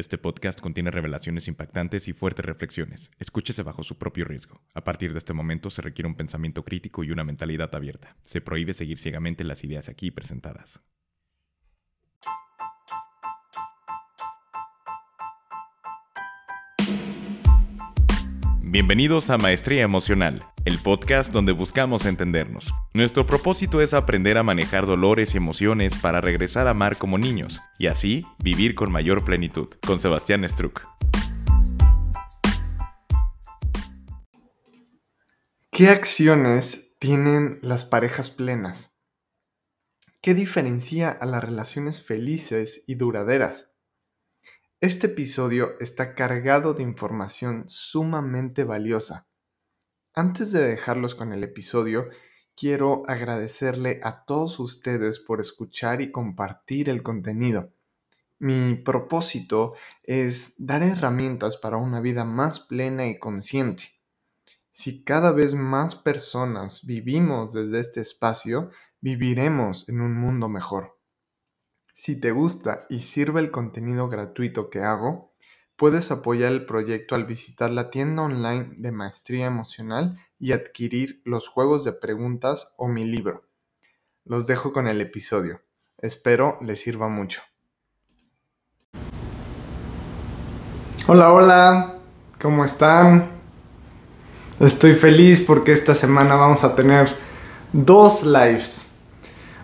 Este 0.00 0.16
podcast 0.16 0.62
contiene 0.62 0.90
revelaciones 0.90 1.46
impactantes 1.46 2.08
y 2.08 2.14
fuertes 2.14 2.46
reflexiones. 2.46 3.10
Escúchese 3.18 3.62
bajo 3.62 3.82
su 3.82 3.98
propio 3.98 4.24
riesgo. 4.24 4.62
A 4.72 4.82
partir 4.82 5.12
de 5.12 5.18
este 5.18 5.34
momento 5.34 5.68
se 5.68 5.82
requiere 5.82 6.08
un 6.08 6.14
pensamiento 6.14 6.64
crítico 6.64 7.04
y 7.04 7.10
una 7.10 7.22
mentalidad 7.22 7.74
abierta. 7.74 8.16
Se 8.24 8.40
prohíbe 8.40 8.72
seguir 8.72 8.96
ciegamente 8.96 9.44
las 9.44 9.62
ideas 9.62 9.90
aquí 9.90 10.10
presentadas. 10.10 10.80
Bienvenidos 18.72 19.30
a 19.30 19.36
Maestría 19.36 19.82
Emocional, 19.82 20.44
el 20.64 20.78
podcast 20.78 21.32
donde 21.32 21.50
buscamos 21.50 22.06
entendernos. 22.06 22.72
Nuestro 22.94 23.26
propósito 23.26 23.80
es 23.80 23.94
aprender 23.94 24.38
a 24.38 24.44
manejar 24.44 24.86
dolores 24.86 25.34
y 25.34 25.38
emociones 25.38 25.96
para 25.96 26.20
regresar 26.20 26.68
a 26.68 26.70
amar 26.70 26.96
como 26.96 27.18
niños 27.18 27.60
y 27.80 27.88
así 27.88 28.24
vivir 28.38 28.76
con 28.76 28.92
mayor 28.92 29.24
plenitud. 29.24 29.66
Con 29.84 29.98
Sebastián 29.98 30.48
Struck. 30.48 30.82
¿Qué 35.72 35.88
acciones 35.88 36.94
tienen 37.00 37.58
las 37.62 37.84
parejas 37.84 38.30
plenas? 38.30 39.00
¿Qué 40.22 40.32
diferencia 40.32 41.10
a 41.10 41.26
las 41.26 41.42
relaciones 41.42 42.04
felices 42.04 42.84
y 42.86 42.94
duraderas? 42.94 43.69
Este 44.82 45.08
episodio 45.08 45.78
está 45.78 46.14
cargado 46.14 46.72
de 46.72 46.82
información 46.82 47.68
sumamente 47.68 48.64
valiosa. 48.64 49.26
Antes 50.14 50.52
de 50.52 50.66
dejarlos 50.66 51.14
con 51.14 51.34
el 51.34 51.44
episodio, 51.44 52.08
quiero 52.56 53.02
agradecerle 53.06 54.00
a 54.02 54.24
todos 54.24 54.58
ustedes 54.58 55.18
por 55.18 55.38
escuchar 55.38 56.00
y 56.00 56.10
compartir 56.10 56.88
el 56.88 57.02
contenido. 57.02 57.74
Mi 58.38 58.74
propósito 58.74 59.74
es 60.02 60.54
dar 60.56 60.82
herramientas 60.82 61.58
para 61.58 61.76
una 61.76 62.00
vida 62.00 62.24
más 62.24 62.60
plena 62.60 63.06
y 63.06 63.18
consciente. 63.18 64.00
Si 64.72 65.04
cada 65.04 65.32
vez 65.32 65.54
más 65.54 65.94
personas 65.94 66.86
vivimos 66.86 67.52
desde 67.52 67.80
este 67.80 68.00
espacio, 68.00 68.70
viviremos 69.02 69.90
en 69.90 70.00
un 70.00 70.14
mundo 70.14 70.48
mejor. 70.48 70.99
Si 72.02 72.18
te 72.18 72.30
gusta 72.30 72.86
y 72.88 73.00
sirve 73.00 73.40
el 73.40 73.50
contenido 73.50 74.08
gratuito 74.08 74.70
que 74.70 74.78
hago, 74.78 75.34
puedes 75.76 76.10
apoyar 76.10 76.50
el 76.50 76.64
proyecto 76.64 77.14
al 77.14 77.26
visitar 77.26 77.70
la 77.70 77.90
tienda 77.90 78.22
online 78.22 78.70
de 78.78 78.90
Maestría 78.90 79.44
Emocional 79.44 80.18
y 80.38 80.52
adquirir 80.52 81.20
los 81.26 81.46
juegos 81.46 81.84
de 81.84 81.92
preguntas 81.92 82.72
o 82.78 82.88
mi 82.88 83.04
libro. 83.04 83.44
Los 84.24 84.46
dejo 84.46 84.72
con 84.72 84.88
el 84.88 85.02
episodio. 85.02 85.60
Espero 85.98 86.56
les 86.62 86.80
sirva 86.80 87.08
mucho. 87.08 87.42
Hola, 91.06 91.34
hola, 91.34 91.98
¿cómo 92.40 92.64
están? 92.64 93.28
Estoy 94.58 94.94
feliz 94.94 95.40
porque 95.40 95.72
esta 95.72 95.94
semana 95.94 96.36
vamos 96.36 96.64
a 96.64 96.74
tener 96.74 97.14
dos 97.74 98.24
lives 98.24 98.89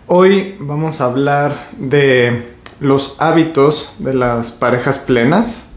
Hoy 0.09 0.55
vamos 0.61 1.01
a 1.01 1.05
hablar 1.05 1.67
de 1.77 2.53
los 2.79 3.21
hábitos 3.21 3.95
de 3.99 4.13
las 4.13 4.53
parejas 4.53 4.99
plenas. 4.99 5.67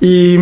Y 0.00 0.36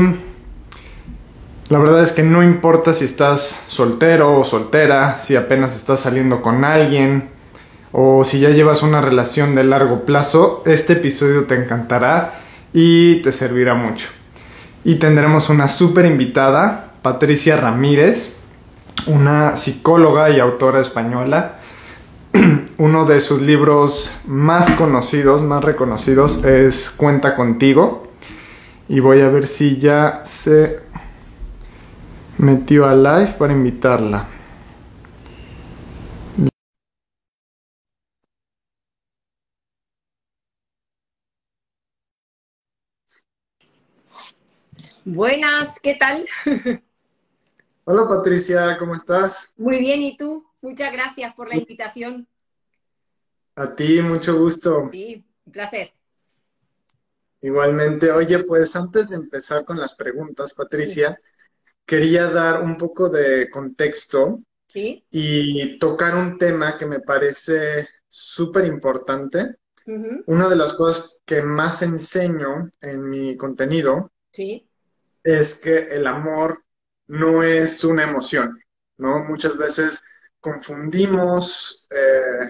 la 1.71 1.79
verdad 1.79 2.03
es 2.03 2.13
que 2.13 2.23
no 2.23 2.43
importa 2.43 2.93
si 2.93 3.07
estás 3.07 3.63
soltero 3.67 4.39
o 4.39 4.45
soltera, 4.45 5.19
si 5.19 5.37
apenas 5.37 5.75
estás 5.75 6.01
saliendo 6.01 6.43
con 6.43 6.67
alguien 6.67 7.31
o 7.93 8.25
si 8.25 8.41
ya 8.41 8.51
llevas 8.51 8.83
una 8.83 9.01
relación 9.01 9.55
de 9.55 9.65
largo 9.65 10.05
plazo, 10.05 10.63
este 10.67 10.93
episodio 10.93 11.45
te 11.45 11.55
encantará 11.55 12.41
y 12.75 13.23
te 13.23 13.33
servirá 13.33 13.75
mucho. 13.75 14.09
Y 14.85 14.97
tendremos 14.97 15.49
una 15.49 15.67
súper 15.67 16.05
invitada, 16.05 16.93
Patricia 17.01 17.57
Ramírez, 17.57 18.37
una 19.07 19.57
psicóloga 19.57 20.29
y 20.29 20.41
autora 20.41 20.81
española 20.81 21.57
uno 22.79 23.05
de 23.07 23.21
sus 23.21 23.43
libros 23.43 24.13
más 24.27 24.71
conocidos, 24.73 25.43
más 25.43 25.65
reconocidos, 25.65 26.45
es 26.45 26.91
Cuenta 26.91 27.35
contigo. 27.35 28.09
Y 28.89 29.01
voy 29.01 29.21
a 29.21 29.29
ver 29.29 29.47
si 29.47 29.79
ya 29.79 30.23
se 30.25 30.81
metió 32.39 32.87
a 32.87 32.95
live 32.95 33.35
para 33.39 33.53
invitarla. 33.53 34.27
Buenas, 45.05 45.81
¿qué 45.81 45.97
tal? 45.97 46.27
Hola 47.85 48.07
Patricia, 48.09 48.77
¿cómo 48.79 48.95
estás? 48.95 49.55
Muy 49.57 49.79
bien, 49.79 50.03
¿y 50.03 50.17
tú? 50.17 50.50
Muchas 50.63 50.93
gracias 50.93 51.35
por 51.35 51.49
la 51.49 51.57
invitación. 51.57 52.29
A 53.57 53.75
ti, 53.75 54.01
mucho 54.03 54.39
gusto. 54.39 54.89
Sí, 54.93 55.25
un 55.45 55.53
placer. 55.53 55.93
Igualmente, 57.43 58.13
oye, 58.13 58.45
pues 58.45 58.77
antes 58.77 59.09
de 59.09 59.17
empezar 59.17 59.65
con 59.65 59.79
las 59.79 59.95
preguntas, 59.95 60.53
Patricia, 60.53 61.19
quería 61.87 62.29
dar 62.29 62.63
un 62.63 62.77
poco 62.77 63.09
de 63.09 63.49
contexto 63.51 64.43
y 64.75 65.79
tocar 65.79 66.15
un 66.15 66.39
tema 66.39 66.77
que 66.77 66.87
me 66.87 67.01
parece 67.01 67.89
súper 68.09 68.67
importante. 68.67 69.57
Una 70.27 70.49
de 70.49 70.57
las 70.57 70.75
cosas 70.75 71.19
que 71.25 71.43
más 71.43 71.83
enseño 71.83 72.71
en 72.81 73.09
mi 73.09 73.37
contenido 73.37 74.13
es 75.25 75.55
que 75.57 75.79
el 75.79 76.07
amor 76.07 76.63
no 77.09 77.43
es 77.43 77.83
una 77.83 78.05
emoción, 78.05 78.61
¿no? 78.99 79.25
Muchas 79.25 79.57
veces 79.57 80.03
confundimos 80.41 81.87
eh, 81.91 82.49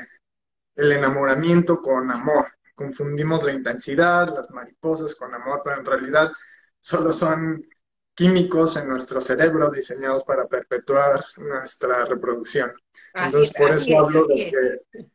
el 0.77 0.93
enamoramiento 0.93 1.83
con 1.83 2.11
amor, 2.11 2.47
confundimos 2.75 3.45
la 3.45 3.53
intensidad, 3.53 4.35
las 4.35 4.51
mariposas 4.51 5.15
con 5.15 5.35
amor, 5.35 5.63
pero 5.65 5.79
en 5.79 5.85
realidad 5.85 6.33
solo 6.81 7.13
son 7.13 7.67
químicos 8.15 8.77
en 8.77 8.89
nuestro 8.89 9.21
cerebro 9.21 9.71
diseñados 9.71 10.25
para 10.25 10.47
perpetuar 10.47 11.23
nuestra 11.39 12.05
reproducción. 12.05 12.73
Entonces, 13.15 13.55
por 13.55 13.71
eso 13.71 13.99
hablo 13.99 14.27
de 14.27 14.51
que 14.51 15.07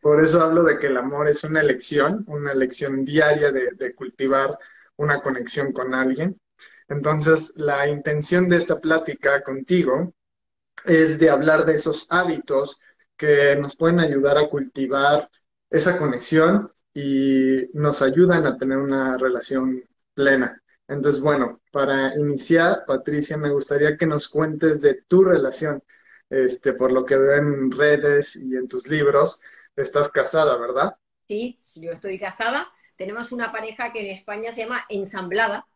por 0.00 0.20
eso 0.20 0.42
hablo 0.42 0.64
de 0.64 0.78
que 0.80 0.88
el 0.88 0.96
amor 0.96 1.28
es 1.28 1.44
una 1.44 1.60
elección, 1.60 2.24
una 2.26 2.50
elección 2.50 3.04
diaria 3.04 3.52
de, 3.52 3.70
de 3.72 3.94
cultivar 3.94 4.58
una 4.96 5.20
conexión 5.22 5.72
con 5.72 5.94
alguien. 5.94 6.40
Entonces, 6.88 7.54
la 7.56 7.86
intención 7.86 8.48
de 8.48 8.56
esta 8.56 8.80
plática 8.80 9.42
contigo 9.42 10.12
es 10.84 11.18
de 11.18 11.30
hablar 11.30 11.64
de 11.64 11.74
esos 11.74 12.06
hábitos 12.10 12.80
que 13.16 13.56
nos 13.56 13.76
pueden 13.76 14.00
ayudar 14.00 14.38
a 14.38 14.48
cultivar 14.48 15.28
esa 15.70 15.98
conexión 15.98 16.70
y 16.94 17.62
nos 17.72 18.02
ayudan 18.02 18.46
a 18.46 18.56
tener 18.56 18.78
una 18.78 19.16
relación 19.16 19.82
plena. 20.14 20.60
Entonces, 20.88 21.22
bueno, 21.22 21.60
para 21.70 22.14
iniciar, 22.18 22.84
Patricia, 22.86 23.36
me 23.36 23.50
gustaría 23.50 23.96
que 23.96 24.06
nos 24.06 24.28
cuentes 24.28 24.82
de 24.82 25.02
tu 25.08 25.24
relación. 25.24 25.82
Este, 26.28 26.72
por 26.72 26.92
lo 26.92 27.04
que 27.04 27.16
veo 27.16 27.36
en 27.36 27.70
redes 27.70 28.36
y 28.36 28.56
en 28.56 28.66
tus 28.66 28.88
libros, 28.88 29.40
estás 29.76 30.10
casada, 30.10 30.56
¿verdad? 30.56 30.96
Sí, 31.28 31.60
yo 31.74 31.92
estoy 31.92 32.18
casada. 32.18 32.68
Tenemos 32.96 33.32
una 33.32 33.52
pareja 33.52 33.92
que 33.92 34.00
en 34.00 34.06
España 34.16 34.50
se 34.50 34.62
llama 34.62 34.84
ensamblada, 34.88 35.66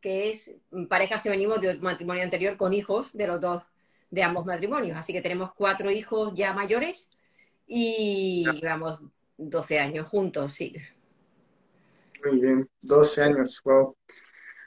que 0.00 0.30
es 0.30 0.50
parejas 0.88 1.22
que 1.22 1.28
venimos 1.28 1.60
de 1.60 1.74
matrimonio 1.78 2.22
anterior 2.22 2.56
con 2.56 2.72
hijos 2.72 3.12
de 3.12 3.26
los 3.26 3.40
dos 3.40 3.62
de 4.10 4.22
ambos 4.22 4.44
matrimonios. 4.44 4.96
Así 4.96 5.12
que 5.12 5.22
tenemos 5.22 5.52
cuatro 5.54 5.90
hijos 5.90 6.32
ya 6.34 6.52
mayores 6.52 7.08
y 7.66 8.44
llevamos 8.60 9.00
12 9.36 9.78
años 9.78 10.08
juntos, 10.08 10.52
sí. 10.52 10.74
Muy 12.24 12.40
bien, 12.40 12.68
12 12.82 13.22
años, 13.22 13.60
wow. 13.64 13.96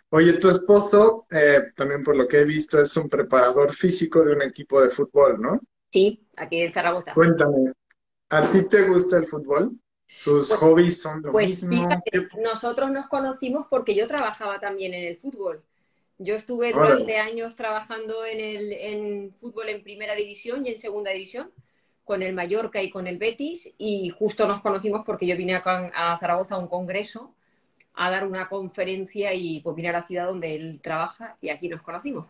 Oye, 0.09 0.33
tu 0.33 0.49
esposo, 0.49 1.25
eh, 1.31 1.71
también 1.75 2.03
por 2.03 2.15
lo 2.15 2.27
que 2.27 2.39
he 2.39 2.45
visto, 2.45 2.79
es 2.79 2.95
un 2.97 3.09
preparador 3.09 3.73
físico 3.73 4.23
de 4.23 4.33
un 4.33 4.41
equipo 4.43 4.81
de 4.81 4.89
fútbol, 4.89 5.41
¿no? 5.41 5.59
Sí, 5.91 6.25
aquí 6.35 6.61
en 6.61 6.71
Zaragoza. 6.71 7.13
Cuéntame, 7.13 7.73
¿a 8.29 8.49
ti 8.51 8.63
te 8.63 8.87
gusta 8.87 9.17
el 9.17 9.25
fútbol? 9.25 9.71
¿Sus 10.07 10.49
pues, 10.49 10.59
hobbies 10.59 11.01
son 11.01 11.23
lo 11.23 11.31
pues 11.31 11.49
mismo? 11.49 11.69
Pues 11.69 11.81
fíjate, 11.81 12.41
nosotros 12.41 12.91
nos 12.91 13.07
conocimos 13.07 13.65
porque 13.67 13.95
yo 13.95 14.07
trabajaba 14.07 14.59
también 14.59 14.93
en 14.93 15.07
el 15.07 15.17
fútbol. 15.17 15.63
Yo 16.17 16.35
estuve 16.35 16.71
durante 16.71 17.17
años 17.17 17.55
trabajando 17.55 18.25
en 18.25 18.39
el 18.39 18.71
en 18.71 19.33
fútbol 19.33 19.69
en 19.69 19.83
primera 19.83 20.15
división 20.15 20.65
y 20.65 20.69
en 20.69 20.77
segunda 20.77 21.11
división 21.11 21.51
con 22.03 22.21
el 22.21 22.33
Mallorca 22.33 22.81
y 22.81 22.89
con 22.89 23.07
el 23.07 23.17
Betis 23.17 23.73
y 23.77 24.09
justo 24.09 24.47
nos 24.47 24.61
conocimos 24.61 25.03
porque 25.05 25.25
yo 25.25 25.35
vine 25.37 25.55
a, 25.55 26.17
Zaragoza 26.19 26.55
a 26.55 26.59
un 26.59 26.67
congreso 26.67 27.33
a 27.93 28.09
dar 28.09 28.25
una 28.25 28.49
conferencia 28.49 29.33
y 29.33 29.59
pues 29.61 29.75
vine 29.75 29.89
a 29.89 29.93
la 29.93 30.05
ciudad 30.05 30.27
donde 30.27 30.55
él 30.55 30.79
trabaja 30.81 31.37
y 31.41 31.49
aquí 31.49 31.69
nos 31.69 31.81
conocimos. 31.81 32.27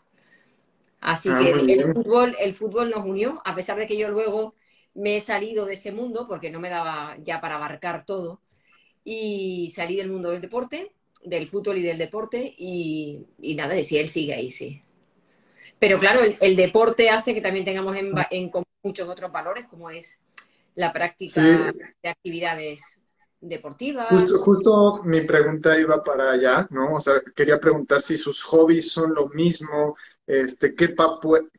Así 0.99 1.29
ah, 1.31 1.37
que 1.37 1.51
el 1.73 1.93
fútbol, 1.93 2.35
el 2.39 2.53
fútbol 2.53 2.89
nos 2.89 3.05
unió, 3.05 3.41
a 3.43 3.55
pesar 3.55 3.77
de 3.77 3.87
que 3.87 3.97
yo 3.97 4.09
luego 4.09 4.55
me 4.93 5.17
he 5.17 5.19
salido 5.19 5.65
de 5.65 5.73
ese 5.73 5.91
mundo 5.91 6.27
porque 6.27 6.49
no 6.49 6.59
me 6.59 6.69
daba 6.69 7.17
ya 7.19 7.41
para 7.41 7.55
abarcar 7.55 8.05
todo 8.05 8.41
y 9.03 9.71
salí 9.75 9.97
del 9.97 10.09
mundo 10.09 10.31
del 10.31 10.41
deporte 10.41 10.93
del 11.25 11.47
fútbol 11.47 11.77
y 11.77 11.83
del 11.83 11.97
deporte 11.97 12.53
y, 12.57 13.25
nada, 13.55 13.73
de 13.73 13.83
si 13.83 13.97
él 13.97 14.09
sigue 14.09 14.33
ahí, 14.33 14.49
sí. 14.49 14.81
Pero 15.79 15.99
claro, 15.99 16.21
el, 16.39 16.55
deporte 16.55 17.09
hace 17.09 17.33
que 17.33 17.41
también 17.41 17.65
tengamos 17.65 17.95
en, 17.97 18.13
en, 18.31 18.51
muchos 18.81 19.07
otros 19.07 19.31
valores, 19.31 19.65
como 19.65 19.89
es 19.89 20.17
la 20.75 20.91
práctica 20.91 21.73
de 22.01 22.09
actividades 22.09 22.81
deportivas. 23.43 24.07
Justo, 24.07 24.37
justo 24.39 25.01
mi 25.03 25.21
pregunta 25.21 25.77
iba 25.77 26.03
para 26.03 26.31
allá, 26.31 26.67
¿no? 26.69 26.95
O 26.95 26.99
sea, 26.99 27.15
quería 27.35 27.59
preguntar 27.59 28.01
si 28.01 28.17
sus 28.17 28.41
hobbies 28.43 28.91
son 28.91 29.13
lo 29.13 29.27
mismo, 29.29 29.95
este, 30.25 30.73
¿qué, 30.75 30.95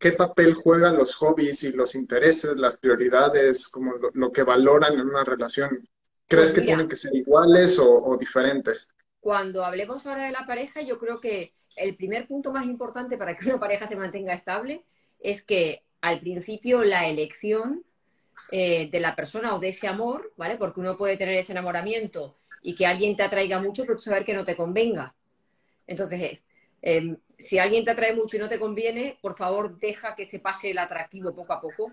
qué 0.01 0.13
papel 0.13 0.55
juegan 0.55 0.97
los 0.97 1.15
hobbies 1.17 1.63
y 1.65 1.73
los 1.73 1.95
intereses, 1.95 2.57
las 2.57 2.79
prioridades, 2.79 3.69
como 3.69 3.93
lo, 4.13 4.33
que 4.33 4.43
valoran 4.43 4.95
en 4.95 5.09
una 5.09 5.25
relación. 5.25 5.87
¿Crees 6.27 6.53
pues 6.53 6.61
que 6.61 6.67
tienen 6.67 6.89
que 6.89 6.97
ser 6.97 7.15
iguales 7.15 7.79
o, 7.79 8.17
diferentes? 8.19 8.89
Cuando 9.25 9.65
hablemos 9.65 10.06
ahora 10.06 10.26
de 10.26 10.32
la 10.32 10.44
pareja, 10.44 10.82
yo 10.82 10.99
creo 10.99 11.19
que 11.19 11.55
el 11.76 11.97
primer 11.97 12.29
punto 12.29 12.53
más 12.53 12.67
importante 12.67 13.17
para 13.17 13.35
que 13.35 13.49
una 13.49 13.59
pareja 13.59 13.87
se 13.87 13.97
mantenga 13.97 14.35
estable 14.35 14.85
es 15.19 15.43
que 15.43 15.82
al 16.03 16.21
principio 16.21 16.85
la 16.85 17.09
elección 17.09 17.85
eh, 18.53 18.91
de 18.91 19.00
la 19.00 19.17
persona 19.17 19.55
o 19.55 19.59
de 19.59 19.71
ese 19.71 19.88
amor, 19.88 20.35
¿vale? 20.37 20.56
Porque 20.59 20.81
uno 20.81 20.99
puede 20.99 21.17
tener 21.17 21.38
ese 21.38 21.53
enamoramiento 21.53 22.37
y 22.62 22.76
que 22.76 22.87
alguien 22.87 23.17
te 23.17 23.23
atraiga 23.23 23.59
mucho, 23.61 23.85
pero 23.85 23.97
tú 23.97 24.03
saber 24.03 24.26
que 24.26 24.35
no 24.35 24.44
te 24.44 24.56
convenga. 24.56 25.15
Entonces, 25.87 26.41
Em, 26.87 27.17
si 27.38 27.59
alguien 27.59 27.82
te 27.82 27.93
atrae 27.93 28.15
mucho 28.15 28.37
y 28.37 28.41
no 28.41 28.49
te 28.50 28.59
conviene, 28.59 29.19
por 29.23 29.38
favor 29.38 29.79
deja 29.79 30.15
que 30.15 30.29
se 30.29 30.38
pase 30.38 30.70
el 30.70 30.77
atractivo 30.77 31.35
poco 31.35 31.55
a 31.55 31.61
poco, 31.62 31.91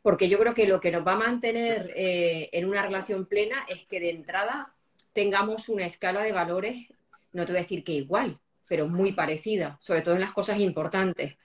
porque 0.00 0.28
yo 0.28 0.38
creo 0.38 0.54
que 0.54 0.68
lo 0.68 0.80
que 0.80 0.92
nos 0.92 1.04
va 1.04 1.14
a 1.14 1.18
mantener 1.18 1.92
eh, 1.96 2.48
en 2.52 2.68
una 2.68 2.82
relación 2.82 3.26
plena 3.26 3.66
es 3.68 3.84
que 3.86 3.98
de 3.98 4.10
entrada 4.10 4.72
tengamos 5.18 5.68
una 5.68 5.84
escala 5.84 6.22
de 6.22 6.30
valores, 6.30 6.86
no 7.32 7.44
te 7.44 7.50
voy 7.50 7.58
a 7.58 7.62
decir 7.62 7.82
que 7.82 7.90
igual, 7.90 8.38
pero 8.68 8.86
muy 8.86 9.10
parecida, 9.10 9.76
sobre 9.80 10.02
todo 10.02 10.14
en 10.14 10.20
las 10.20 10.32
cosas 10.32 10.60
importantes. 10.60 11.36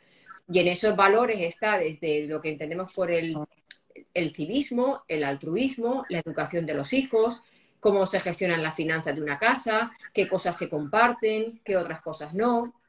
Y 0.48 0.60
en 0.60 0.68
esos 0.68 0.96
valores 0.96 1.40
está 1.42 1.80
desde 1.80 2.28
lo 2.28 2.40
que 2.40 2.50
entendemos 2.50 2.94
por 2.94 3.10
el, 3.10 3.36
el 4.14 4.36
civismo, 4.36 5.02
el 5.08 5.24
altruismo, 5.24 6.06
la 6.10 6.20
educación 6.20 6.68
de 6.68 6.75
los 6.75 6.94
hijos, 6.94 7.42
cómo 7.80 8.06
se 8.06 8.20
gestionan 8.20 8.62
las 8.62 8.75
finanzas 8.75 9.16
de 9.16 9.24
una 9.24 9.40
casa, 9.40 9.92
qué 10.14 10.28
cosas 10.28 10.56
se 10.56 10.70
comparten, 10.70 11.60
qué 11.66 11.75
otras 11.75 12.00
cosas 12.04 12.36
no, 12.36 12.80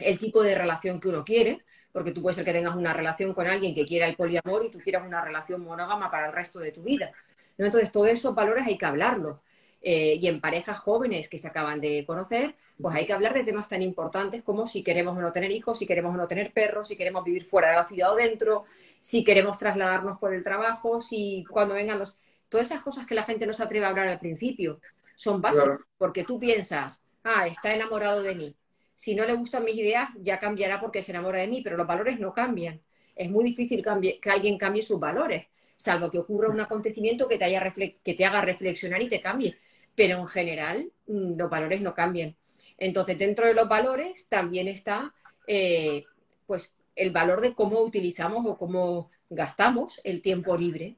el 0.00 0.18
tipo 0.18 0.42
de 0.42 0.56
relación 0.56 0.98
que 0.98 1.06
uno 1.06 1.24
quiere, 1.24 1.60
porque 1.92 2.10
tú 2.10 2.20
puedes 2.20 2.34
ser 2.34 2.44
que 2.44 2.52
tengas 2.52 2.74
una 2.74 2.92
relación 2.92 3.32
con 3.32 3.46
alguien 3.46 3.76
que 3.76 3.86
quiera 3.86 4.08
el 4.08 4.16
poliamor 4.16 4.64
y 4.64 4.72
tú 4.72 4.80
quieras 4.80 5.06
una 5.06 5.24
relación 5.24 5.62
monógama 5.62 6.10
para 6.10 6.26
el 6.26 6.32
resto 6.32 6.58
de 6.58 6.72
tu 6.72 6.82
vida. 6.82 7.12
Entonces, 7.56 7.92
todos 7.92 8.08
esos 8.08 8.34
valores 8.34 8.66
hay 8.66 8.76
que 8.76 8.86
hablarlos. 8.86 9.38
Eh, 9.84 10.14
y 10.20 10.28
en 10.28 10.40
parejas 10.40 10.78
jóvenes 10.78 11.28
que 11.28 11.38
se 11.38 11.48
acaban 11.48 11.80
de 11.80 12.04
conocer, 12.06 12.54
pues 12.80 12.94
hay 12.94 13.04
que 13.04 13.12
hablar 13.12 13.34
de 13.34 13.42
temas 13.42 13.68
tan 13.68 13.82
importantes 13.82 14.42
como 14.42 14.66
si 14.66 14.84
queremos 14.84 15.18
o 15.18 15.20
no 15.20 15.32
tener 15.32 15.50
hijos, 15.50 15.78
si 15.78 15.86
queremos 15.86 16.14
o 16.14 16.16
no 16.16 16.28
tener 16.28 16.52
perros, 16.52 16.86
si 16.86 16.96
queremos 16.96 17.24
vivir 17.24 17.44
fuera 17.44 17.70
de 17.70 17.76
la 17.76 17.84
ciudad 17.84 18.12
o 18.12 18.16
dentro, 18.16 18.64
si 19.00 19.24
queremos 19.24 19.58
trasladarnos 19.58 20.18
por 20.18 20.34
el 20.34 20.44
trabajo, 20.44 21.00
si 21.00 21.44
cuando 21.50 21.74
vengan 21.74 21.98
los... 21.98 22.16
Todas 22.48 22.66
esas 22.66 22.82
cosas 22.82 23.06
que 23.06 23.14
la 23.14 23.24
gente 23.24 23.46
no 23.46 23.52
se 23.52 23.62
atreve 23.62 23.86
a 23.86 23.88
hablar 23.88 24.08
al 24.08 24.18
principio 24.20 24.80
son 25.16 25.40
básicas, 25.40 25.80
porque 25.98 26.24
tú 26.24 26.38
piensas, 26.38 27.02
ah, 27.24 27.46
está 27.46 27.74
enamorado 27.74 28.22
de 28.22 28.34
mí, 28.34 28.56
si 28.94 29.14
no 29.14 29.24
le 29.24 29.34
gustan 29.34 29.64
mis 29.64 29.76
ideas, 29.76 30.10
ya 30.20 30.38
cambiará 30.38 30.80
porque 30.80 31.02
se 31.02 31.12
enamora 31.12 31.40
de 31.40 31.48
mí, 31.48 31.60
pero 31.62 31.76
los 31.76 31.86
valores 31.86 32.20
no 32.20 32.32
cambian. 32.32 32.80
Es 33.16 33.30
muy 33.30 33.44
difícil 33.44 33.82
que 34.20 34.30
alguien 34.30 34.58
cambie 34.58 34.82
sus 34.82 35.00
valores, 35.00 35.48
salvo 35.76 36.10
que 36.10 36.18
ocurra 36.18 36.48
un 36.48 36.60
acontecimiento 36.60 37.26
que 37.26 37.38
te, 37.38 37.44
haya 37.44 37.62
que 38.04 38.14
te 38.14 38.24
haga 38.24 38.40
reflexionar 38.42 39.02
y 39.02 39.08
te 39.08 39.20
cambie. 39.20 39.58
Pero 39.94 40.18
en 40.18 40.26
general, 40.26 40.92
mm, 41.06 41.36
los 41.36 41.50
valores 41.50 41.80
no 41.80 41.94
cambian. 41.94 42.36
Entonces, 42.78 43.18
dentro 43.18 43.46
de 43.46 43.54
los 43.54 43.68
valores 43.68 44.26
también 44.28 44.68
está 44.68 45.14
eh, 45.46 46.04
pues, 46.46 46.74
el 46.96 47.10
valor 47.10 47.40
de 47.40 47.54
cómo 47.54 47.80
utilizamos 47.80 48.44
o 48.46 48.56
cómo 48.56 49.10
gastamos 49.30 50.00
el 50.04 50.22
tiempo 50.22 50.56
libre. 50.56 50.96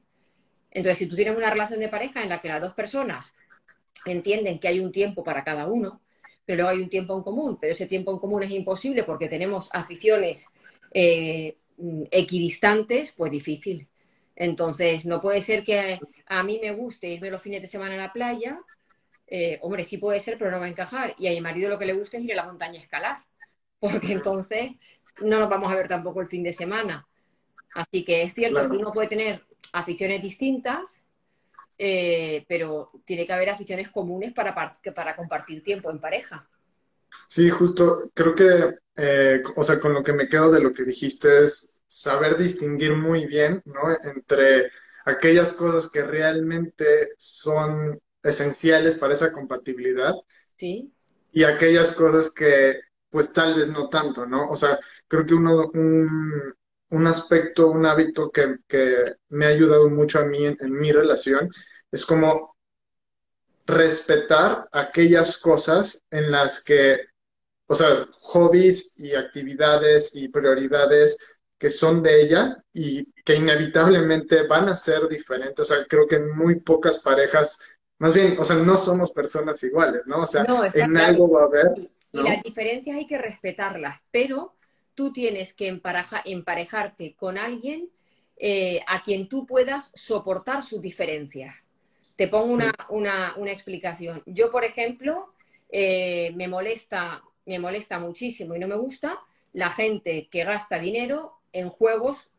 Entonces, 0.71 0.97
si 0.97 1.07
tú 1.07 1.15
tienes 1.15 1.37
una 1.37 1.49
relación 1.49 1.79
de 1.79 1.89
pareja 1.89 2.21
en 2.21 2.29
la 2.29 2.41
que 2.41 2.49
las 2.49 2.61
dos 2.61 2.73
personas 2.73 3.33
entienden 4.05 4.59
que 4.59 4.67
hay 4.67 4.79
un 4.79 4.91
tiempo 4.91 5.23
para 5.23 5.43
cada 5.43 5.67
uno, 5.67 6.01
pero 6.45 6.57
luego 6.57 6.69
hay 6.69 6.81
un 6.81 6.89
tiempo 6.89 7.15
en 7.17 7.23
común, 7.23 7.57
pero 7.59 7.71
ese 7.71 7.87
tiempo 7.87 8.11
en 8.11 8.19
común 8.19 8.43
es 8.43 8.51
imposible 8.51 9.03
porque 9.03 9.27
tenemos 9.27 9.69
aficiones 9.73 10.45
eh, 10.93 11.57
equidistantes, 12.11 13.13
pues 13.13 13.31
difícil. 13.31 13.87
Entonces, 14.35 15.05
no 15.05 15.21
puede 15.21 15.41
ser 15.41 15.63
que 15.63 15.99
a 16.27 16.43
mí 16.43 16.59
me 16.61 16.71
guste 16.71 17.09
irme 17.09 17.31
los 17.31 17.41
fines 17.41 17.61
de 17.61 17.67
semana 17.67 17.95
a 17.95 17.97
la 17.97 18.13
playa. 18.13 18.59
Eh, 19.27 19.59
hombre, 19.61 19.83
sí 19.83 19.97
puede 19.97 20.19
ser, 20.19 20.37
pero 20.37 20.51
no 20.51 20.59
va 20.59 20.65
a 20.65 20.69
encajar. 20.69 21.15
Y 21.17 21.27
a 21.27 21.31
mi 21.31 21.41
marido 21.41 21.69
lo 21.69 21.79
que 21.79 21.85
le 21.85 21.93
gusta 21.93 22.17
es 22.17 22.23
ir 22.23 22.33
a 22.33 22.37
la 22.37 22.45
montaña 22.45 22.79
a 22.79 22.83
escalar, 22.83 23.17
porque 23.79 24.13
entonces 24.13 24.71
no 25.21 25.39
nos 25.39 25.49
vamos 25.49 25.71
a 25.71 25.75
ver 25.75 25.87
tampoco 25.87 26.21
el 26.21 26.27
fin 26.27 26.43
de 26.43 26.53
semana. 26.53 27.07
Así 27.73 28.05
que 28.05 28.23
es 28.23 28.33
cierto 28.33 28.69
que 28.69 28.77
uno 28.77 28.93
puede 28.93 29.09
tener 29.09 29.43
aficiones 29.73 30.21
distintas, 30.21 31.01
eh, 31.77 32.45
pero 32.47 32.91
tiene 33.03 33.27
que 33.27 33.33
haber 33.33 33.49
aficiones 33.49 33.89
comunes 33.89 34.33
para, 34.33 34.55
para 34.55 35.15
compartir 35.15 35.61
tiempo 35.61 35.91
en 35.91 35.99
pareja. 35.99 36.47
Sí, 37.27 37.49
justo, 37.49 38.09
creo 38.13 38.33
que, 38.33 38.75
eh, 38.95 39.43
o 39.55 39.63
sea, 39.63 39.79
con 39.79 39.93
lo 39.93 40.03
que 40.03 40.13
me 40.13 40.29
quedo 40.29 40.51
de 40.51 40.61
lo 40.61 40.73
que 40.73 40.83
dijiste 40.83 41.43
es 41.43 41.83
saber 41.87 42.37
distinguir 42.37 42.95
muy 42.95 43.25
bien, 43.25 43.61
¿no? 43.65 43.81
Entre 44.03 44.71
aquellas 45.05 45.53
cosas 45.53 45.89
que 45.89 46.01
realmente 46.03 47.09
son 47.17 47.99
esenciales 48.25 48.97
para 48.97 49.13
esa 49.13 49.31
compatibilidad. 49.31 50.13
Sí. 50.57 50.91
Y 51.31 51.43
aquellas 51.43 51.93
cosas 51.93 52.31
que, 52.31 52.81
pues 53.09 53.31
tal 53.31 53.55
vez 53.55 53.69
no 53.69 53.87
tanto, 53.89 54.25
¿no? 54.25 54.49
O 54.49 54.55
sea, 54.55 54.79
creo 55.07 55.25
que 55.25 55.35
uno, 55.35 55.69
un, 55.73 56.53
un 56.89 57.07
aspecto, 57.07 57.67
un 57.67 57.85
hábito 57.85 58.31
que, 58.31 58.57
me 59.29 59.45
ha 59.45 59.49
ayudado 59.49 59.89
mucho 59.89 60.19
a 60.19 60.25
mí 60.25 60.45
en, 60.45 60.57
mi 60.71 60.91
relación 60.91 61.49
es 61.91 62.05
como 62.05 62.55
respetar 63.65 64.67
aquellas 64.71 65.37
cosas 65.37 66.01
en 66.11 66.31
las 66.31 66.63
que, 66.63 66.99
o 67.67 67.75
sea, 67.75 68.07
hobbies 68.11 68.97
y 68.97 69.15
actividades 69.15 70.15
y 70.15 70.27
prioridades 70.29 71.17
que 71.57 71.69
son 71.69 72.03
de 72.03 72.21
ella 72.21 72.63
y 72.73 73.11
que 73.23 73.35
inevitablemente 73.35 74.45
van 74.45 74.69
a 74.69 74.75
ser 74.75 75.07
diferentes. 75.07 75.59
O 75.61 75.65
sea, 75.65 75.85
creo 75.87 76.05
que 76.07 76.17
en 76.17 76.35
muy 76.35 76.59
pocas 76.59 76.99
parejas, 76.99 77.59
más 77.99 78.13
bien, 78.13 78.37
o 78.39 78.43
sea, 78.43 78.57
no 78.57 78.77
somos 78.77 79.11
personas 79.11 79.61
iguales, 79.63 80.03
¿no? 80.05 80.19
O 80.21 80.25
sea, 80.25 80.45
en 80.73 80.97
algo 80.97 81.29
va 81.29 81.43
a 81.43 81.45
haber. 81.45 81.71
Y, 81.77 82.19
y 82.19 82.23
las 82.23 82.43
diferencias 82.43 82.97
hay 82.97 83.07
que 83.07 83.17
respetarlas, 83.17 83.99
pero 84.11 84.55
tú 84.95 85.11
tienes 85.11 85.53
que 85.53 85.67
emparejarte 85.67 87.15
con 87.15 87.37
alguien 87.37 87.89
eh, 88.37 88.81
a 88.87 89.01
quien 89.01 89.29
tú 89.29 89.45
puedas 89.45 89.91
soportar 89.93 90.63
sus 90.63 90.81
diferencias. 90.81 91.55
Te 92.15 92.27
pongo 92.27 92.53
una, 92.89 93.35
explicación. 93.47 94.23
Yo, 94.25 94.51
por 94.51 94.65
ejemplo, 94.65 95.33
eh, 95.69 96.31
me, 96.35 96.47
molesta, 96.47 97.23
me 97.45 97.59
molesta 97.59 97.99
muchísimo 97.99 98.55
y 98.55 98.59
no 98.59 98.67
me 98.67 98.75
gusta 98.75 99.19
la 99.53 99.69
gente 99.69 100.27
que 100.29 100.43
gasta 100.43 100.79
dinero 100.79 101.33
en 101.53 101.69
juegos, 101.69 102.29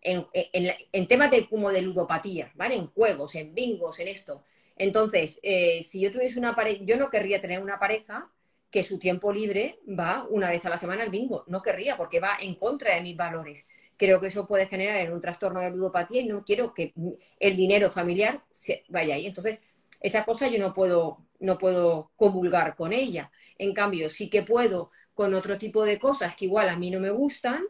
en, 0.00 1.06
temas 1.08 1.30
de, 1.30 1.48
como 1.48 1.70
de 1.70 1.82
ludopatía, 1.82 2.52
¿vale? 2.54 2.76
En 2.76 2.86
juegos, 2.88 3.34
en 3.34 3.54
bingos, 3.54 3.98
en 3.98 4.08
esto. 4.08 4.42
Entonces, 4.76 5.40
eh, 5.42 5.82
si 5.82 6.00
yo 6.00 6.12
tuviese 6.12 6.38
una 6.38 6.54
pareja, 6.54 6.84
yo 6.84 6.96
no 6.96 7.10
querría 7.10 7.40
tener 7.40 7.62
una 7.62 7.78
pareja 7.78 8.30
que 8.70 8.82
su 8.82 8.98
tiempo 8.98 9.32
libre 9.32 9.80
va 9.88 10.26
una 10.28 10.50
vez 10.50 10.64
a 10.66 10.68
la 10.68 10.76
semana 10.76 11.02
al 11.02 11.10
bingo. 11.10 11.44
No 11.46 11.62
querría, 11.62 11.96
porque 11.96 12.20
va 12.20 12.36
en 12.40 12.54
contra 12.56 12.94
de 12.94 13.00
mis 13.00 13.16
valores. 13.16 13.66
Creo 13.96 14.20
que 14.20 14.26
eso 14.26 14.46
puede 14.46 14.66
generar 14.66 14.98
en 14.98 15.12
un 15.12 15.22
trastorno 15.22 15.60
de 15.60 15.70
ludopatía 15.70 16.20
y 16.20 16.26
no 16.26 16.44
quiero 16.44 16.74
que 16.74 16.92
el 17.40 17.56
dinero 17.56 17.90
familiar 17.90 18.42
se 18.50 18.84
vaya 18.88 19.14
ahí. 19.14 19.26
Entonces, 19.26 19.62
esa 20.00 20.24
cosa 20.24 20.48
yo 20.48 20.58
no 20.58 20.74
puedo, 20.74 21.24
no 21.40 21.56
puedo 21.56 22.10
comulgar 22.16 22.76
con 22.76 22.92
ella. 22.92 23.30
En 23.56 23.72
cambio, 23.72 24.10
sí 24.10 24.28
que 24.28 24.42
puedo 24.42 24.90
con 25.14 25.32
otro 25.32 25.56
tipo 25.56 25.84
de 25.84 25.98
cosas 25.98 26.36
que 26.36 26.44
igual 26.44 26.68
a 26.68 26.76
mí 26.76 26.90
no 26.90 27.00
me 27.00 27.10
gustan, 27.10 27.64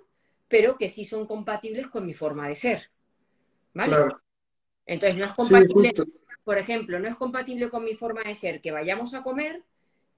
pero 0.49 0.77
que 0.77 0.89
sí 0.89 1.05
son 1.05 1.27
compatibles 1.27 1.87
con 1.87 2.05
mi 2.05 2.15
forma 2.15 2.49
de 2.49 2.57
ser. 2.57 2.91
¿Vale? 3.75 3.97
Entonces, 4.87 5.17
no 5.17 5.25
es 5.25 5.33
compatible, 5.33 5.93
por 6.47 6.59
ejemplo, 6.59 7.01
no 7.01 7.09
es 7.09 7.17
compatible 7.17 7.69
con 7.71 7.83
mi 7.83 7.97
forma 7.97 8.23
de 8.23 8.37
ser 8.37 8.61
que 8.61 8.71
vayamos 8.71 9.15
a 9.15 9.25
comer 9.25 9.65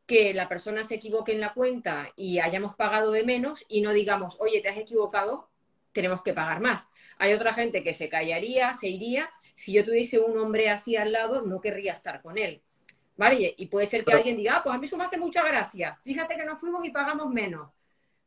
que 0.07 0.35
la 0.35 0.47
persona 0.47 0.85
se 0.85 0.97
equivoque 0.97 1.33
en 1.33 1.41
la 1.41 1.55
cuenta 1.55 2.13
y 2.17 2.39
hayamos 2.39 2.77
pagado 2.77 3.13
de 3.13 3.25
menos 3.25 3.65
y 3.67 3.81
no 3.81 3.95
digamos, 3.95 4.37
oye, 4.39 4.61
te 4.61 4.69
has 4.69 4.77
equivocado, 4.77 5.49
tenemos 5.93 6.21
que 6.21 6.35
pagar 6.35 6.61
más. 6.61 6.87
Hay 7.17 7.33
otra 7.33 7.55
gente 7.55 7.83
que 7.83 7.95
se 7.95 8.11
callaría, 8.11 8.75
se 8.75 8.89
iría. 8.89 9.31
Si 9.55 9.73
yo 9.73 9.87
tuviese 9.87 10.19
un 10.19 10.37
hombre 10.37 10.69
así 10.69 10.97
al 10.97 11.13
lado, 11.13 11.41
no 11.41 11.63
querría 11.63 11.95
estar 11.95 12.21
con 12.21 12.37
él. 12.37 12.61
¿Vale? 13.17 13.55
Y 13.57 13.67
puede 13.69 13.87
ser 13.87 14.05
que 14.05 14.13
alguien 14.13 14.37
diga, 14.37 14.57
ah, 14.57 14.63
pues 14.63 14.75
a 14.75 14.79
mí 14.79 14.85
eso 14.85 14.99
me 14.99 15.05
hace 15.05 15.17
mucha 15.17 15.43
gracia. 15.43 15.99
Fíjate 16.03 16.37
que 16.37 16.45
nos 16.45 16.61
fuimos 16.61 16.85
y 16.85 16.91
pagamos 16.91 17.31
menos. 17.31 17.71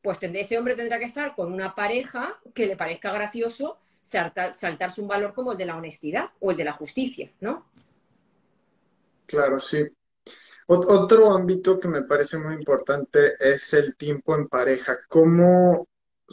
Pues 0.01 0.17
ese 0.23 0.57
hombre 0.57 0.73
tendrá 0.73 0.97
que 0.97 1.05
estar 1.05 1.35
con 1.35 1.53
una 1.53 1.75
pareja 1.75 2.39
que 2.55 2.65
le 2.65 2.75
parezca 2.75 3.11
gracioso 3.11 3.77
saltarse 4.01 5.01
un 5.01 5.07
valor 5.07 5.35
como 5.35 5.51
el 5.51 5.59
de 5.59 5.65
la 5.67 5.77
honestidad 5.77 6.31
o 6.39 6.49
el 6.49 6.57
de 6.57 6.63
la 6.63 6.71
justicia, 6.71 7.29
¿no? 7.41 7.69
Claro, 9.31 9.61
sí. 9.61 9.87
Otro 10.67 11.31
ámbito 11.31 11.79
que 11.79 11.87
me 11.87 12.03
parece 12.03 12.37
muy 12.37 12.55
importante 12.55 13.35
es 13.39 13.73
el 13.73 13.95
tiempo 13.95 14.35
en 14.35 14.49
pareja. 14.49 14.97
¿Cómo 15.07 15.87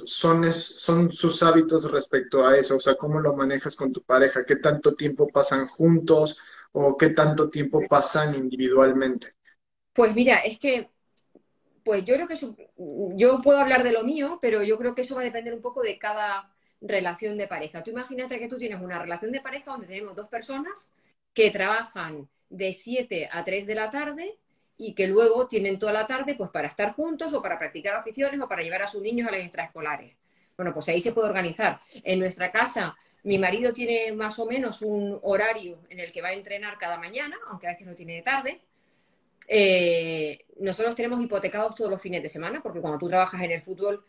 son, 0.04 0.52
son 0.52 1.12
sus 1.12 1.42
hábitos 1.44 1.90
respecto 1.92 2.44
a 2.44 2.56
eso? 2.56 2.76
O 2.76 2.80
sea, 2.80 2.96
¿cómo 2.96 3.20
lo 3.20 3.34
manejas 3.34 3.76
con 3.76 3.92
tu 3.92 4.02
pareja? 4.02 4.44
¿Qué 4.44 4.56
tanto 4.56 4.96
tiempo 4.96 5.28
pasan 5.28 5.68
juntos 5.68 6.38
o 6.72 6.96
qué 6.96 7.10
tanto 7.10 7.48
tiempo 7.48 7.80
pasan 7.88 8.34
individualmente? 8.34 9.28
Pues 9.92 10.12
mira, 10.12 10.38
es 10.38 10.58
que, 10.58 10.90
pues 11.84 12.04
yo 12.04 12.16
creo 12.16 12.26
que 12.26 12.36
yo 13.16 13.40
puedo 13.42 13.60
hablar 13.60 13.84
de 13.84 13.92
lo 13.92 14.02
mío, 14.02 14.40
pero 14.42 14.64
yo 14.64 14.76
creo 14.76 14.96
que 14.96 15.02
eso 15.02 15.14
va 15.14 15.20
a 15.20 15.24
depender 15.24 15.54
un 15.54 15.62
poco 15.62 15.82
de 15.82 15.98
cada 16.00 16.52
relación 16.80 17.38
de 17.38 17.46
pareja. 17.46 17.84
Tú 17.84 17.90
imagínate 17.92 18.40
que 18.40 18.48
tú 18.48 18.58
tienes 18.58 18.80
una 18.82 18.98
relación 18.98 19.30
de 19.30 19.40
pareja 19.40 19.70
donde 19.70 19.86
tenemos 19.86 20.16
dos 20.16 20.28
personas 20.28 20.88
que 21.32 21.50
trabajan 21.52 22.28
de 22.50 22.72
7 22.72 23.28
a 23.30 23.44
3 23.44 23.66
de 23.66 23.74
la 23.74 23.90
tarde 23.90 24.38
y 24.76 24.94
que 24.94 25.08
luego 25.08 25.48
tienen 25.48 25.78
toda 25.78 25.92
la 25.92 26.06
tarde 26.06 26.34
pues 26.36 26.50
para 26.50 26.68
estar 26.68 26.92
juntos 26.94 27.32
o 27.32 27.42
para 27.42 27.58
practicar 27.58 27.96
aficiones 27.96 28.40
o 28.40 28.48
para 28.48 28.62
llevar 28.62 28.82
a 28.82 28.86
sus 28.86 29.02
niños 29.02 29.28
a 29.28 29.32
las 29.32 29.40
extraescolares. 29.40 30.16
Bueno, 30.56 30.72
pues 30.72 30.88
ahí 30.88 31.00
se 31.00 31.12
puede 31.12 31.28
organizar. 31.28 31.80
En 32.04 32.18
nuestra 32.20 32.50
casa, 32.50 32.96
mi 33.24 33.38
marido 33.38 33.72
tiene 33.72 34.12
más 34.12 34.38
o 34.38 34.46
menos 34.46 34.82
un 34.82 35.18
horario 35.22 35.80
en 35.90 36.00
el 36.00 36.12
que 36.12 36.22
va 36.22 36.28
a 36.28 36.32
entrenar 36.32 36.78
cada 36.78 36.96
mañana, 36.96 37.36
aunque 37.48 37.66
a 37.66 37.70
veces 37.70 37.86
no 37.86 37.94
tiene 37.94 38.14
de 38.14 38.22
tarde. 38.22 38.60
Eh, 39.48 40.44
nosotros 40.60 40.94
tenemos 40.94 41.20
hipotecados 41.22 41.74
todos 41.74 41.90
los 41.90 42.00
fines 42.00 42.22
de 42.22 42.28
semana, 42.28 42.62
porque 42.62 42.80
cuando 42.80 42.98
tú 42.98 43.08
trabajas 43.08 43.42
en 43.42 43.50
el 43.50 43.62
fútbol 43.62 44.04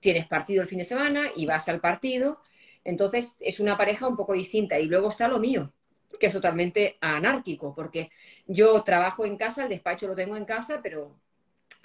tienes 0.00 0.26
partido 0.26 0.62
el 0.62 0.68
fin 0.68 0.78
de 0.78 0.84
semana 0.84 1.30
y 1.36 1.46
vas 1.46 1.68
al 1.68 1.80
partido. 1.80 2.40
Entonces 2.84 3.36
es 3.40 3.60
una 3.60 3.76
pareja 3.76 4.08
un 4.08 4.16
poco 4.16 4.32
distinta. 4.32 4.78
Y 4.78 4.86
luego 4.86 5.08
está 5.08 5.28
lo 5.28 5.38
mío 5.38 5.72
que 6.20 6.26
es 6.26 6.32
totalmente 6.32 6.98
anárquico, 7.00 7.74
porque 7.74 8.10
yo 8.46 8.82
trabajo 8.82 9.24
en 9.24 9.38
casa, 9.38 9.64
el 9.64 9.70
despacho 9.70 10.06
lo 10.06 10.14
tengo 10.14 10.36
en 10.36 10.44
casa, 10.44 10.80
pero 10.82 11.16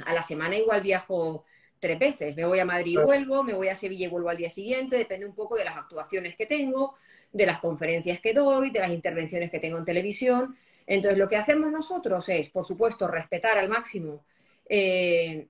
a 0.05 0.13
la 0.13 0.21
semana 0.21 0.57
igual 0.57 0.81
viajo 0.81 1.45
tres 1.79 1.97
veces. 1.97 2.35
Me 2.35 2.45
voy 2.45 2.59
a 2.59 2.65
Madrid 2.65 2.99
y 2.99 3.03
vuelvo, 3.03 3.43
me 3.43 3.53
voy 3.53 3.69
a 3.69 3.75
Sevilla 3.75 4.07
y 4.07 4.09
vuelvo 4.09 4.29
al 4.29 4.37
día 4.37 4.49
siguiente, 4.49 4.97
depende 4.97 5.25
un 5.25 5.33
poco 5.33 5.55
de 5.55 5.63
las 5.63 5.77
actuaciones 5.77 6.35
que 6.35 6.45
tengo, 6.45 6.95
de 7.31 7.45
las 7.45 7.59
conferencias 7.59 8.19
que 8.19 8.33
doy, 8.33 8.71
de 8.71 8.79
las 8.79 8.91
intervenciones 8.91 9.49
que 9.49 9.59
tengo 9.59 9.77
en 9.77 9.85
televisión. 9.85 10.57
Entonces, 10.85 11.17
lo 11.17 11.29
que 11.29 11.37
hacemos 11.37 11.71
nosotros 11.71 12.27
es, 12.29 12.49
por 12.49 12.65
supuesto, 12.65 13.07
respetar 13.07 13.57
al 13.57 13.69
máximo 13.69 14.25
eh, 14.67 15.47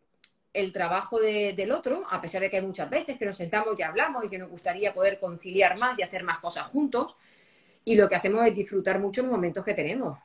el 0.53 0.71
trabajo 0.71 1.19
del 1.19 1.71
otro, 1.71 2.05
a 2.09 2.21
pesar 2.21 2.41
de 2.41 2.49
que 2.49 2.57
hay 2.57 2.65
muchas 2.65 2.89
veces 2.89 3.17
que 3.17 3.25
nos 3.25 3.35
sentamos 3.35 3.77
y 3.79 3.83
hablamos 3.83 4.23
y 4.23 4.29
que 4.29 4.37
nos 4.37 4.49
gustaría 4.49 4.93
poder 4.93 5.19
conciliar 5.19 5.77
más 5.79 5.97
y 5.99 6.03
hacer 6.03 6.23
más 6.23 6.39
cosas 6.39 6.67
juntos, 6.67 7.17
y 7.85 7.95
lo 7.95 8.09
que 8.09 8.15
hacemos 8.15 8.45
es 8.45 8.55
disfrutar 8.55 8.99
mucho 8.99 9.21
los 9.21 9.31
momentos 9.31 9.63
que 9.63 9.73
tenemos. 9.73 10.17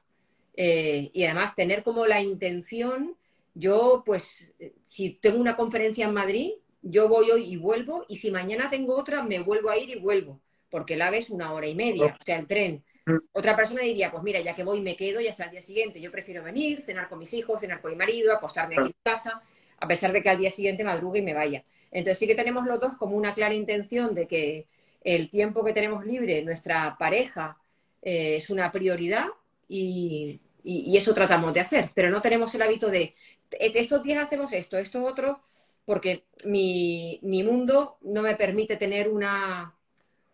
Eh, 0.57 1.11
y 1.13 1.25
además 1.25 1.55
tener 1.55 1.83
como 1.83 2.07
la 2.07 2.21
intención, 2.21 3.17
yo 3.55 4.03
pues, 4.05 4.53
si 4.87 5.11
tengo 5.11 5.39
una 5.39 5.57
conferencia 5.57 6.07
en 6.07 6.15
Madrid, 6.15 6.53
yo 6.83 7.09
voy 7.09 7.31
hoy 7.31 7.45
y 7.45 7.57
vuelvo, 7.57 8.07
y 8.09 8.17
si 8.17 8.31
mañana 8.31 8.71
tengo 8.71 8.97
otra, 8.97 9.23
me 9.23 9.39
vuelvo 9.41 9.71
a 9.71 9.77
ir 9.77 9.91
y 9.91 10.01
vuelvo, 10.01 10.41
porque 10.71 10.97
la 10.97 11.11
ves 11.11 11.31
una 11.31 11.53
hora 11.53 11.67
y 11.67 11.75
media, 11.75 12.17
o 12.19 12.25
sea, 12.25 12.39
el 12.39 12.47
tren. 12.47 12.83
Mm. 13.07 13.17
Otra 13.33 13.55
persona 13.55 13.83
diría, 13.83 14.11
pues 14.11 14.23
mira, 14.23 14.41
ya 14.41 14.55
que 14.55 14.65
voy 14.65 14.81
me 14.81 14.97
quedo 14.97 15.21
y 15.21 15.29
hasta 15.29 15.45
el 15.45 15.51
día 15.51 15.61
siguiente. 15.61 16.01
Yo 16.01 16.11
prefiero 16.11 16.43
venir, 16.43 16.83
cenar 16.83 17.09
con 17.09 17.19
mis 17.19 17.33
hijos, 17.35 17.61
cenar 17.61 17.81
con 17.81 17.91
mi 17.91 17.97
marido, 17.97 18.33
acostarme 18.33 18.77
aquí 18.79 18.89
en 18.89 18.95
casa, 19.03 19.43
a 19.79 19.89
pesar 19.89 20.13
de 20.13 20.23
que 20.23 20.31
al 20.31 20.39
día 20.39 20.51
siguiente 20.51 20.85
madrugue 20.85 21.21
y 21.21 21.23
me 21.23 21.35
vaya. 21.35 21.65
Entonces 21.91 22.19
sí 22.19 22.27
que 22.27 22.35
tenemos 22.35 22.67
los 22.67 22.81
dos 22.81 22.97
como 22.97 23.17
una 23.17 23.35
clara 23.35 23.55
intención 23.55 24.15
de 24.15 24.27
que 24.27 24.67
el 25.01 25.31
tiempo 25.31 25.65
que 25.65 25.73
tenemos 25.73 26.05
libre, 26.05 26.43
nuestra 26.45 26.97
pareja, 26.99 27.57
eh, 28.03 28.37
es 28.37 28.51
una 28.51 28.71
prioridad 28.71 29.27
y, 29.69 30.41
eso 30.63 31.15
tratamos 31.15 31.55
de 31.55 31.61
hacer. 31.61 31.91
Pero 31.95 32.11
no 32.11 32.21
tenemos 32.21 32.55
el 32.55 32.63
hábito 32.63 32.91
de, 32.91 33.15
estos 33.51 34.03
días 34.03 34.25
hacemos 34.25 34.53
esto, 34.53 34.77
esto 34.77 35.03
otro, 35.05 35.41
porque 35.87 36.25
mi, 36.45 37.19
mundo 37.23 37.97
no 38.03 38.23
me 38.23 38.37
permite 38.37 38.77
tener 38.77 39.09
una, 39.09 39.75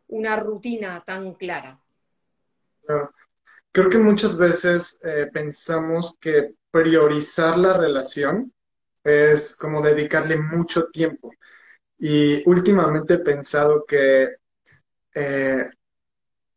una 0.08 0.36
rutina 0.36 1.02
tan 1.06 1.34
clara. 1.34 1.78
Creo 3.72 3.88
que 3.88 3.98
muchas 3.98 4.36
veces 4.36 4.98
eh, 5.04 5.28
pensamos 5.32 6.16
que 6.20 6.54
priorizar 6.70 7.56
la 7.58 7.76
relación 7.76 8.52
es 9.04 9.54
como 9.56 9.80
dedicarle 9.80 10.36
mucho 10.36 10.88
tiempo. 10.88 11.30
Y 11.98 12.48
últimamente 12.48 13.14
he 13.14 13.18
pensado 13.18 13.84
que 13.86 14.36
eh, 15.16 15.70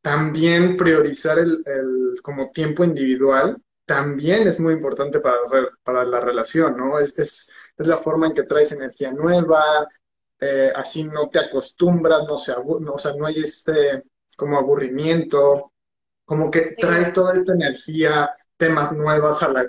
también 0.01 0.75
priorizar 0.75 1.39
el, 1.39 1.63
como 2.21 2.51
tiempo 2.51 2.83
individual 2.83 3.57
también 3.85 4.47
es 4.47 4.59
muy 4.59 4.73
importante 4.73 5.19
para, 5.21 5.37
para 5.83 6.03
la 6.03 6.19
relación, 6.19 6.77
¿no? 6.77 6.99
Es, 6.99 7.17
es, 7.17 7.51
la 7.77 7.97
forma 7.99 8.27
en 8.27 8.33
que 8.33 8.43
traes 8.43 8.73
energía 8.73 9.11
nueva, 9.13 9.87
eh, 10.39 10.71
así 10.75 11.05
no 11.05 11.29
te 11.29 11.39
acostumbras, 11.39 12.25
no, 12.27 12.37
se 12.37 12.51
no, 12.51 12.93
o 12.93 12.99
sea, 12.99 13.13
no 13.15 13.25
hay 13.25 13.41
este 13.41 14.03
como 14.35 14.57
aburrimiento, 14.57 15.71
como 16.25 16.51
que 16.51 16.75
traes 16.77 17.13
toda 17.13 17.33
esta 17.33 17.53
energía, 17.53 18.29
temas 18.57 18.91
nuevos 18.91 19.41
a 19.41 19.47
la, 19.49 19.67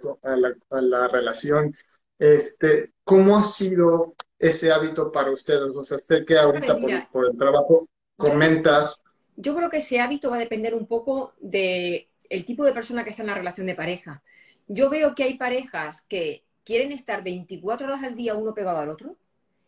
a 0.71 0.81
la, 0.81 1.09
relación. 1.09 1.73
Este, 2.19 2.93
¿Cómo 3.05 3.39
ha 3.39 3.45
sido 3.45 4.15
ese 4.39 4.73
hábito 4.73 5.13
para 5.13 5.31
ustedes? 5.31 5.75
O 5.77 5.85
sea, 5.85 5.99
sé 5.99 6.25
que 6.25 6.37
ahorita 6.37 6.77
por, 7.13 7.27
el 7.27 7.39
trabajo 7.39 7.89
comentas 8.21 9.01
yo 9.41 9.57
creo 9.57 9.71
que 9.71 9.79
ese 9.79 10.01
hábito 10.01 10.31
va 10.31 10.37
a 10.37 10.41
depender 10.41 10.75
un 10.75 10.87
poco 10.87 11.33
del 11.41 12.07
tipo 12.45 12.65
de 12.65 12.73
persona 12.73 13.05
que 13.05 13.11
está 13.11 13.23
en 13.23 13.29
la 13.29 13.35
relación 13.35 13.67
de 13.67 13.75
pareja. 13.75 14.23
Yo 14.69 14.91
veo 14.91 15.15
que 15.15 15.25
hay 15.25 15.39
parejas 15.39 16.03
que 16.03 16.45
quieren 16.63 16.93
estar 16.93 17.25
24 17.25 17.87
horas 17.87 18.05
al 18.05 18.17
día 18.17 18.35
uno 18.35 18.53
pegado 18.53 18.79
al 18.79 18.91
otro 18.91 19.17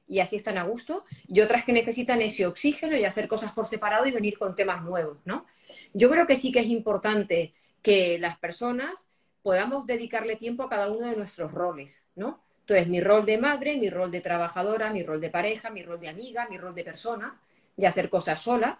y 0.07 0.21
así 0.21 0.37
están 0.37 0.59
a 0.59 0.65
gusto, 0.65 1.05
y 1.27 1.41
otras 1.41 1.65
que 1.65 1.73
necesitan 1.73 2.21
ese 2.21 2.45
oxígeno 2.45 2.97
y 2.97 3.05
hacer 3.05 3.29
cosas 3.29 3.53
por 3.53 3.65
separado 3.65 4.05
y 4.05 4.11
venir 4.11 4.37
con 4.37 4.55
temas 4.55 4.83
nuevos, 4.83 5.17
¿no? 5.25 5.47
Yo 5.95 6.11
creo 6.11 6.27
que 6.27 6.37
sí 6.37 6.53
que 6.53 6.61
es 6.61 6.67
importante 6.67 7.55
que 7.81 8.19
las 8.19 8.37
personas 8.37 9.07
podamos 9.43 9.87
dedicarle 9.87 10.37
tiempo 10.37 10.65
a 10.65 10.69
cada 10.69 10.91
uno 10.91 11.09
de 11.09 11.17
nuestros 11.17 11.53
roles, 11.53 12.05
¿no? 12.15 12.43
Entonces, 12.61 12.89
mi 12.89 13.01
rol 13.01 13.25
de 13.25 13.39
madre, 13.39 13.77
mi 13.77 13.89
rol 13.89 14.11
de 14.11 14.21
trabajadora, 14.21 14.93
mi 14.93 15.03
rol 15.03 15.21
de 15.21 15.31
pareja, 15.31 15.71
mi 15.71 15.83
rol 15.83 15.99
de 15.99 16.09
amiga, 16.09 16.47
mi 16.51 16.59
rol 16.59 16.75
de 16.75 16.85
persona, 16.85 17.41
y 17.83 17.87
hacer 17.87 18.09
cosas 18.09 18.41
sola, 18.41 18.79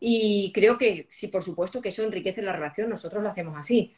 y 0.00 0.52
creo 0.54 0.78
que 0.78 1.06
sí, 1.10 1.28
por 1.28 1.42
supuesto, 1.42 1.82
que 1.82 1.90
eso 1.90 2.02
enriquece 2.02 2.40
la 2.40 2.52
relación. 2.52 2.88
Nosotros 2.88 3.22
lo 3.22 3.28
hacemos 3.28 3.58
así. 3.58 3.94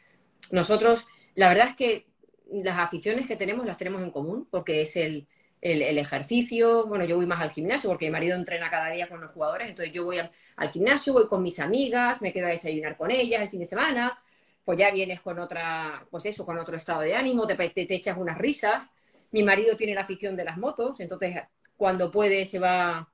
Nosotros, 0.51 1.07
la 1.35 1.47
verdad 1.47 1.69
es 1.69 1.75
que 1.75 2.07
las 2.51 2.79
aficiones 2.79 3.27
que 3.27 3.37
tenemos 3.37 3.65
las 3.65 3.77
tenemos 3.77 4.01
en 4.01 4.11
común, 4.11 4.45
porque 4.51 4.81
es 4.81 4.97
el, 4.97 5.25
ejercicio. 5.61 6.85
Bueno, 6.85 7.05
yo 7.05 7.15
voy 7.15 7.27
más 7.27 7.39
al 7.39 7.51
gimnasio 7.51 7.89
porque 7.89 8.07
mi 8.07 8.11
marido 8.11 8.35
entrena 8.35 8.69
cada 8.69 8.89
día 8.89 9.07
con 9.07 9.21
los 9.21 9.31
jugadores, 9.31 9.69
entonces 9.69 9.93
yo 9.93 10.03
voy 10.03 10.17
al, 10.17 10.71
gimnasio, 10.71 11.13
voy 11.13 11.27
con 11.27 11.41
mis 11.43 11.59
amigas, 11.59 12.21
me 12.21 12.33
quedo 12.33 12.47
a 12.47 12.49
desayunar 12.49 12.97
con 12.97 13.09
ellas 13.09 13.41
el 13.41 13.49
fin 13.49 13.59
de 13.59 13.65
semana, 13.65 14.19
pues 14.65 14.77
ya 14.79 14.91
vienes 14.91 15.21
con 15.21 15.39
otra, 15.39 16.05
pues 16.09 16.25
eso, 16.25 16.45
con 16.45 16.57
otro 16.57 16.75
estado 16.75 17.01
de 17.01 17.15
ánimo, 17.15 17.47
te, 17.47 17.55
te 17.55 17.93
echas 17.93 18.17
unas 18.17 18.37
risas. 18.37 18.83
Mi 19.31 19.43
marido 19.43 19.77
tiene 19.77 19.93
la 19.93 20.01
afición 20.01 20.35
de 20.35 20.43
las 20.43 20.57
motos, 20.57 20.99
entonces 20.99 21.37
cuando 21.77 22.11
puede 22.11 22.43
se 22.45 22.59
va 22.59 23.10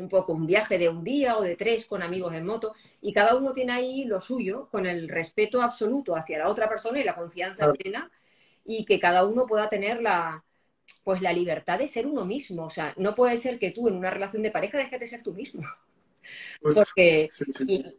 un 0.00 0.08
poco 0.08 0.32
un 0.32 0.46
viaje 0.46 0.78
de 0.78 0.88
un 0.88 1.04
día 1.04 1.36
o 1.38 1.42
de 1.42 1.56
tres 1.56 1.86
con 1.86 2.02
amigos 2.02 2.34
en 2.34 2.46
moto 2.46 2.74
y 3.00 3.12
cada 3.12 3.36
uno 3.36 3.52
tiene 3.52 3.72
ahí 3.72 4.04
lo 4.04 4.20
suyo 4.20 4.68
con 4.70 4.86
el 4.86 5.08
respeto 5.08 5.62
absoluto 5.62 6.16
hacia 6.16 6.38
la 6.38 6.48
otra 6.48 6.68
persona 6.68 7.00
y 7.00 7.04
la 7.04 7.14
confianza 7.14 7.72
plena 7.72 8.10
y 8.64 8.84
que 8.84 9.00
cada 9.00 9.24
uno 9.24 9.46
pueda 9.46 9.68
tener 9.68 10.02
la 10.02 10.44
pues 11.04 11.22
la 11.22 11.32
libertad 11.32 11.78
de 11.78 11.86
ser 11.86 12.06
uno 12.06 12.24
mismo, 12.24 12.64
o 12.64 12.70
sea, 12.70 12.94
no 12.96 13.14
puede 13.14 13.36
ser 13.36 13.58
que 13.58 13.70
tú 13.70 13.88
en 13.88 13.96
una 13.96 14.10
relación 14.10 14.42
de 14.42 14.50
pareja 14.50 14.78
dejes 14.78 15.00
de 15.00 15.06
ser 15.06 15.22
tú 15.22 15.32
mismo. 15.34 15.62
Pues, 16.60 16.76
Porque, 16.76 17.26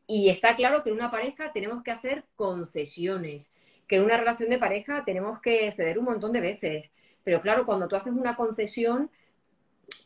Y, 0.05 0.29
está 0.29 0.55
claro 0.55 0.83
que 0.83 0.91
en 0.91 0.97
una 0.97 1.09
pareja 1.09 1.51
tenemos 1.51 1.81
que 1.81 1.89
hacer 1.89 2.25
concesiones, 2.35 3.51
que 3.87 3.95
en 3.95 4.03
una 4.03 4.17
relación 4.17 4.51
de 4.51 4.59
pareja 4.59 5.03
tenemos 5.03 5.41
que 5.41 5.71
ceder 5.71 5.97
un 5.97 6.05
montón 6.05 6.31
de 6.31 6.41
veces. 6.41 6.91
Pero 7.23 7.41
claro, 7.41 7.65
cuando 7.65 7.87
tú 7.87 7.95
haces 7.95 8.13
una 8.13 8.35
concesión, 8.35 9.09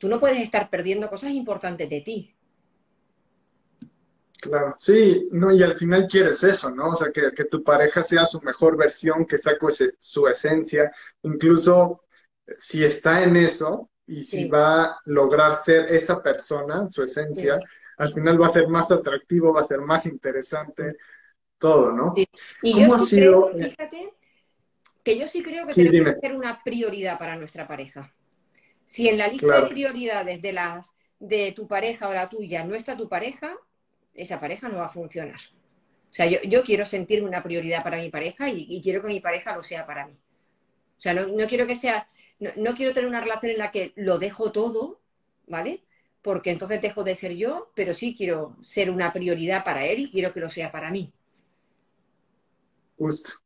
tú 0.04 0.10
no 0.10 0.20
puedes 0.20 0.40
estar 0.40 0.70
perdiendo 0.70 1.10
cosas 1.10 1.32
importantes 1.32 1.90
de 1.90 2.02
ti. 2.02 2.36
Claro, 4.42 4.76
sí, 4.78 5.30
no, 5.32 5.50
y 5.50 5.64
al 5.64 5.76
final 5.76 6.10
quieres 6.10 6.44
eso, 6.44 6.70
¿no? 6.72 6.90
O 6.90 6.94
sea, 6.94 7.10
que, 7.10 7.46
tu 7.46 7.64
pareja 7.64 8.04
sea 8.04 8.26
su 8.26 8.42
mejor 8.42 8.76
versión, 8.76 9.26
que 9.26 9.38
saque 9.38 9.66
su 9.98 10.28
esencia, 10.28 10.92
incluso 11.22 12.04
si 12.58 12.84
está 12.84 13.24
en 13.24 13.38
eso 13.38 13.90
y 14.06 14.24
si 14.24 14.50
va 14.50 14.84
a 14.84 15.00
lograr 15.06 15.56
ser 15.56 15.90
esa 15.90 16.22
persona, 16.22 16.86
su 16.88 17.04
esencia, 17.04 17.58
al 17.98 18.12
final 18.12 18.42
va 18.42 18.48
a 18.48 18.58
ser 18.58 18.68
más 18.68 18.92
atractivo, 18.92 19.54
va 19.54 19.62
a 19.62 19.64
ser 19.64 19.80
más 19.80 20.06
interesante, 20.06 20.98
todo, 21.58 21.94
¿no? 21.94 22.14
Y 22.62 22.78
yo 22.78 23.00
sí 23.00 23.16
creo, 23.16 23.54
fíjate, 23.54 24.14
que 25.02 25.18
yo 25.18 25.28
sí 25.28 25.42
creo 25.42 25.66
que 25.66 25.74
tenemos 25.74 26.16
que 26.16 26.20
ser 26.20 26.36
una 26.36 26.62
prioridad 26.62 27.18
para 27.18 27.38
nuestra 27.38 27.66
pareja. 27.66 28.14
Si 28.94 29.10
en 29.10 29.18
la 29.18 29.28
lista 29.28 29.60
de 29.60 29.70
prioridades 29.70 30.40
de 30.40 30.54
las 30.54 30.94
de 31.18 31.52
tu 31.52 31.68
pareja 31.68 32.08
o 32.08 32.14
la 32.14 32.30
tuya 32.30 32.64
no 32.64 32.76
está 32.76 32.96
tu 32.96 33.10
pareja, 33.10 33.58
esa 34.14 34.40
pareja 34.40 34.70
no 34.70 34.78
va 34.78 34.86
a 34.86 34.90
funcionar. 34.90 35.40
O 36.12 36.14
sea, 36.14 36.28
yo, 36.28 36.64
quiero 36.64 36.86
sentirme 36.86 37.28
una 37.28 37.42
prioridad 37.42 37.82
para 37.82 37.98
mi 37.98 38.12
pareja 38.12 38.52
y, 38.52 38.80
quiero 38.84 39.02
que 39.02 39.08
mi 39.08 39.20
pareja 39.20 39.56
lo 39.56 39.64
sea 39.64 39.88
para 39.88 40.06
mí. 40.06 40.16
sea, 40.98 41.16
no, 41.16 41.48
quiero 41.48 41.66
que 41.66 41.76
sea, 41.76 42.08
no, 42.38 42.76
quiero 42.76 42.94
tener 42.94 43.10
una 43.10 43.20
relación 43.20 43.54
en 43.54 43.58
la 43.58 43.72
que 43.72 43.94
lo 43.96 44.20
dejo 44.20 44.52
todo, 44.52 45.02
¿vale? 45.48 45.82
Porque 46.22 46.52
entonces 46.52 46.80
dejo 46.80 47.04
de 47.04 47.16
ser 47.16 47.36
yo, 47.36 47.72
pero 47.74 47.96
sí 47.96 48.14
quiero 48.16 48.56
ser 48.62 48.92
una 48.92 49.12
prioridad 49.12 49.64
para 49.64 49.88
él 49.88 50.02
y 50.02 50.12
quiero 50.12 50.32
que 50.32 50.40
lo 50.40 50.50
sea 50.50 50.72
para 50.72 50.92
mí. 50.92 51.12
Justo. 52.96 53.43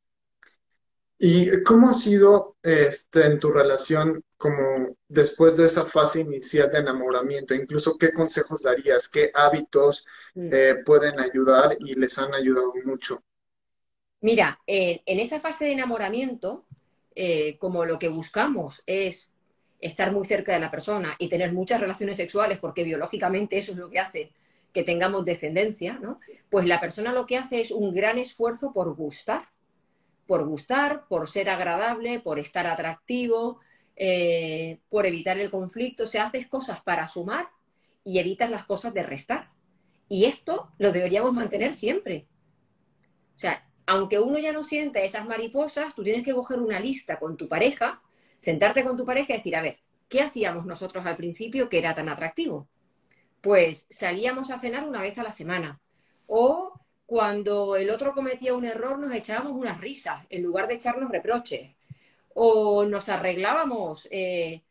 ¿Y 1.19 1.63
cómo 1.63 1.89
ha 1.89 1.93
sido 1.93 2.57
este, 2.61 3.25
en 3.25 3.39
tu 3.39 3.49
relación 3.49 4.23
como 4.37 4.95
después 5.07 5.57
de 5.57 5.65
esa 5.65 5.85
fase 5.85 6.19
inicial 6.19 6.69
de 6.69 6.79
enamoramiento? 6.79 7.55
Incluso, 7.55 7.97
¿qué 7.97 8.11
consejos 8.11 8.63
darías? 8.63 9.07
¿Qué 9.07 9.31
hábitos 9.33 10.05
mm. 10.35 10.49
eh, 10.51 10.75
pueden 10.85 11.19
ayudar 11.19 11.75
y 11.79 11.95
les 11.95 12.17
han 12.19 12.33
ayudado 12.33 12.73
mucho? 12.85 13.23
Mira, 14.21 14.59
en 14.65 15.19
esa 15.19 15.39
fase 15.39 15.65
de 15.65 15.71
enamoramiento, 15.73 16.65
eh, 17.19 17.57
como 17.57 17.83
lo 17.83 17.97
que 17.97 18.09
buscamos 18.09 18.83
es 18.85 19.29
estar 19.79 20.11
muy 20.11 20.23
cerca 20.25 20.53
de 20.53 20.59
la 20.59 20.69
persona 20.69 21.15
y 21.17 21.29
tener 21.29 21.51
muchas 21.51 21.81
relaciones 21.81 22.17
sexuales, 22.17 22.59
porque 22.59 22.83
biológicamente 22.83 23.57
eso 23.57 23.71
es 23.71 23.77
lo 23.79 23.89
que 23.89 23.99
hace 23.99 24.31
que 24.71 24.83
tengamos 24.83 25.25
descendencia, 25.25 25.97
¿no? 25.99 26.17
Pues 26.51 26.67
la 26.67 26.79
persona 26.79 27.11
lo 27.11 27.25
que 27.25 27.37
hace 27.37 27.61
es 27.61 27.71
un 27.71 27.95
gran 27.95 28.19
esfuerzo 28.19 28.71
por 28.71 28.93
gustar, 28.95 29.49
por 30.27 30.45
gustar, 30.45 31.07
por 31.07 31.27
ser 31.27 31.49
agradable, 31.49 32.19
por 32.19 32.37
estar 32.37 32.67
atractivo, 32.67 33.59
eh, 33.95 34.79
por 34.89 35.05
evitar 35.05 35.39
el 35.39 35.49
conflicto. 35.49 36.03
O 36.03 36.07
sea, 36.07 36.25
haces 36.25 36.47
cosas 36.47 36.83
para 36.83 37.07
sumar 37.07 37.47
y 38.03 38.19
evitas 38.19 38.49
las 38.49 38.65
cosas 38.65 38.93
de 38.93 39.03
restar. 39.03 39.49
Y 40.09 40.25
esto 40.25 40.71
lo 40.77 40.91
deberíamos 40.91 41.33
mantener 41.33 41.73
siempre. 41.73 42.27
O 43.35 43.39
sea, 43.39 43.67
aunque 43.85 44.19
uno 44.19 44.37
ya 44.37 44.51
no 44.51 44.63
siente 44.63 45.03
esas 45.05 45.25
mariposas, 45.25 45.95
tú 45.95 46.03
tienes 46.03 46.23
que 46.23 46.33
coger 46.33 46.59
una 46.59 46.79
lista 46.79 47.19
con 47.19 47.37
tu 47.37 47.47
pareja, 47.47 48.01
sentarte 48.37 48.83
con 48.83 48.97
tu 48.97 49.05
pareja 49.05 49.33
y 49.33 49.37
decir, 49.37 49.55
a 49.55 49.61
ver, 49.61 49.79
¿qué 50.09 50.21
hacíamos 50.21 50.65
nosotros 50.65 51.05
al 51.05 51.17
principio 51.17 51.69
que 51.69 51.79
era 51.79 51.95
tan 51.95 52.09
atractivo? 52.09 52.67
Pues 53.41 53.87
salíamos 53.89 54.51
a 54.51 54.59
cenar 54.59 54.87
una 54.87 55.01
vez 55.01 55.17
a 55.17 55.23
la 55.23 55.31
semana. 55.31 55.79
O 56.27 56.73
cuando 57.07 57.77
el 57.77 57.89
otro 57.89 58.13
cometía 58.13 58.53
un 58.53 58.65
error 58.65 58.99
nos 58.99 59.13
echábamos 59.13 59.53
unas 59.53 59.79
risas 59.79 60.25
en 60.29 60.43
lugar 60.43 60.67
de 60.67 60.75
echarnos 60.75 61.09
reproches. 61.09 61.71
O 62.33 62.83
nos 62.85 63.07
arreglábamos 63.07 64.07
eh, 64.11 64.61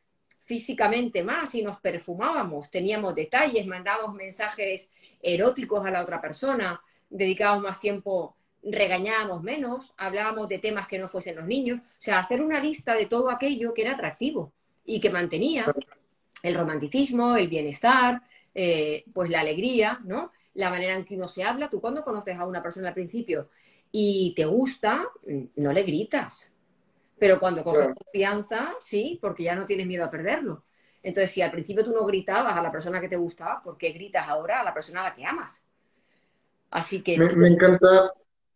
físicamente 0.40 1.24
más 1.24 1.54
y 1.54 1.62
nos 1.62 1.80
perfumábamos, 1.80 2.70
teníamos 2.70 3.14
detalles, 3.14 3.66
mandábamos 3.66 4.14
mensajes 4.14 4.92
eróticos 5.20 5.84
a 5.84 5.90
la 5.90 6.02
otra 6.02 6.20
persona, 6.20 6.80
dedicábamos 7.08 7.64
más 7.64 7.80
tiempo 7.80 8.36
regañábamos 8.62 9.42
menos, 9.42 9.94
hablábamos 9.96 10.48
de 10.48 10.58
temas 10.58 10.86
que 10.88 10.98
no 10.98 11.08
fuesen 11.08 11.36
los 11.36 11.46
niños, 11.46 11.80
o 11.80 11.96
sea, 11.98 12.18
hacer 12.18 12.42
una 12.42 12.60
lista 12.60 12.94
de 12.94 13.06
todo 13.06 13.30
aquello 13.30 13.72
que 13.72 13.82
era 13.82 13.92
atractivo 13.92 14.52
y 14.84 15.00
que 15.00 15.08
mantenía 15.08 15.72
el 16.42 16.54
romanticismo, 16.54 17.36
el 17.36 17.48
bienestar, 17.48 18.20
eh, 18.54 19.04
pues 19.14 19.30
la 19.30 19.40
alegría, 19.40 20.00
¿no? 20.04 20.32
La 20.56 20.70
manera 20.70 20.94
en 20.94 21.04
que 21.04 21.14
uno 21.14 21.28
se 21.28 21.42
habla. 21.42 21.70
Tú 21.70 21.80
cuando 21.80 22.04
conoces 22.04 22.36
a 22.36 22.46
una 22.46 22.62
persona 22.62 22.88
al 22.88 22.94
principio 22.94 23.48
y 23.90 24.34
te 24.34 24.44
gusta, 24.44 25.08
no 25.56 25.72
le 25.72 25.82
gritas. 25.82 26.52
Pero 27.18 27.40
cuando 27.40 27.64
coges 27.64 27.88
confianza, 27.94 28.74
sí, 28.78 29.18
porque 29.22 29.44
ya 29.44 29.54
no 29.54 29.64
tienes 29.64 29.86
miedo 29.86 30.04
a 30.04 30.10
perderlo. 30.10 30.64
Entonces, 31.02 31.30
si 31.30 31.40
al 31.40 31.50
principio 31.50 31.84
tú 31.84 31.92
no 31.92 32.04
gritabas 32.04 32.56
a 32.56 32.62
la 32.62 32.72
persona 32.72 33.00
que 33.00 33.08
te 33.08 33.16
gustaba, 33.16 33.62
¿por 33.62 33.78
qué 33.78 33.90
gritas 33.92 34.28
ahora 34.28 34.60
a 34.60 34.64
la 34.64 34.74
persona 34.74 35.00
a 35.00 35.04
la 35.04 35.14
que 35.14 35.24
amas? 35.24 35.64
Así 36.70 37.02
que... 37.02 37.16
me 37.16 37.46
encanta, 37.46 38.12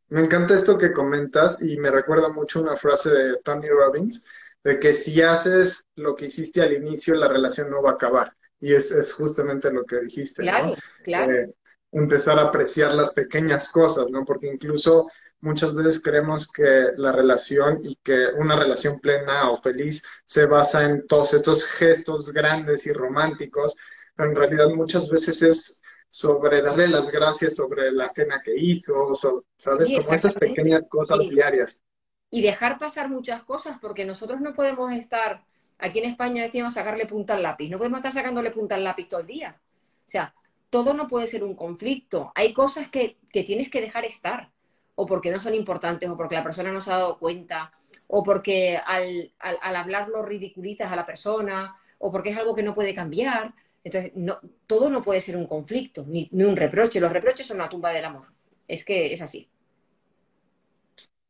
me 0.08 0.20
encanta 0.20 0.54
esto 0.54 0.76
que 0.76 0.92
comentas 0.92 1.62
y 1.62 1.78
me 1.78 1.90
recuerda 1.90 2.28
mucho 2.28 2.60
una 2.60 2.76
frase 2.76 3.10
de 3.10 3.36
Tony 3.44 3.68
Robbins, 3.68 4.26
de 4.64 4.78
que 4.78 4.92
si 4.92 5.22
haces 5.22 5.84
lo 5.94 6.14
que 6.16 6.26
hiciste 6.26 6.60
al 6.60 6.72
inicio, 6.72 7.14
la 7.14 7.28
relación 7.28 7.70
no 7.70 7.82
va 7.82 7.90
a 7.90 7.94
acabar. 7.94 8.32
Y 8.60 8.74
es, 8.74 9.14
justamente 9.14 9.72
lo 9.72 9.84
que 9.84 10.00
dijiste, 10.00 10.42
claro, 10.42 10.74
Claro, 11.02 11.32
eh, 11.32 11.54
empezar 11.92 12.38
a 12.38 12.44
apreciar 12.44 12.94
las 12.94 13.12
pequeñas 13.12 13.70
cosas, 13.72 14.10
¿no? 14.10 14.24
Porque 14.24 14.48
incluso 14.52 15.06
muchas 15.40 15.74
veces 15.74 16.02
creemos 16.02 16.50
que 16.50 16.88
la 16.96 17.12
relación 17.12 17.80
y 17.82 17.96
que 17.96 18.26
una 18.38 18.56
relación 18.56 19.00
plena 19.00 19.50
o 19.50 19.56
feliz 19.56 20.04
se 20.24 20.46
basa 20.46 20.84
en 20.84 21.06
todos 21.06 21.34
estos 21.34 21.66
gestos 21.66 22.32
grandes 22.32 22.86
y 22.86 22.92
románticos, 22.92 23.76
pero 24.14 24.30
en 24.30 24.36
realidad 24.36 24.68
muchas 24.68 25.08
veces 25.08 25.42
es 25.42 25.82
sobre 26.08 26.60
darle 26.60 26.88
las 26.88 27.10
gracias 27.10 27.54
sobre 27.54 27.92
la 27.92 28.08
cena 28.08 28.42
que 28.44 28.52
hizo, 28.56 29.16
¿sabes? 29.56 30.04
Como 30.04 30.16
esas 30.16 30.34
pequeñas 30.34 30.88
cosas 30.88 31.20
diarias. 31.20 31.82
Y 32.30 32.42
dejar 32.42 32.78
pasar 32.78 33.08
muchas 33.08 33.42
cosas, 33.44 33.78
porque 33.80 34.04
nosotros 34.04 34.40
no 34.40 34.54
podemos 34.54 34.92
estar, 34.92 35.44
aquí 35.78 36.00
en 36.00 36.10
España 36.10 36.42
decíamos 36.42 36.74
sacarle 36.74 37.06
punta 37.06 37.34
al 37.34 37.42
lápiz, 37.42 37.70
no 37.70 37.78
podemos 37.78 37.98
estar 37.98 38.12
sacándole 38.12 38.50
punta 38.50 38.74
al 38.74 38.84
lápiz 38.84 39.08
todo 39.08 39.20
el 39.20 39.26
día. 39.26 39.60
O 40.06 40.10
sea, 40.10 40.34
todo 40.70 40.94
no 40.94 41.08
puede 41.08 41.26
ser 41.26 41.44
un 41.44 41.54
conflicto. 41.54 42.32
Hay 42.34 42.54
cosas 42.54 42.88
que, 42.88 43.18
que 43.32 43.44
tienes 43.44 43.70
que 43.70 43.80
dejar 43.80 44.04
estar, 44.04 44.50
o 44.94 45.06
porque 45.06 45.30
no 45.30 45.38
son 45.38 45.54
importantes, 45.54 46.08
o 46.08 46.16
porque 46.16 46.36
la 46.36 46.44
persona 46.44 46.72
no 46.72 46.80
se 46.80 46.92
ha 46.92 46.98
dado 46.98 47.18
cuenta, 47.18 47.72
o 48.06 48.22
porque 48.22 48.76
al, 48.78 49.32
al, 49.38 49.58
al 49.62 49.76
hablarlo 49.76 50.22
ridiculizas 50.22 50.90
a 50.90 50.96
la 50.96 51.06
persona, 51.06 51.76
o 51.98 52.10
porque 52.10 52.30
es 52.30 52.36
algo 52.36 52.54
que 52.54 52.62
no 52.62 52.74
puede 52.74 52.94
cambiar. 52.94 53.54
Entonces, 53.84 54.12
no, 54.14 54.40
todo 54.66 54.90
no 54.90 55.02
puede 55.02 55.20
ser 55.20 55.36
un 55.36 55.46
conflicto, 55.46 56.04
ni, 56.06 56.28
un 56.32 56.56
reproche. 56.56 57.00
Los 57.00 57.12
reproches 57.12 57.46
son 57.46 57.58
la 57.58 57.68
tumba 57.68 57.90
del 57.90 58.04
amor. 58.04 58.24
Es 58.66 58.84
que 58.84 59.12
es 59.12 59.22
así. 59.22 59.48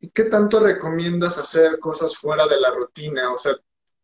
¿Y 0.00 0.08
qué 0.08 0.24
tanto 0.24 0.60
recomiendas 0.60 1.38
hacer 1.38 1.78
cosas 1.78 2.16
fuera 2.16 2.46
de 2.46 2.58
la 2.58 2.70
rutina? 2.70 3.32
O 3.32 3.38
sea, 3.38 3.52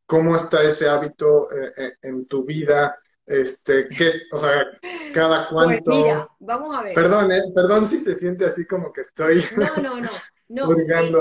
¿cómo 0.06 0.36
está 0.36 0.62
ese 0.62 0.88
hábito 0.88 1.50
eh, 1.50 1.72
eh, 1.76 1.92
en 2.02 2.26
tu 2.26 2.44
vida? 2.44 2.98
Este, 3.26 3.88
¿qué, 3.88 4.12
o 4.32 4.38
sea, 4.38 4.66
cada 5.12 5.48
pues 5.48 5.66
cuánto. 5.66 5.84
Pues 5.84 5.98
mira, 5.98 6.28
vamos 6.38 6.76
a 6.76 6.82
ver. 6.82 6.94
Perdón, 6.94 7.32
eh, 7.32 7.42
perdón 7.54 7.86
si 7.86 7.98
se 8.00 8.14
siente 8.14 8.46
así 8.46 8.64
como 8.66 8.92
que 8.92 9.00
estoy. 9.00 9.42
No, 9.56 9.82
no, 9.82 10.00
no. 10.00 10.10
No, 10.48 10.70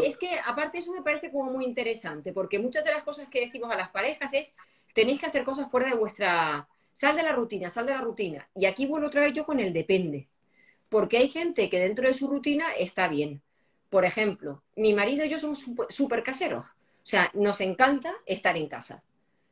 es 0.03 0.17
que 0.17 0.39
aparte 0.45 0.77
eso 0.77 0.93
me 0.93 1.01
parece 1.01 1.31
como 1.31 1.49
muy 1.49 1.65
interesante, 1.65 2.31
porque 2.31 2.59
muchas 2.59 2.85
de 2.85 2.91
las 2.91 3.01
cosas 3.01 3.27
que 3.27 3.41
decimos 3.41 3.71
a 3.71 3.75
las 3.75 3.89
parejas 3.89 4.31
es 4.35 4.53
tenéis 4.93 5.19
que 5.19 5.25
hacer 5.25 5.43
cosas 5.43 5.67
fuera 5.71 5.89
de 5.89 5.95
vuestra 5.95 6.67
Sal 6.95 7.17
de 7.17 7.23
la 7.23 7.33
rutina, 7.33 7.69
sal 7.69 7.85
de 7.85 7.91
la 7.91 7.99
rutina. 7.99 8.47
Y 8.55 8.65
aquí 8.65 8.85
vuelvo 8.85 9.07
otra 9.07 9.21
vez 9.21 9.33
yo 9.33 9.45
con 9.45 9.59
el 9.59 9.73
depende. 9.73 10.29
Porque 10.87 11.17
hay 11.17 11.27
gente 11.27 11.69
que 11.69 11.77
dentro 11.77 12.07
de 12.07 12.13
su 12.13 12.29
rutina 12.29 12.71
está 12.71 13.09
bien. 13.09 13.41
Por 13.89 14.05
ejemplo, 14.05 14.63
mi 14.77 14.93
marido 14.93 15.25
y 15.25 15.29
yo 15.29 15.37
somos 15.37 15.65
súper 15.89 16.23
caseros. 16.23 16.65
O 16.65 17.07
sea, 17.07 17.29
nos 17.33 17.59
encanta 17.59 18.13
estar 18.25 18.55
en 18.55 18.69
casa. 18.69 19.03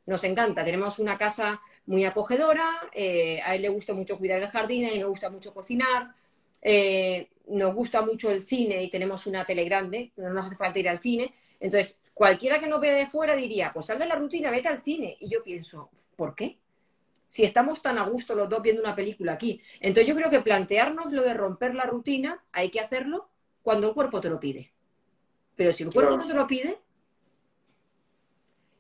Nos 0.06 0.24
encanta. 0.24 0.66
Tenemos 0.66 1.00
una 1.00 1.18
casa 1.18 1.62
muy 1.86 2.06
acogedora. 2.06 2.89
Eh, 2.92 3.42
a 3.44 3.56
él 3.56 3.62
le 3.62 3.70
gusta 3.70 3.94
mucho 3.94 4.18
cuidar 4.18 4.42
el 4.42 4.50
jardín, 4.50 4.86
a 4.86 4.92
mí 4.92 4.98
me 4.98 5.06
gusta 5.06 5.30
mucho 5.30 5.54
cocinar. 5.54 6.13
Eh, 6.62 7.30
nos 7.48 7.74
gusta 7.76 8.02
mucho 8.02 8.32
el 8.32 8.44
cine 8.44 8.84
y 8.84 8.89
tenemos 8.89 9.26
una 9.28 9.46
tele 9.46 9.63
grande. 9.66 10.12
No 10.18 10.30
nos 10.30 10.48
hace 10.48 10.56
falta 10.56 10.80
ir 10.80 10.89
al 10.89 11.00
cine. 11.00 11.34
Entonces, 11.60 11.98
cualquiera 12.13 12.60
que 12.60 12.68
nos 12.68 12.82
vea 12.82 12.94
de 12.94 13.08
fuera 13.08 13.36
diría, 13.36 13.72
pues 13.74 13.86
sal 13.86 14.00
de 14.00 14.06
la 14.06 14.16
rutina, 14.16 14.52
vete 14.52 14.68
al 14.68 14.84
cine. 14.84 15.18
Y 15.20 15.30
yo 15.30 15.44
pienso, 15.44 15.89
¿por 16.16 16.36
qué? 16.36 16.58
si 17.34 17.44
estamos 17.44 17.82
tan 17.82 17.98
a 17.98 18.04
gusto 18.04 18.36
los 18.36 18.48
dos 18.48 18.62
viendo 18.62 18.84
una 18.84 18.96
película 18.96 19.34
aquí. 19.34 19.60
Entonces 19.80 20.08
yo 20.08 20.16
creo 20.16 20.30
que 20.30 20.42
plantearnos 20.42 21.12
lo 21.12 21.24
de 21.24 21.34
romper 21.34 21.74
la 21.74 21.86
rutina 21.86 22.44
hay 22.52 22.70
que 22.70 22.80
hacerlo 22.80 23.28
cuando 23.63 23.88
el 23.88 23.96
cuerpo 23.96 24.22
te 24.22 24.30
lo 24.30 24.39
pide. 24.39 24.72
Pero 25.56 25.72
si 25.72 25.82
el 25.82 25.92
cuerpo 25.92 26.16
no 26.16 26.28
te 26.28 26.36
lo 26.36 26.46
pide 26.46 26.78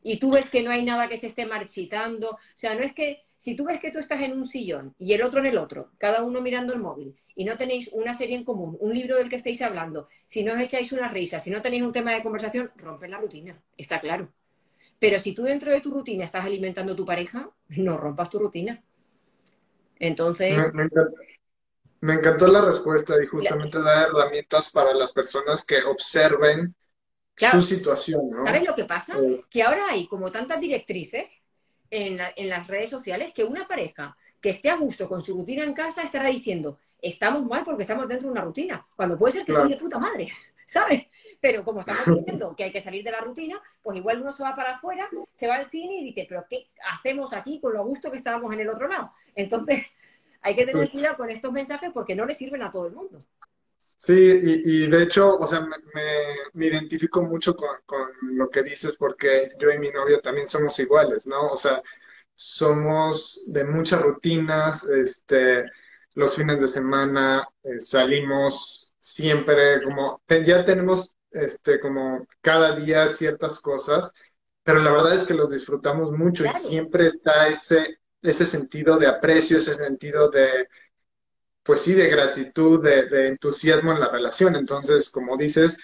y 0.03 0.17
tú 0.17 0.31
ves 0.31 0.49
que 0.49 0.61
no 0.61 0.71
hay 0.71 0.83
nada 0.83 1.07
que 1.07 1.17
se 1.17 1.27
esté 1.27 1.45
marchitando, 1.45 2.31
o 2.31 2.39
sea, 2.53 2.75
no 2.75 2.81
es 2.81 2.93
que 2.93 3.23
si 3.37 3.55
tú 3.55 3.65
ves 3.65 3.79
que 3.79 3.91
tú 3.91 3.99
estás 3.99 4.21
en 4.21 4.33
un 4.33 4.45
sillón 4.45 4.95
y 4.99 5.13
el 5.13 5.23
otro 5.23 5.39
en 5.39 5.47
el 5.47 5.57
otro, 5.57 5.91
cada 5.97 6.23
uno 6.23 6.41
mirando 6.41 6.73
el 6.73 6.79
móvil, 6.79 7.15
y 7.35 7.45
no 7.45 7.57
tenéis 7.57 7.89
una 7.91 8.13
serie 8.13 8.37
en 8.37 8.43
común, 8.43 8.77
un 8.79 8.93
libro 8.93 9.17
del 9.17 9.29
que 9.29 9.37
estáis 9.37 9.61
hablando, 9.61 10.07
si 10.25 10.43
no 10.43 10.53
os 10.53 10.59
echáis 10.59 10.91
una 10.91 11.09
risa, 11.09 11.39
si 11.39 11.49
no 11.49 11.61
tenéis 11.61 11.83
un 11.83 11.91
tema 11.91 12.13
de 12.13 12.21
conversación, 12.21 12.71
romper 12.77 13.09
la 13.09 13.19
rutina, 13.19 13.59
está 13.75 13.99
claro. 13.99 14.29
Pero 14.99 15.19
si 15.19 15.33
tú 15.33 15.43
dentro 15.43 15.71
de 15.71 15.81
tu 15.81 15.91
rutina 15.91 16.23
estás 16.23 16.45
alimentando 16.45 16.93
a 16.93 16.95
tu 16.95 17.05
pareja, 17.05 17.49
no 17.69 17.97
rompas 17.97 18.29
tu 18.29 18.39
rutina. 18.39 18.81
Entonces... 19.99 20.57
Me, 21.99 22.13
encantó 22.13 22.47
la 22.47 22.61
respuesta 22.61 23.21
y 23.21 23.25
justamente 23.25 23.81
da 23.81 24.03
herramientas 24.03 24.71
para 24.71 24.93
las 24.93 25.11
personas 25.11 25.65
que 25.65 25.83
observen 25.83 26.75
su 27.35 27.61
situación. 27.61 28.29
¿no? 28.29 28.45
¿Sabes 28.45 28.63
lo 28.63 28.75
que 28.75 28.85
pasa? 28.85 29.17
Que 29.49 29.63
ahora 29.63 29.87
hay 29.89 30.07
como 30.07 30.31
tantas 30.31 30.59
directrices 30.59 31.25
en, 31.89 32.19
en 32.35 32.49
las 32.49 32.67
redes 32.67 32.89
sociales 32.89 33.33
que 33.33 33.43
una 33.43 33.67
pareja 33.67 34.15
que 34.41 34.49
esté 34.49 34.69
a 34.69 34.75
gusto 34.75 35.07
con 35.07 35.21
su 35.21 35.35
rutina 35.37 35.63
en 35.63 35.73
casa 35.73 36.01
estará 36.01 36.27
diciendo, 36.27 36.77
estamos 37.01 37.45
mal 37.45 37.63
porque 37.63 37.83
estamos 37.83 38.07
dentro 38.07 38.27
de 38.27 38.33
una 38.33 38.41
rutina, 38.41 38.85
cuando 38.95 39.17
puede 39.17 39.33
ser 39.33 39.45
que 39.45 39.53
claro. 39.53 39.69
de 39.69 39.77
puta 39.77 39.99
madre, 39.99 40.27
¿sabes? 40.67 41.05
Pero 41.39 41.63
como 41.63 41.81
estamos 41.81 42.05
diciendo 42.19 42.55
que 42.55 42.65
hay 42.65 42.71
que 42.71 42.81
salir 42.81 43.03
de 43.03 43.11
la 43.11 43.21
rutina, 43.21 43.61
pues 43.81 43.97
igual 43.97 44.21
uno 44.21 44.31
se 44.31 44.43
va 44.43 44.55
para 44.55 44.73
afuera, 44.73 45.09
se 45.31 45.47
va 45.47 45.55
al 45.55 45.69
cine 45.69 45.95
y 45.95 46.03
dice, 46.05 46.25
pero 46.27 46.45
¿qué 46.49 46.67
hacemos 46.93 47.33
aquí 47.33 47.59
con 47.59 47.73
lo 47.73 47.85
gusto 47.85 48.09
que 48.09 48.17
estábamos 48.17 48.53
en 48.53 48.61
el 48.61 48.69
otro 48.69 48.87
lado? 48.87 49.13
Entonces, 49.35 49.85
hay 50.41 50.55
que 50.55 50.65
tener 50.65 50.89
cuidado 50.89 51.17
con 51.17 51.29
estos 51.29 51.51
mensajes 51.51 51.91
porque 51.93 52.15
no 52.15 52.25
le 52.25 52.33
sirven 52.33 52.63
a 52.63 52.71
todo 52.71 52.87
el 52.87 52.93
mundo. 52.93 53.19
Sí, 53.97 54.13
y, 54.13 54.87
de 54.87 55.03
hecho, 55.03 55.37
o 55.37 55.47
sea, 55.47 55.61
me, 55.61 55.77
me, 56.53 56.67
identifico 56.67 57.21
mucho 57.21 57.55
con, 57.55 57.69
con, 57.85 58.09
lo 58.21 58.49
que 58.49 58.61
dices 58.61 58.95
porque 58.97 59.51
yo 59.57 59.71
y 59.71 59.79
mi 59.79 59.91
novio 59.91 60.19
también 60.19 60.47
somos 60.47 60.77
iguales, 60.79 61.25
¿no? 61.25 61.47
O 61.47 61.55
sea, 61.57 61.81
somos 62.35 63.45
de 63.53 63.63
muchas 63.63 64.01
rutinas, 64.01 64.83
este, 64.89 65.65
los 66.15 66.35
fines 66.35 66.61
de 66.61 66.67
semana 66.67 67.47
eh, 67.63 67.79
salimos 67.79 68.93
siempre 68.99 69.81
como, 69.83 70.21
ya 70.45 70.65
tenemos 70.65 71.17
este, 71.31 71.79
como 71.79 72.27
cada 72.41 72.75
día 72.75 73.07
ciertas 73.07 73.59
cosas, 73.59 74.11
pero 74.63 74.79
la 74.79 74.91
verdad 74.91 75.15
es 75.15 75.23
que 75.23 75.33
los 75.33 75.49
disfrutamos 75.51 76.11
mucho 76.11 76.45
y 76.45 76.55
siempre 76.57 77.07
está 77.07 77.47
ese, 77.47 77.99
ese 78.21 78.45
sentido 78.45 78.97
de 78.97 79.07
aprecio, 79.07 79.57
ese 79.57 79.75
sentido 79.75 80.29
de, 80.29 80.67
pues 81.63 81.81
sí, 81.81 81.93
de 81.93 82.09
gratitud, 82.09 82.83
de, 82.83 83.27
entusiasmo 83.27 83.91
en 83.91 83.99
la 83.99 84.09
relación. 84.09 84.55
Entonces, 84.55 85.09
como 85.09 85.37
dices, 85.37 85.79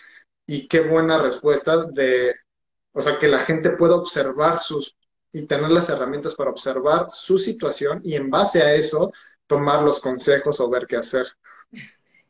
y 0.46 0.68
qué 0.68 0.82
buena 0.82 1.18
respuesta 1.18 1.86
de, 1.86 2.36
o 2.92 3.02
sea, 3.02 3.18
que 3.18 3.28
la 3.28 3.40
gente 3.40 3.72
pueda 3.72 3.96
observar 3.96 4.58
sus 4.60 4.96
y 5.32 5.46
tener 5.46 5.70
las 5.70 5.90
herramientas 5.90 6.36
para 6.36 6.50
observar 6.50 7.08
su 7.12 7.38
situación 7.38 8.02
y 8.04 8.16
en 8.16 8.32
base 8.32 8.64
a 8.64 8.74
eso 8.74 9.12
tomar 9.46 9.84
los 9.84 10.00
consejos 10.00 10.60
o 10.60 10.70
ver 10.70 10.88
qué 10.88 10.98
hacer. 10.98 11.28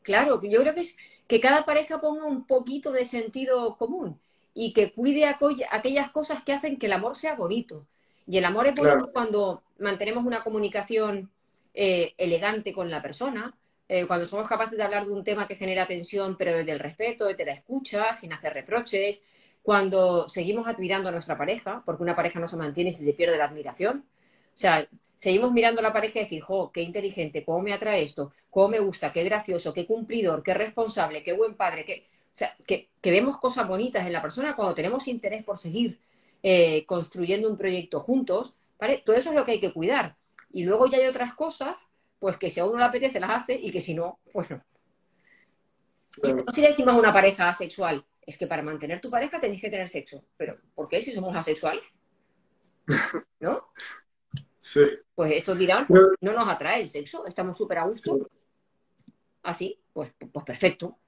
Claro, 0.02 0.40
yo 0.42 0.60
creo 0.60 0.74
que 0.74 0.82
es 0.82 0.96
que 1.26 1.40
cada 1.40 1.64
pareja 1.64 2.00
ponga 2.00 2.26
un 2.26 2.46
poquito 2.46 2.92
de 2.92 3.04
sentido 3.04 3.76
común 3.78 4.20
y 4.52 4.72
que 4.72 4.92
cuide 4.92 5.24
aquellas 5.26 6.10
cosas 6.10 6.42
que 6.42 6.52
hacen 6.52 6.78
que 6.78 6.86
el 6.86 6.92
amor 6.92 7.16
sea 7.16 7.36
bonito. 7.36 7.86
Y 8.26 8.38
el 8.38 8.44
amor 8.44 8.66
es 8.66 8.74
bonito 8.74 9.10
cuando 9.12 9.62
mantenemos 9.78 10.24
una 10.24 10.44
comunicación 10.44 11.30
eh, 11.74 12.14
elegante 12.18 12.72
con 12.72 12.90
la 12.90 13.02
persona, 13.02 13.54
eh, 13.88 14.06
cuando 14.06 14.24
somos 14.24 14.48
capaces 14.48 14.76
de 14.78 14.84
hablar 14.84 15.04
de 15.04 15.12
un 15.12 15.24
tema 15.24 15.48
que 15.48 15.56
genera 15.56 15.86
tensión, 15.86 16.36
pero 16.36 16.52
desde 16.52 16.72
el 16.72 16.78
respeto, 16.78 17.26
desde 17.26 17.44
la 17.44 17.54
escucha, 17.54 18.14
sin 18.14 18.32
hacer 18.32 18.54
reproches, 18.54 19.22
cuando 19.62 20.28
seguimos 20.28 20.66
admirando 20.68 21.08
a 21.08 21.12
nuestra 21.12 21.36
pareja, 21.36 21.82
porque 21.84 22.02
una 22.02 22.16
pareja 22.16 22.40
no 22.40 22.48
se 22.48 22.56
mantiene 22.56 22.92
si 22.92 23.04
se 23.04 23.14
pierde 23.14 23.36
la 23.36 23.46
admiración. 23.46 24.04
O 24.54 24.58
sea, 24.58 24.88
seguimos 25.16 25.52
mirando 25.52 25.80
a 25.80 25.82
la 25.82 25.92
pareja 25.92 26.20
y 26.20 26.22
decir, 26.22 26.42
jo, 26.42 26.70
qué 26.72 26.82
inteligente, 26.82 27.44
cómo 27.44 27.62
me 27.62 27.72
atrae 27.72 28.02
esto, 28.02 28.32
cómo 28.48 28.68
me 28.68 28.78
gusta, 28.78 29.12
qué 29.12 29.24
gracioso, 29.24 29.74
qué 29.74 29.86
cumplidor, 29.86 30.42
qué 30.42 30.54
responsable, 30.54 31.22
qué 31.22 31.32
buen 31.32 31.56
padre, 31.56 31.84
que, 31.84 32.06
o 32.32 32.36
sea, 32.36 32.56
que, 32.66 32.88
vemos 33.02 33.38
cosas 33.38 33.66
bonitas 33.68 34.06
en 34.06 34.12
la 34.12 34.22
persona 34.22 34.56
cuando 34.56 34.74
tenemos 34.74 35.08
interés 35.08 35.42
por 35.44 35.58
seguir 35.58 35.98
eh, 36.42 36.84
construyendo 36.86 37.50
un 37.50 37.56
proyecto 37.56 38.00
juntos, 38.00 38.54
¿vale? 38.78 39.02
Todo 39.04 39.16
eso 39.16 39.30
es 39.30 39.36
lo 39.36 39.44
que 39.44 39.52
hay 39.52 39.60
que 39.60 39.72
cuidar. 39.72 40.16
Y 40.52 40.64
luego 40.64 40.86
ya 40.86 40.98
hay 40.98 41.06
otras 41.06 41.34
cosas, 41.34 41.76
pues 42.18 42.36
que 42.36 42.50
si 42.50 42.60
a 42.60 42.64
uno 42.64 42.78
le 42.78 42.84
apetece 42.84 43.20
las 43.20 43.42
hace 43.42 43.54
y 43.54 43.70
que 43.70 43.80
si 43.80 43.94
no, 43.94 44.18
pues 44.32 44.50
no. 44.50 44.62
Si 46.52 46.60
le 46.60 46.68
decimos 46.68 46.94
a 46.94 46.98
una 46.98 47.12
pareja 47.12 47.48
asexual, 47.48 48.04
es 48.20 48.36
que 48.36 48.46
para 48.46 48.62
mantener 48.62 49.00
tu 49.00 49.10
pareja 49.10 49.40
tenéis 49.40 49.60
que 49.60 49.70
tener 49.70 49.88
sexo. 49.88 50.24
Pero, 50.36 50.58
¿por 50.74 50.88
qué 50.88 51.00
si 51.00 51.12
somos 51.12 51.34
asexuales? 51.34 51.84
¿No? 53.40 53.68
Sí. 54.58 54.80
Pues 55.14 55.32
estos 55.32 55.58
dirán, 55.58 55.86
no 55.88 56.32
nos 56.32 56.48
atrae 56.48 56.82
el 56.82 56.88
sexo, 56.88 57.24
estamos 57.26 57.56
súper 57.56 57.78
a 57.78 57.84
gusto. 57.84 58.28
Así, 59.42 59.80
pues, 59.92 60.12
pues 60.32 60.44
perfecto. 60.44 60.98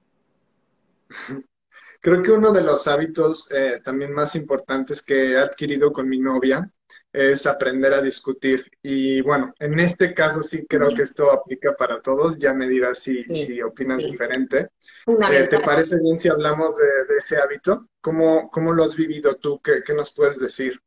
Creo 1.99 2.21
que 2.21 2.31
uno 2.31 2.51
de 2.51 2.61
los 2.61 2.87
hábitos 2.87 3.51
eh, 3.51 3.79
también 3.83 4.11
más 4.11 4.35
importantes 4.35 5.01
que 5.01 5.31
he 5.31 5.37
adquirido 5.37 5.93
con 5.93 6.09
mi 6.09 6.19
novia 6.19 6.69
es 7.11 7.45
aprender 7.45 7.93
a 7.93 8.01
discutir. 8.01 8.69
Y 8.81 9.21
bueno, 9.21 9.53
en 9.59 9.79
este 9.79 10.13
caso 10.13 10.41
sí 10.43 10.65
creo 10.67 10.93
que 10.93 11.03
esto 11.03 11.31
aplica 11.31 11.73
para 11.73 12.01
todos. 12.01 12.37
Ya 12.37 12.53
me 12.53 12.67
dirás 12.67 12.99
si, 12.99 13.23
si 13.25 13.61
opinan 13.61 13.97
diferente. 13.97 14.69
Eh, 15.07 15.47
¿Te 15.49 15.59
parece 15.59 15.99
bien 15.99 16.17
si 16.17 16.29
hablamos 16.29 16.75
de, 16.75 17.17
ese 17.17 17.37
hábito? 17.37 17.87
¿Cómo, 18.01 18.49
¿Cómo, 18.49 18.73
lo 18.73 18.83
has 18.83 18.95
vivido 18.95 19.35
tú? 19.35 19.59
¿Qué, 19.61 19.81
¿Qué, 19.85 19.93
nos 19.93 20.13
puedes 20.13 20.39
decir? 20.39 20.79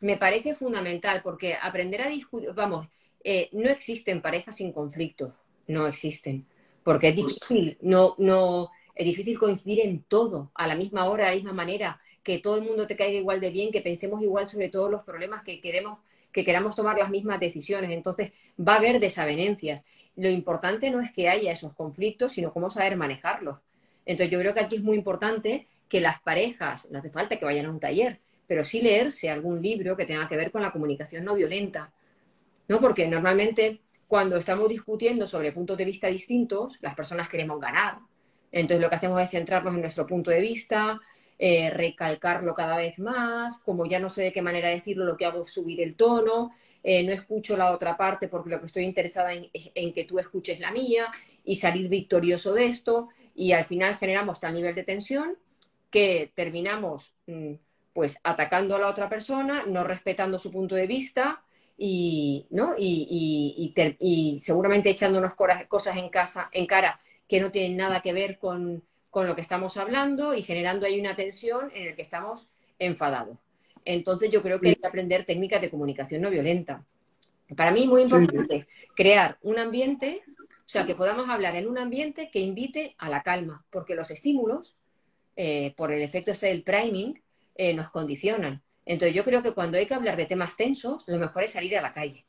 Me 0.00 0.16
parece 0.16 0.54
fundamental 0.54 1.22
porque 1.22 1.54
aprender 1.54 2.02
a 2.02 2.08
discutir, 2.08 2.52
vamos, 2.54 2.88
eh, 3.24 3.48
no 3.52 3.68
existen 3.68 4.22
parejas 4.22 4.56
sin 4.56 4.72
conflicto, 4.72 5.34
no 5.66 5.86
existen, 5.88 6.46
porque 6.84 7.08
es 7.08 7.16
difícil, 7.16 7.76
no, 7.80 8.14
no, 8.18 8.70
es 8.94 9.04
difícil 9.04 9.38
coincidir 9.38 9.80
en 9.80 10.04
todo, 10.04 10.52
a 10.54 10.68
la 10.68 10.76
misma 10.76 11.06
hora, 11.06 11.24
de 11.24 11.30
la 11.30 11.36
misma 11.36 11.52
manera, 11.52 12.00
que 12.28 12.40
todo 12.40 12.56
el 12.56 12.62
mundo 12.62 12.86
te 12.86 12.94
caiga 12.94 13.18
igual 13.18 13.40
de 13.40 13.48
bien, 13.48 13.72
que 13.72 13.80
pensemos 13.80 14.22
igual 14.22 14.46
sobre 14.46 14.68
todos 14.68 14.90
los 14.90 15.02
problemas, 15.02 15.42
que 15.44 15.62
queremos, 15.62 15.98
que 16.30 16.44
queramos 16.44 16.76
tomar 16.76 16.98
las 16.98 17.08
mismas 17.08 17.40
decisiones. 17.40 17.90
Entonces, 17.90 18.32
va 18.60 18.74
a 18.74 18.76
haber 18.76 19.00
desavenencias. 19.00 19.82
Lo 20.14 20.28
importante 20.28 20.90
no 20.90 21.00
es 21.00 21.10
que 21.10 21.30
haya 21.30 21.50
esos 21.50 21.72
conflictos, 21.72 22.32
sino 22.32 22.52
cómo 22.52 22.68
saber 22.68 22.98
manejarlos. 22.98 23.60
Entonces, 24.04 24.30
yo 24.30 24.38
creo 24.40 24.52
que 24.52 24.60
aquí 24.60 24.76
es 24.76 24.82
muy 24.82 24.98
importante 24.98 25.68
que 25.88 26.02
las 26.02 26.20
parejas, 26.20 26.86
no 26.90 26.98
hace 26.98 27.08
falta 27.08 27.38
que 27.38 27.46
vayan 27.46 27.64
a 27.64 27.70
un 27.70 27.80
taller, 27.80 28.20
pero 28.46 28.62
sí 28.62 28.82
leerse 28.82 29.30
algún 29.30 29.62
libro 29.62 29.96
que 29.96 30.04
tenga 30.04 30.28
que 30.28 30.36
ver 30.36 30.50
con 30.50 30.60
la 30.60 30.70
comunicación 30.70 31.24
no 31.24 31.34
violenta. 31.34 31.94
¿No? 32.68 32.78
Porque 32.78 33.08
normalmente 33.08 33.80
cuando 34.06 34.36
estamos 34.36 34.68
discutiendo 34.68 35.26
sobre 35.26 35.52
puntos 35.52 35.78
de 35.78 35.86
vista 35.86 36.08
distintos, 36.08 36.76
las 36.82 36.94
personas 36.94 37.30
queremos 37.30 37.58
ganar, 37.58 38.00
entonces 38.52 38.82
lo 38.82 38.90
que 38.90 38.96
hacemos 38.96 39.22
es 39.22 39.30
centrarnos 39.30 39.74
en 39.74 39.80
nuestro 39.80 40.06
punto 40.06 40.30
de 40.30 40.42
vista, 40.42 41.00
eh, 41.38 41.70
recalcarlo 41.70 42.54
cada 42.54 42.76
vez 42.76 42.98
más, 42.98 43.58
como 43.60 43.86
ya 43.86 44.00
no 44.00 44.08
sé 44.08 44.22
de 44.24 44.32
qué 44.32 44.42
manera 44.42 44.68
decirlo, 44.68 45.04
lo 45.04 45.16
que 45.16 45.26
hago 45.26 45.42
es 45.42 45.52
subir 45.52 45.80
el 45.80 45.94
tono, 45.94 46.50
eh, 46.82 47.02
no 47.04 47.12
escucho 47.12 47.56
la 47.56 47.72
otra 47.72 47.96
parte 47.96 48.28
porque 48.28 48.50
lo 48.50 48.60
que 48.60 48.66
estoy 48.66 48.84
interesada 48.84 49.32
en, 49.32 49.48
en 49.52 49.92
que 49.92 50.04
tú 50.04 50.18
escuches 50.18 50.60
la 50.60 50.70
mía 50.72 51.06
y 51.44 51.56
salir 51.56 51.88
victorioso 51.88 52.54
de 52.54 52.66
esto 52.66 53.08
y 53.34 53.52
al 53.52 53.64
final 53.64 53.96
generamos 53.96 54.40
tal 54.40 54.54
nivel 54.54 54.74
de 54.74 54.84
tensión 54.84 55.36
que 55.90 56.32
terminamos 56.34 57.12
mm, 57.26 57.54
pues 57.92 58.18
atacando 58.22 58.76
a 58.76 58.78
la 58.78 58.88
otra 58.88 59.08
persona, 59.08 59.64
no 59.66 59.84
respetando 59.84 60.38
su 60.38 60.50
punto 60.50 60.74
de 60.74 60.86
vista 60.86 61.42
y, 61.76 62.46
¿no? 62.50 62.74
y, 62.76 63.72
y, 63.74 63.96
y 64.00 64.38
seguramente 64.40 64.90
echándonos 64.90 65.34
cosas 65.34 65.96
en, 65.96 66.08
casa, 66.08 66.48
en 66.52 66.66
cara 66.66 67.00
que 67.28 67.40
no 67.40 67.50
tienen 67.50 67.76
nada 67.76 68.00
que 68.02 68.12
ver 68.12 68.38
con, 68.38 68.82
lo 69.26 69.34
que 69.34 69.40
estamos 69.40 69.76
hablando 69.76 70.34
y 70.34 70.42
generando 70.42 70.86
ahí 70.86 71.00
una 71.00 71.16
tensión 71.16 71.70
en 71.74 71.88
el 71.88 71.96
que 71.96 72.02
estamos 72.02 72.48
enfadados. 72.78 73.38
Entonces 73.84 74.30
yo 74.30 74.42
creo 74.42 74.60
que 74.60 74.68
hay 74.68 74.76
que 74.76 74.86
aprender 74.86 75.24
técnicas 75.24 75.60
de 75.60 75.70
comunicación 75.70 76.22
no 76.22 76.30
violenta. 76.30 76.84
Para 77.56 77.70
mí 77.70 77.86
muy 77.86 78.02
importante 78.02 78.66
crear 78.94 79.38
un 79.42 79.58
ambiente, 79.58 80.22
o 80.50 80.68
sea, 80.70 80.84
que 80.84 80.94
podamos 80.94 81.30
hablar 81.30 81.56
en 81.56 81.66
un 81.66 81.78
ambiente 81.78 82.30
que 82.30 82.40
invite 82.40 82.94
a 82.98 83.08
la 83.08 83.22
calma, 83.22 83.64
porque 83.70 83.94
los 83.94 84.10
estímulos, 84.10 84.76
eh, 85.36 85.72
por 85.76 85.92
el 85.92 86.02
efecto 86.02 86.30
este 86.30 86.48
del 86.48 86.62
priming, 86.62 87.18
eh, 87.54 87.72
nos 87.72 87.90
condicionan. 87.90 88.62
Entonces 88.84 89.14
yo 89.14 89.24
creo 89.24 89.42
que 89.42 89.52
cuando 89.52 89.78
hay 89.78 89.86
que 89.86 89.94
hablar 89.94 90.16
de 90.16 90.26
temas 90.26 90.56
tensos, 90.56 91.04
lo 91.06 91.18
mejor 91.18 91.44
es 91.44 91.52
salir 91.52 91.76
a 91.78 91.82
la 91.82 91.94
calle, 91.94 92.24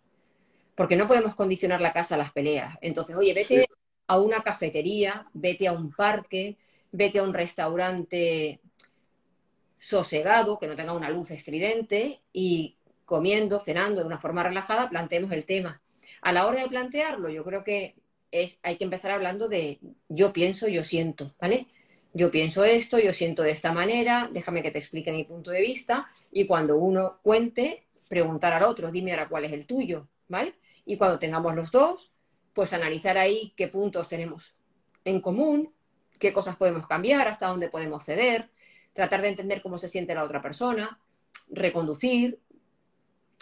porque 0.76 0.96
no 0.96 1.08
podemos 1.08 1.36
condicionar 1.36 1.82
la 1.82 1.92
casa 1.92 2.16
a 2.16 2.18
las 2.18 2.32
peleas. 2.32 2.78
Entonces, 2.82 3.16
oye, 3.16 3.34
vete 3.34 3.68
a 4.08 4.20
una 4.20 4.42
cafetería, 4.42 5.28
vete 5.34 5.68
a 5.68 5.74
un 5.74 5.92
parque, 5.92 6.58
vete 6.92 7.20
a 7.20 7.24
un 7.24 7.34
restaurante 7.34 8.60
sosegado, 9.78 10.60
que 10.60 10.68
no 10.68 10.76
tenga 10.76 10.94
una 10.94 11.10
luz 11.10 11.32
estridente 11.32 12.22
y 12.34 12.76
comiendo, 13.06 13.60
cenando 13.60 14.02
de 14.02 14.08
una 14.08 14.20
forma 14.20 14.44
relajada, 14.44 14.90
planteemos 14.90 15.32
el 15.32 15.46
tema. 15.46 15.82
A 16.22 16.32
la 16.32 16.46
hora 16.46 16.62
de 16.62 16.70
plantearlo, 16.70 17.30
yo 17.30 17.44
creo 17.44 17.64
que 17.64 17.96
es, 18.32 18.60
hay 18.62 18.78
que 18.78 18.84
empezar 18.84 19.12
hablando 19.12 19.48
de 19.48 19.80
yo 20.08 20.34
pienso, 20.34 20.68
yo 20.68 20.84
siento, 20.84 21.34
¿vale? 21.40 21.68
Yo 22.14 22.30
pienso 22.32 22.64
esto, 22.66 23.00
yo 23.00 23.12
siento 23.14 23.44
de 23.44 23.52
esta 23.52 23.72
manera, 23.72 24.30
déjame 24.32 24.62
que 24.62 24.72
te 24.72 24.80
explique 24.80 25.12
mi 25.12 25.24
punto 25.24 25.52
de 25.52 25.62
vista 25.62 26.10
y 26.32 26.46
cuando 26.46 26.78
uno 26.78 27.20
cuente, 27.22 27.86
preguntar 28.10 28.54
al 28.54 28.64
otro, 28.64 28.92
dime 28.92 29.12
ahora 29.12 29.30
cuál 29.30 29.46
es 29.46 29.54
el 29.54 29.66
tuyo, 29.66 30.08
¿vale? 30.28 30.56
Y 30.86 30.98
cuando 30.98 31.20
tengamos 31.20 31.56
los 31.56 31.72
dos, 31.72 32.12
pues 32.54 32.74
analizar 32.74 33.18
ahí 33.18 33.54
qué 33.56 33.68
puntos 33.68 34.08
tenemos 34.08 34.54
en 35.06 35.22
común, 35.22 35.72
qué 36.20 36.34
cosas 36.34 36.56
podemos 36.56 36.88
cambiar, 36.88 37.28
hasta 37.28 37.48
dónde 37.48 37.70
podemos 37.70 38.04
ceder, 38.04 38.50
tratar 38.94 39.22
de 39.22 39.30
entender 39.30 39.62
cómo 39.62 39.78
se 39.78 39.90
siente 39.90 40.14
la 40.14 40.24
otra 40.24 40.42
persona, 40.42 41.00
reconducir. 41.50 42.40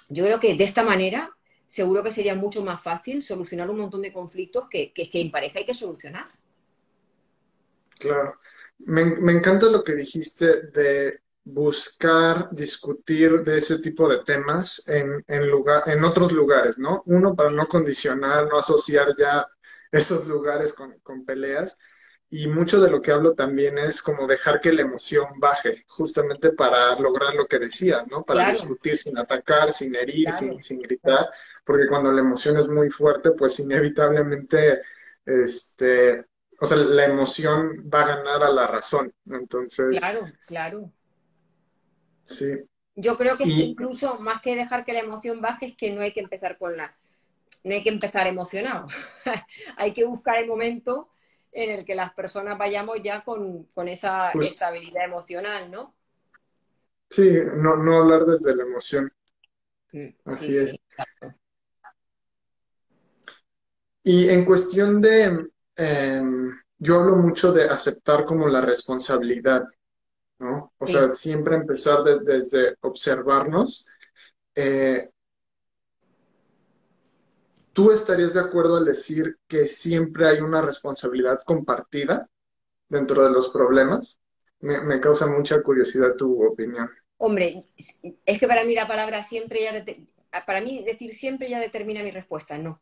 Yo 0.09 0.23
creo 0.23 0.39
que 0.39 0.55
de 0.55 0.63
esta 0.63 0.83
manera 0.83 1.37
seguro 1.67 2.01
que 2.01 2.11
sería 2.11 2.35
mucho 2.35 2.63
más 2.63 2.81
fácil 2.81 3.21
solucionar 3.21 3.69
un 3.69 3.79
montón 3.79 4.01
de 4.01 4.13
conflictos 4.13 4.67
que, 4.69 4.93
que, 4.93 5.09
que 5.09 5.21
en 5.21 5.31
pareja 5.31 5.59
hay 5.59 5.65
que 5.65 5.73
solucionar. 5.73 6.27
Claro. 7.99 8.35
Me, 8.79 9.05
me, 9.05 9.33
encanta 9.33 9.67
lo 9.67 9.83
que 9.83 9.95
dijiste 9.95 10.67
de 10.67 11.19
buscar 11.43 12.49
discutir 12.51 13.43
de 13.43 13.57
ese 13.57 13.79
tipo 13.79 14.07
de 14.07 14.23
temas 14.23 14.87
en, 14.87 15.23
en, 15.27 15.49
lugar, 15.49 15.83
en 15.87 16.03
otros 16.03 16.31
lugares, 16.31 16.77
¿no? 16.77 17.03
Uno, 17.05 17.35
para 17.35 17.49
no 17.49 17.67
condicionar, 17.67 18.47
no 18.47 18.59
asociar 18.59 19.15
ya 19.17 19.47
esos 19.91 20.27
lugares 20.27 20.73
con, 20.73 20.99
con 20.99 21.25
peleas. 21.25 21.77
Y 22.29 22.47
mucho 22.47 22.81
de 22.81 22.91
lo 22.91 23.01
que 23.01 23.11
hablo 23.11 23.33
también 23.33 23.77
es 23.77 24.01
como 24.01 24.27
dejar 24.27 24.59
que 24.59 24.73
la 24.73 24.81
emoción 24.81 25.27
baje, 25.37 25.85
justamente 25.87 26.51
para 26.51 26.99
lograr 26.99 27.33
lo 27.35 27.47
que 27.47 27.57
decías, 27.57 28.09
¿no? 28.11 28.23
Para 28.23 28.49
discutir 28.49 28.97
sin 28.97 29.17
atacar, 29.17 29.71
sin 29.71 29.95
herir, 29.95 30.31
sin, 30.33 30.61
sin 30.61 30.81
gritar, 30.81 31.29
porque 31.63 31.87
cuando 31.87 32.11
la 32.11 32.19
emoción 32.19 32.57
es 32.57 32.67
muy 32.67 32.89
fuerte, 32.89 33.31
pues 33.31 33.59
inevitablemente 33.59 34.81
este, 35.27 36.25
o 36.59 36.65
sea, 36.65 36.77
la 36.77 37.05
emoción 37.05 37.89
va 37.93 38.01
a 38.01 38.15
ganar 38.15 38.43
a 38.43 38.49
la 38.49 38.67
razón. 38.67 39.13
Entonces. 39.29 39.99
Claro, 39.99 40.21
claro. 40.47 40.91
Sí. 42.23 42.57
Yo 42.95 43.17
creo 43.17 43.37
que 43.37 43.43
incluso 43.43 44.19
más 44.19 44.41
que 44.41 44.55
dejar 44.55 44.83
que 44.83 44.93
la 44.93 44.99
emoción 44.99 45.39
baje, 45.39 45.67
es 45.67 45.77
que 45.77 45.91
no 45.91 46.01
hay 46.01 46.13
que 46.13 46.21
empezar 46.21 46.57
con 46.57 46.75
la. 46.75 46.97
No 47.63 47.73
hay 47.73 47.83
que 47.83 47.89
empezar 47.89 48.25
emocionado. 48.25 48.87
hay 49.77 49.93
que 49.93 50.05
buscar 50.05 50.37
el 50.37 50.47
momento 50.47 51.09
en 51.57 51.71
el 51.71 51.85
que 51.85 51.95
las 51.95 52.13
personas 52.13 52.55
vayamos 52.55 52.97
ya 53.03 53.23
con, 53.23 53.67
esa 53.87 54.29
pues 54.31 54.49
estabilidad 54.49 55.05
emocional, 55.05 55.71
¿no? 55.71 55.95
Sí, 57.09 57.31
no, 57.55 57.75
no 57.77 57.97
hablar 57.97 58.25
desde 58.25 58.55
la 58.55 58.61
emoción. 58.61 59.11
Mm, 59.91 60.09
Así 60.25 60.55
es. 60.55 60.79
y 64.03 64.29
en 64.29 64.45
cuestión 64.45 65.01
de, 65.01 65.47
em, 65.75 66.55
yo 66.77 66.99
hablo 66.99 67.15
mucho 67.15 67.51
de 67.51 67.63
aceptar 67.63 68.23
como 68.23 68.47
la 68.47 68.61
responsabilidad, 68.61 69.63
¿no? 70.37 70.73
O 70.77 70.85
sea, 70.85 71.09
siempre 71.09 71.55
empezar 71.55 72.03
desde 72.03 72.75
observarnos. 72.81 73.87
Eh, 74.53 75.09
¿Tú 77.77 77.91
estarías 77.91 78.33
de 78.33 78.39
acuerdo 78.39 78.77
al 78.77 78.85
decir 78.85 79.37
que 79.47 79.67
siempre 79.67 80.27
hay 80.27 80.39
una 80.39 80.63
responsabilidad 80.63 81.37
compartida 81.45 82.27
dentro 82.89 83.23
de 83.23 83.29
los 83.29 83.49
problemas? 83.49 84.19
Me, 84.61 84.99
causa 84.99 85.27
mucha 85.27 85.61
curiosidad 85.61 86.15
tu 86.15 86.43
opinión. 86.43 86.89
Hombre, 87.17 87.65
es 88.25 88.39
que 88.39 88.47
para 88.47 88.63
mí 88.63 88.73
la 88.73 88.87
palabra 88.87 89.21
siempre 89.21 89.61
ya, 89.61 90.43
para 90.47 90.59
mí 90.59 90.83
decir 90.83 91.13
siempre 91.13 91.51
ya 91.51 91.59
determina 91.59 92.01
mi 92.01 92.09
respuesta, 92.09 92.57
no. 92.57 92.81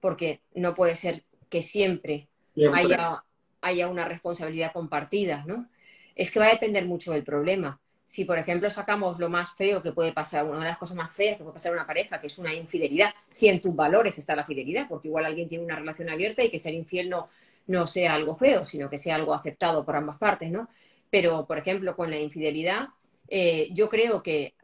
Porque 0.00 0.40
no 0.56 0.74
puede 0.74 0.96
ser 0.96 1.22
que 1.48 1.62
siempre, 1.62 2.28
Haya, 2.72 3.22
haya 3.60 3.86
una 3.86 4.04
responsabilidad 4.04 4.72
compartida, 4.72 5.44
¿no? 5.46 5.70
Es 6.16 6.32
que 6.32 6.40
va 6.40 6.46
a 6.46 6.54
depender 6.54 6.86
mucho 6.86 7.12
del 7.12 7.22
problema. 7.22 7.80
Si, 8.06 8.24
por 8.24 8.38
ejemplo, 8.38 8.68
sacamos 8.68 9.18
lo 9.18 9.28
más 9.28 9.54
feo 9.54 9.82
que 9.82 9.92
puede 9.92 10.12
pasar, 10.12 10.44
una 10.44 10.58
de 10.58 10.64
las 10.66 10.78
cosas 10.78 10.96
más 10.96 11.12
feas 11.12 11.36
que 11.36 11.42
puede 11.42 11.54
pasar 11.54 11.72
en 11.72 11.78
una 11.78 11.86
pareja, 11.86 12.20
que 12.20 12.26
es 12.26 12.38
una 12.38 12.54
infidelidad, 12.54 13.14
si 13.30 13.48
en 13.48 13.60
tus 13.60 13.74
valores 13.74 14.18
está 14.18 14.36
la 14.36 14.44
fidelidad, 14.44 14.86
porque 14.88 15.08
igual 15.08 15.24
alguien 15.24 15.48
tiene 15.48 15.64
una 15.64 15.76
relación 15.76 16.10
abierta 16.10 16.42
y 16.42 16.50
que 16.50 16.58
ser 16.58 16.74
infiel 16.74 17.08
no, 17.08 17.28
no 17.66 17.86
sea 17.86 18.14
algo 18.14 18.36
feo, 18.36 18.64
sino 18.64 18.90
que 18.90 18.98
sea 18.98 19.16
algo 19.16 19.34
aceptado 19.34 19.84
por 19.84 19.96
ambas 19.96 20.18
partes, 20.18 20.50
¿no? 20.50 20.68
Pero, 21.10 21.46
por 21.46 21.58
ejemplo, 21.58 21.96
con 21.96 22.10
la 22.10 22.18
infidelidad, 22.18 22.88
eh, 23.28 23.68
yo 23.72 23.88
creo 23.88 24.22
que 24.22 24.54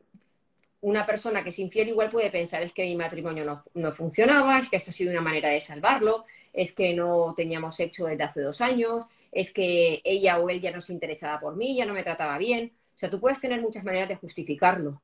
una 0.83 1.07
persona 1.07 1.43
que 1.43 1.51
es 1.51 1.59
infiel 1.59 1.89
igual 1.89 2.11
puede 2.11 2.31
pensar 2.31 2.63
es 2.63 2.73
que 2.73 2.85
mi 2.85 2.97
matrimonio 2.97 3.45
no, 3.45 3.63
no, 3.75 3.93
funcionaba, 3.93 4.59
es 4.59 4.69
que 4.69 4.77
esto 4.77 4.91
ha 4.91 4.95
sido 4.95 5.11
una 5.11 5.21
manera 5.21 5.51
de 5.51 5.61
salvarlo, 5.61 6.25
es 6.53 6.73
que 6.73 6.95
no 6.95 7.35
teníamos 7.37 7.77
sexo 7.77 8.07
desde 8.07 8.25
hace 8.25 8.41
dos 8.41 8.61
años, 8.61 9.05
es 9.31 9.53
que 9.53 10.01
ella 10.05 10.39
o 10.39 10.49
él 10.49 10.61
ya 10.61 10.73
no 10.73 10.81
se 10.81 10.93
interesaba 10.93 11.39
por 11.39 11.57
mí, 11.57 11.77
ya 11.77 11.87
no 11.87 11.95
me 11.95 12.03
trataba 12.03 12.39
bien. 12.39 12.73
O 13.01 13.05
sea, 13.09 13.09
tú 13.09 13.19
puedes 13.19 13.41
tener 13.41 13.63
muchas 13.63 13.83
maneras 13.83 14.11
de 14.11 14.17
justificarlo, 14.17 15.01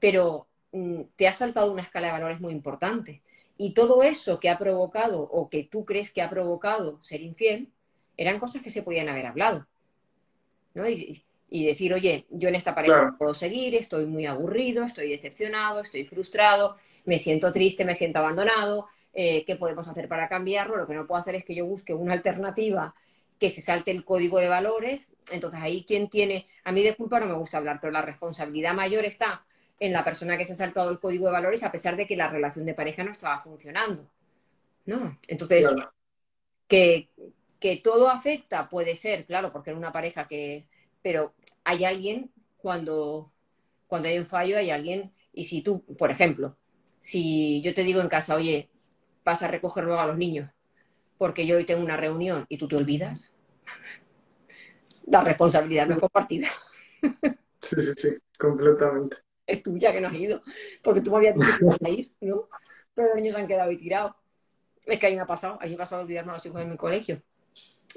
pero 0.00 0.46
mm, 0.72 1.02
te 1.14 1.28
ha 1.28 1.32
saltado 1.32 1.70
una 1.70 1.82
escala 1.82 2.06
de 2.06 2.14
valores 2.14 2.40
muy 2.40 2.54
importante. 2.54 3.20
Y 3.58 3.74
todo 3.74 4.02
eso 4.02 4.40
que 4.40 4.48
ha 4.48 4.56
provocado 4.56 5.20
o 5.20 5.50
que 5.50 5.64
tú 5.64 5.84
crees 5.84 6.10
que 6.10 6.22
ha 6.22 6.30
provocado 6.30 7.02
ser 7.02 7.20
infiel, 7.20 7.68
eran 8.16 8.40
cosas 8.40 8.62
que 8.62 8.70
se 8.70 8.82
podían 8.82 9.10
haber 9.10 9.26
hablado. 9.26 9.66
¿no? 10.72 10.88
Y, 10.88 11.22
decir, 11.50 11.92
oye, 11.92 12.24
yo 12.30 12.48
en 12.48 12.54
esta 12.54 12.74
pareja 12.74 13.10
no 13.10 13.18
puedo 13.18 13.34
seguir, 13.34 13.74
estoy 13.74 14.06
muy 14.06 14.24
aburrido, 14.24 14.82
estoy 14.82 15.10
decepcionado, 15.10 15.82
estoy 15.82 16.06
frustrado, 16.06 16.78
me 17.04 17.18
siento 17.18 17.52
triste, 17.52 17.84
me 17.84 17.94
siento 17.94 18.20
abandonado, 18.20 18.86
eh, 19.12 19.44
¿qué 19.44 19.56
podemos 19.56 19.86
hacer 19.86 20.08
para 20.08 20.30
cambiarlo? 20.30 20.78
Lo 20.78 20.86
que 20.86 20.94
no 20.94 21.06
puedo 21.06 21.20
hacer 21.20 21.34
es 21.34 21.44
que 21.44 21.54
yo 21.54 21.66
busque 21.66 21.92
una 21.92 22.14
alternativa 22.14 22.94
que 23.38 23.50
se 23.50 23.60
salte 23.60 23.90
el 23.90 24.04
código 24.04 24.38
de 24.38 24.48
valores. 24.48 25.08
Entonces 25.30 25.60
ahí 25.60 25.84
quien 25.84 26.08
tiene, 26.08 26.48
a 26.64 26.72
mí 26.72 26.82
de 26.82 26.96
culpa 26.96 27.20
no 27.20 27.26
me 27.26 27.34
gusta 27.34 27.58
hablar, 27.58 27.78
pero 27.80 27.92
la 27.92 28.02
responsabilidad 28.02 28.74
mayor 28.74 29.04
está 29.04 29.44
en 29.80 29.92
la 29.92 30.04
persona 30.04 30.38
que 30.38 30.44
se 30.44 30.52
ha 30.52 30.56
saltado 30.56 30.90
el 30.90 31.00
código 31.00 31.26
de 31.26 31.32
valores 31.32 31.62
a 31.62 31.72
pesar 31.72 31.96
de 31.96 32.06
que 32.06 32.16
la 32.16 32.28
relación 32.28 32.64
de 32.64 32.74
pareja 32.74 33.04
no 33.04 33.12
estaba 33.12 33.42
funcionando. 33.42 34.08
¿No? 34.86 35.18
Entonces, 35.26 35.66
que, 36.68 37.08
que 37.58 37.76
todo 37.76 38.10
afecta 38.10 38.68
puede 38.68 38.94
ser, 38.94 39.24
claro, 39.24 39.52
porque 39.52 39.70
en 39.70 39.78
una 39.78 39.92
pareja 39.92 40.28
que... 40.28 40.66
Pero 41.02 41.34
hay 41.64 41.84
alguien 41.84 42.30
cuando, 42.58 43.32
cuando 43.86 44.08
hay 44.08 44.18
un 44.18 44.26
fallo, 44.26 44.58
hay 44.58 44.70
alguien, 44.70 45.12
y 45.32 45.44
si 45.44 45.62
tú, 45.62 45.84
por 45.98 46.10
ejemplo, 46.10 46.56
si 47.00 47.60
yo 47.62 47.74
te 47.74 47.84
digo 47.84 48.00
en 48.00 48.08
casa, 48.08 48.34
oye, 48.34 48.70
vas 49.24 49.42
a 49.42 49.48
recoger 49.48 49.84
luego 49.84 50.00
a 50.00 50.06
los 50.06 50.16
niños, 50.16 50.50
porque 51.18 51.46
yo 51.46 51.56
hoy 51.56 51.64
tengo 51.64 51.82
una 51.82 51.96
reunión 51.96 52.46
y 52.48 52.58
tú 52.58 52.68
te 52.68 52.76
olvidas, 52.76 53.32
la 55.06 55.22
responsabilidad 55.22 55.86
no 55.86 55.94
es 55.94 56.00
compartida. 56.00 56.48
Sí, 57.60 57.80
sí, 57.80 57.92
sí, 57.96 58.08
completamente. 58.38 59.18
Es 59.46 59.62
tuya 59.62 59.92
que 59.92 60.00
no 60.00 60.08
has 60.08 60.14
ido, 60.14 60.42
porque 60.82 61.00
tú 61.00 61.10
me 61.10 61.18
habías 61.18 61.34
dicho 61.34 61.58
que 61.58 61.64
ibas 61.64 61.82
a 61.82 61.88
ir, 61.88 62.12
¿no? 62.20 62.48
Pero 62.94 63.08
los 63.08 63.16
niños 63.16 63.34
se 63.34 63.40
han 63.40 63.48
quedado 63.48 63.70
ahí 63.70 63.78
tirados. 63.78 64.14
Es 64.86 64.98
que 64.98 65.06
a 65.06 65.10
mí 65.10 65.16
me 65.16 65.22
ha 65.22 65.26
pasado, 65.26 65.58
a 65.60 65.64
mí 65.64 65.70
me 65.70 65.74
ha 65.76 65.78
pasado 65.78 66.02
olvidarme 66.02 66.32
a 66.32 66.34
los 66.34 66.46
hijos 66.46 66.60
de 66.60 66.66
mi 66.66 66.76
colegio. 66.76 67.22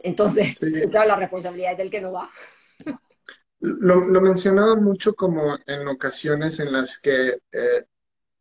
Entonces, 0.03 0.61
esa 0.61 1.01
es 1.01 1.07
la 1.07 1.15
responsabilidad 1.15 1.77
del 1.77 1.89
que 1.89 2.01
no 2.01 2.13
va. 2.13 2.29
Lo, 3.59 4.05
lo, 4.07 4.21
mencionaba 4.21 4.75
mucho 4.75 5.15
como 5.15 5.57
en 5.65 5.87
ocasiones 5.87 6.59
en 6.59 6.71
las 6.71 6.99
que 6.99 7.39
eh, 7.51 7.85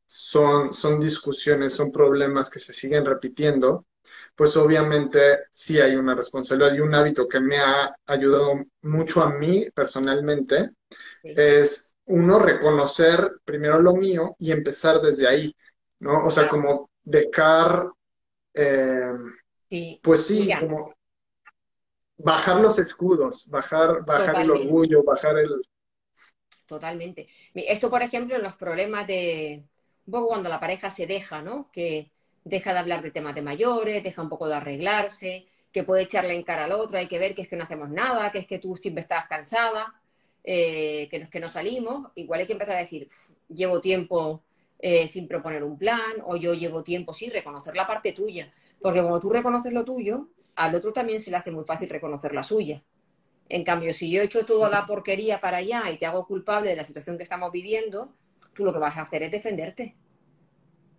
son, 0.05 0.75
son 0.75 1.01
discusiones, 1.01 1.73
son 1.73 1.91
problemas 1.91 2.51
que 2.51 2.61
se 2.61 2.75
siguen 2.75 3.05
repitiendo, 3.07 3.87
pues 4.35 4.57
obviamente 4.57 5.47
sí 5.51 5.81
hay 5.81 5.97
una 5.97 6.15
responsabilidad 6.15 6.75
y 6.75 6.81
un 6.81 6.95
hábito 6.95 7.29
que 7.29 7.41
me 7.41 7.59
ha 7.59 7.95
ayudado 8.07 8.65
mucho 8.83 9.23
a 9.23 9.33
mí 9.33 9.67
personalmente 9.75 10.71
es 11.23 11.95
uno 12.07 12.39
reconocer 12.39 13.41
primero 13.45 13.81
lo 13.81 13.95
mío 13.95 14.37
y 14.39 14.53
empezar 14.53 15.01
desde 15.01 15.29
ahí, 15.29 15.55
¿no? 15.99 16.25
O 16.25 16.31
sea, 16.31 16.49
como 16.49 16.91
dejar, 17.03 17.91
eh, 18.55 19.13
pues 20.03 20.27
sí, 20.27 20.49
como 20.61 20.95
bajar 22.17 22.61
los 22.61 22.79
escudos, 22.79 23.49
bajar, 23.49 24.05
bajar 24.05 24.43
el 24.43 24.51
orgullo, 24.51 25.03
bajar 25.03 25.39
el... 25.39 25.63
Totalmente. 26.67 27.29
Esto, 27.55 27.91
por 27.91 28.03
ejemplo, 28.03 28.37
en 28.37 28.43
los 28.43 28.55
problemas 28.55 29.07
de, 29.07 29.65
un 30.07 30.13
poco 30.13 30.29
cuando 30.29 30.49
la 30.49 30.61
pareja 30.61 30.91
se 30.91 31.07
deja, 31.07 31.43
¿no? 31.43 31.71
Que 31.73 32.13
deja 32.47 32.73
de 32.73 32.79
hablar 32.79 33.03
de 33.03 33.11
temas 33.11 33.35
de 33.35 33.43
mayores, 33.43 34.05
deja 34.05 34.23
un 34.23 34.29
poco 34.29 34.47
de 34.47 34.55
arreglarse, 34.55 35.47
que 35.73 35.83
puede 35.83 36.05
echarle 36.05 36.33
en 36.33 36.45
cara 36.45 36.65
al 36.65 36.73
otro, 36.73 36.97
hay 36.97 37.09
que 37.09 37.19
ver 37.19 37.35
que 37.35 37.43
es 37.43 37.49
que 37.49 37.57
no 37.57 37.65
hacemos 37.65 37.91
nada, 37.91 38.31
que 38.31 38.39
es 38.39 38.47
que 38.47 38.61
tú 38.61 38.77
siempre 38.77 39.01
estás 39.01 39.27
cansada, 39.27 39.93
eh, 40.45 41.09
que, 41.11 41.19
no, 41.19 41.29
que 41.29 41.41
no 41.41 41.49
salimos. 41.49 42.13
Igual 42.15 42.41
hay 42.41 42.47
que 42.47 42.53
empezar 42.53 42.77
a 42.77 42.79
decir, 42.79 43.09
llevo 43.49 43.81
tiempo 43.81 44.45
eh, 44.79 45.09
sin 45.09 45.27
proponer 45.27 45.65
un 45.65 45.77
plan, 45.77 46.23
o 46.25 46.37
yo 46.37 46.55
llevo 46.55 46.85
tiempo 46.85 47.13
sin 47.13 47.33
reconocer 47.33 47.75
la 47.75 47.85
parte 47.85 48.13
tuya. 48.13 48.53
Porque 48.81 49.01
cuando 49.01 49.19
tú 49.19 49.29
reconoces 49.29 49.73
lo 49.73 49.85
tuyo, 49.85 50.29
al 50.55 50.75
otro 50.77 50.93
también 50.93 51.19
se 51.19 51.33
le 51.33 51.39
hace 51.39 51.51
muy 51.51 51.65
fácil 51.65 51.89
reconocer 51.89 52.33
la 52.33 52.45
suya. 52.45 52.81
En 53.49 53.65
cambio, 53.65 53.93
si 53.93 54.09
yo 54.09 54.23
he 54.23 54.25
hecho 54.25 54.47
toda 54.47 54.71
la 54.71 54.87
porquería 54.87 55.41
para 55.41 55.57
allá 55.59 55.91
y 55.91 55.99
te 55.99 56.07
hago 56.07 56.27
culpable 56.27 56.71
de 56.71 56.77
la 56.77 56.85
situación 56.85 57.17
que 57.17 57.25
estamos 57.25 57.51
viviendo, 57.51 58.15
tú 58.55 58.65
lo 58.65 58.73
que 58.73 58.79
vas 58.79 58.97
a 58.97 59.03
hacer 59.03 59.25
es 59.25 59.33
defenderte. 59.33 59.97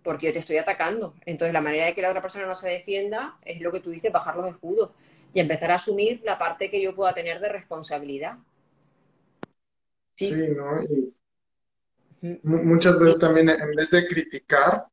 Porque 0.08 0.28
yo 0.28 0.32
te 0.32 0.40
estoy 0.40 0.56
atacando. 0.56 1.16
Entonces, 1.26 1.52
la 1.52 1.60
manera 1.60 1.88
de 1.88 1.94
que 1.94 2.02
la 2.02 2.12
otra 2.12 2.22
persona 2.22 2.46
no 2.46 2.56
se 2.56 2.70
defienda 2.70 3.38
es 3.44 3.60
lo 3.60 3.74
que 3.74 3.82
tú 3.82 3.90
dices, 3.90 4.10
bajar 4.10 4.38
los 4.38 4.48
escudos 4.48 4.92
y 5.34 5.42
empezar 5.42 5.70
a 5.70 5.76
asumir 5.76 6.22
la 6.24 6.40
parte 6.40 6.72
que 6.72 6.82
yo 6.82 6.96
pueda 6.96 7.14
tener 7.14 7.42
de 7.42 7.50
responsabilidad. 7.50 8.38
Sí, 10.16 10.32
¿no? 10.56 10.80
muchas 12.44 12.98
veces 12.98 13.20
también, 13.20 13.50
en 13.50 13.76
vez 13.76 13.90
de 13.90 14.08
criticar, 14.08 14.86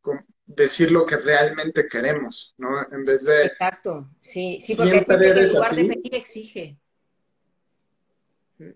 decir 0.46 0.90
lo 0.90 1.06
que 1.06 1.16
realmente 1.18 1.86
queremos, 1.86 2.56
¿no? 2.58 2.84
En 2.90 3.04
vez 3.04 3.26
de... 3.26 3.44
Exacto, 3.44 4.10
sí, 4.18 4.58
sí 4.60 4.74
porque 4.74 4.90
siempre 4.90 5.28
eres 5.28 5.52
en 5.52 5.56
lugar 5.58 5.76
de 5.76 5.84
pedir 5.84 6.14
exige. 6.16 6.76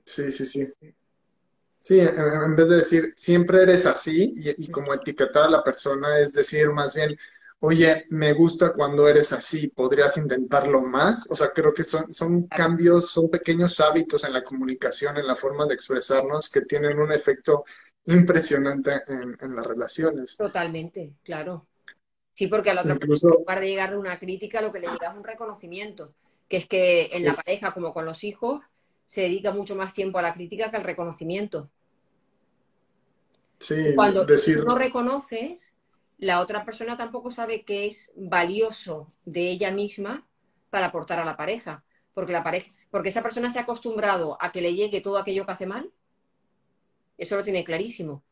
Sí, 0.05 0.31
sí, 0.31 0.45
sí. 0.45 0.73
Sí, 1.89 2.01
en 2.01 2.55
vez 2.55 2.69
de 2.69 2.77
decir 2.77 3.15
siempre 3.17 3.63
eres 3.63 3.87
así 3.87 4.35
y, 4.37 4.71
como 4.71 4.93
etiquetar 4.93 5.45
a 5.45 5.49
la 5.49 5.65
persona 5.65 6.19
es 6.19 6.35
decir 6.35 6.69
más 6.69 6.95
bien, 6.95 7.17
oye, 7.61 8.05
me 8.11 8.35
gusta 8.35 8.75
cuando 8.75 9.09
eres 9.09 9.33
así, 9.33 9.69
podrías 9.69 10.19
intentarlo 10.19 10.83
más. 10.83 11.27
O 11.31 11.35
sea, 11.35 11.49
creo 11.49 11.73
que 11.73 11.85
son, 11.85 12.13
son 12.13 12.47
cambios, 12.47 13.11
son 13.11 13.31
pequeños 13.31 13.81
hábitos 13.81 14.23
en 14.25 14.35
la 14.35 14.45
comunicación, 14.45 15.17
en 15.17 15.27
la 15.27 15.35
forma 15.35 15.65
de 15.65 15.73
expresarnos 15.73 16.51
que 16.51 16.61
tienen 16.61 16.99
un 16.99 17.11
efecto 17.11 17.65
impresionante 18.05 19.01
en, 19.07 19.55
las 19.57 19.67
relaciones. 19.67 20.37
Totalmente, 20.37 21.15
claro. 21.23 21.69
Sí, 22.35 22.49
porque 22.49 22.69
a 22.69 22.75
la 22.75 22.83
otra 22.83 22.97
persona, 22.97 23.33
en 23.33 23.41
lugar 23.41 23.61
de 23.61 23.67
llegarle 23.67 23.97
una 23.97 24.19
crítica, 24.19 24.61
lo 24.61 24.71
que 24.73 24.81
le 24.81 24.89
llega 24.89 25.09
es 25.09 25.17
un 25.17 25.25
reconocimiento, 25.25 26.13
que 26.47 26.59
es 26.59 26.67
que 26.69 27.09
en 27.13 27.25
la 27.25 27.33
pareja, 27.33 27.73
como 27.73 27.95
con 27.95 28.05
los 28.05 28.25
hijos, 28.25 28.61
se 29.07 29.23
dedica 29.23 29.53
mucho 29.53 29.75
más 29.75 29.95
tiempo 29.95 30.19
a 30.19 30.23
la 30.23 30.35
crítica 30.35 30.71
que 30.71 30.77
al 30.77 30.85
reconocimiento. 30.85 31.71
Sí, 33.59 33.95
Cuando 33.95 34.25
decir... 34.25 34.65
no 34.65 34.77
reconoces, 34.77 35.73
la 36.19 36.41
otra 36.41 36.65
persona 36.65 36.97
tampoco 36.97 37.31
sabe 37.31 37.65
que 37.65 37.87
es 37.87 38.13
valioso 38.17 39.13
de 39.25 39.51
ella 39.51 39.71
misma 39.71 40.27
para 40.71 40.87
aportar 40.87 41.19
a 41.19 41.25
la 41.25 41.37
pareja, 41.37 41.85
porque 42.15 42.33
la 42.33 42.45
pareja, 42.45 42.73
porque 42.91 43.09
esa 43.09 43.23
persona 43.23 43.51
se 43.51 43.59
ha 43.59 43.63
acostumbrado 43.63 44.37
a 44.41 44.53
que 44.53 44.61
le 44.61 44.75
llegue 44.75 45.01
todo 45.01 45.19
aquello 45.19 45.45
que 45.47 45.53
hace 45.53 45.67
mal, 45.67 45.91
eso 47.17 47.37
lo 47.37 47.45
tiene 47.45 47.65
clarísimo. 47.65 48.23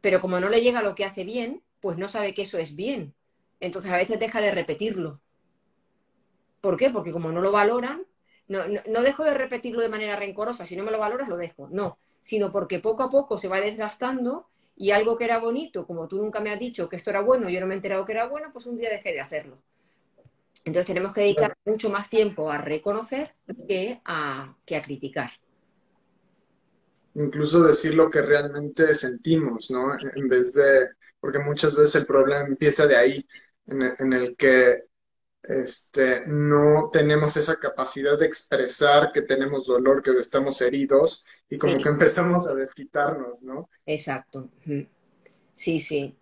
Pero 0.00 0.20
como 0.20 0.38
no 0.38 0.48
le 0.48 0.60
llega 0.60 0.82
lo 0.82 0.94
que 0.94 1.04
hace 1.04 1.24
bien, 1.24 1.62
pues 1.80 1.98
no 1.98 2.08
sabe 2.08 2.34
que 2.34 2.42
eso 2.42 2.58
es 2.58 2.76
bien. 2.76 3.14
Entonces 3.60 3.90
a 3.90 3.96
veces 3.96 4.20
deja 4.20 4.40
de 4.40 4.52
repetirlo. 4.52 5.20
¿Por 6.60 6.76
qué? 6.76 6.90
Porque 6.90 7.12
como 7.12 7.32
no 7.32 7.40
lo 7.40 7.52
valoran, 7.52 8.06
no, 8.48 8.60
no, 8.88 9.02
dejo 9.02 9.24
de 9.24 9.34
repetirlo 9.34 9.80
de 9.82 9.88
manera 9.88 10.16
rencorosa, 10.16 10.66
si 10.66 10.76
no 10.76 10.84
me 10.84 10.92
lo 10.92 10.98
valoras 10.98 11.28
lo 11.28 11.36
dejo, 11.36 11.68
no, 11.70 11.98
sino 12.20 12.52
porque 12.52 12.78
poco 12.78 13.02
a 13.02 13.10
poco 13.10 13.38
se 13.38 13.48
va 13.48 13.60
desgastando 13.60 14.48
y 14.76 14.90
algo 14.90 15.16
que 15.16 15.24
era 15.24 15.38
bonito, 15.38 15.86
como 15.86 16.06
tú 16.06 16.18
nunca 16.18 16.40
me 16.40 16.50
has 16.50 16.60
dicho 16.60 16.88
que 16.88 16.96
esto 16.96 17.10
era 17.10 17.20
bueno, 17.20 17.48
yo 17.48 17.60
no 17.60 17.66
me 17.66 17.74
he 17.74 17.76
enterado 17.76 18.04
que 18.04 18.12
era 18.12 18.26
bueno, 18.26 18.50
pues 18.52 18.66
un 18.66 18.76
día 18.76 18.90
dejé 18.90 19.12
de 19.12 19.20
hacerlo. 19.20 19.58
Entonces 20.64 20.86
tenemos 20.86 21.12
que 21.12 21.22
dedicar 21.22 21.56
mucho 21.64 21.90
más 21.90 22.10
tiempo 22.10 22.50
a 22.50 22.58
reconocer 22.58 23.34
que 23.68 24.00
a, 24.04 24.54
que 24.66 24.76
a 24.76 24.82
criticar. 24.82 25.30
Incluso 27.14 27.62
decir 27.62 27.94
lo 27.94 28.10
que 28.10 28.20
realmente 28.20 28.94
sentimos, 28.94 29.70
¿no? 29.70 29.92
En 30.14 30.28
vez 30.28 30.52
de, 30.54 30.88
porque 31.20 31.38
muchas 31.38 31.74
veces 31.74 31.94
el 31.96 32.06
problema 32.06 32.46
empieza 32.46 32.86
de 32.86 32.96
ahí, 32.96 33.26
en 33.66 33.82
en 33.98 34.12
el 34.12 34.36
que 34.36 34.85
este, 35.48 36.26
no 36.26 36.90
tenemos 36.92 37.36
esa 37.36 37.56
capacidad 37.56 38.18
de 38.18 38.26
expresar 38.26 39.12
que 39.12 39.22
tenemos 39.22 39.66
dolor, 39.66 40.02
que 40.02 40.10
estamos 40.12 40.60
heridos 40.60 41.24
y 41.48 41.58
como 41.58 41.78
que 41.78 41.88
empezamos 41.88 42.46
a 42.46 42.54
desquitarnos, 42.54 43.42
¿no? 43.42 43.68
Exacto. 43.84 44.50
Sí, 45.54 45.78
sí. 45.78 46.16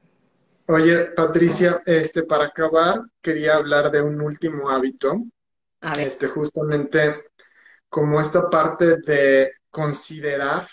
Oye, 0.66 1.06
Patricia, 1.16 1.82
este, 1.84 2.22
para 2.22 2.46
acabar, 2.46 3.02
quería 3.20 3.56
hablar 3.56 3.90
de 3.90 4.00
un 4.00 4.20
último 4.20 4.70
hábito. 4.70 5.24
A 5.80 5.92
ver. 5.92 6.08
Este, 6.08 6.28
justamente 6.28 7.24
como 7.88 8.20
esta 8.20 8.48
parte 8.48 8.96
de 8.98 9.52
considerar 9.70 10.66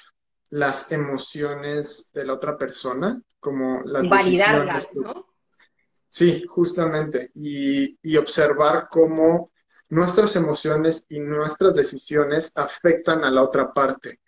las 0.49 0.91
emociones 0.91 2.11
de 2.13 2.25
la 2.25 2.33
otra 2.33 2.57
persona, 2.57 3.21
como 3.39 3.81
las 3.85 4.09
Validarlas, 4.09 4.93
¿no? 4.95 5.30
Sí, 6.11 6.43
justamente. 6.45 7.31
Y, 7.35 8.17
observar 8.17 8.89
cómo 8.91 9.49
nuestras 9.87 10.35
emociones 10.35 11.05
y 11.07 11.19
nuestras 11.19 11.75
decisiones 11.75 12.51
afectan 12.55 13.23
a 13.23 13.31
la 13.31 13.41
otra 13.41 13.73
parte. 13.73 14.19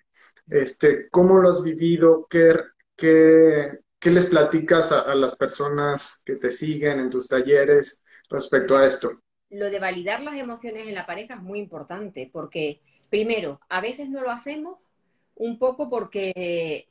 Este, 0.50 1.10
¿Cómo 1.10 1.40
lo 1.40 1.50
has 1.50 1.62
vivido? 1.62 2.26
¿Qué, 2.30 2.56
qué, 2.96 3.80
les 4.10 4.28
platicas 4.28 4.94
a, 4.94 5.14
las 5.14 5.36
personas 5.36 6.24
que 6.26 6.38
te 6.38 6.50
siguen 6.50 7.02
en 7.02 7.10
tus 7.10 7.28
talleres 7.28 8.02
respecto 8.30 8.78
a 8.78 8.86
esto? 8.86 9.22
Lo 9.50 9.70
de 9.70 9.80
validar 9.80 10.24
las 10.24 10.38
emociones 10.38 10.88
en 10.88 10.96
la 10.96 11.06
pareja 11.06 11.36
es 11.36 11.42
muy 11.42 11.60
importante 11.60 12.30
porque, 12.32 12.82
primero, 13.10 13.60
a 13.68 13.82
veces 13.82 14.10
no 14.10 14.22
lo 14.22 14.32
hacemos 14.32 14.80
un 15.36 15.60
poco 15.60 15.90
porque 15.90 16.88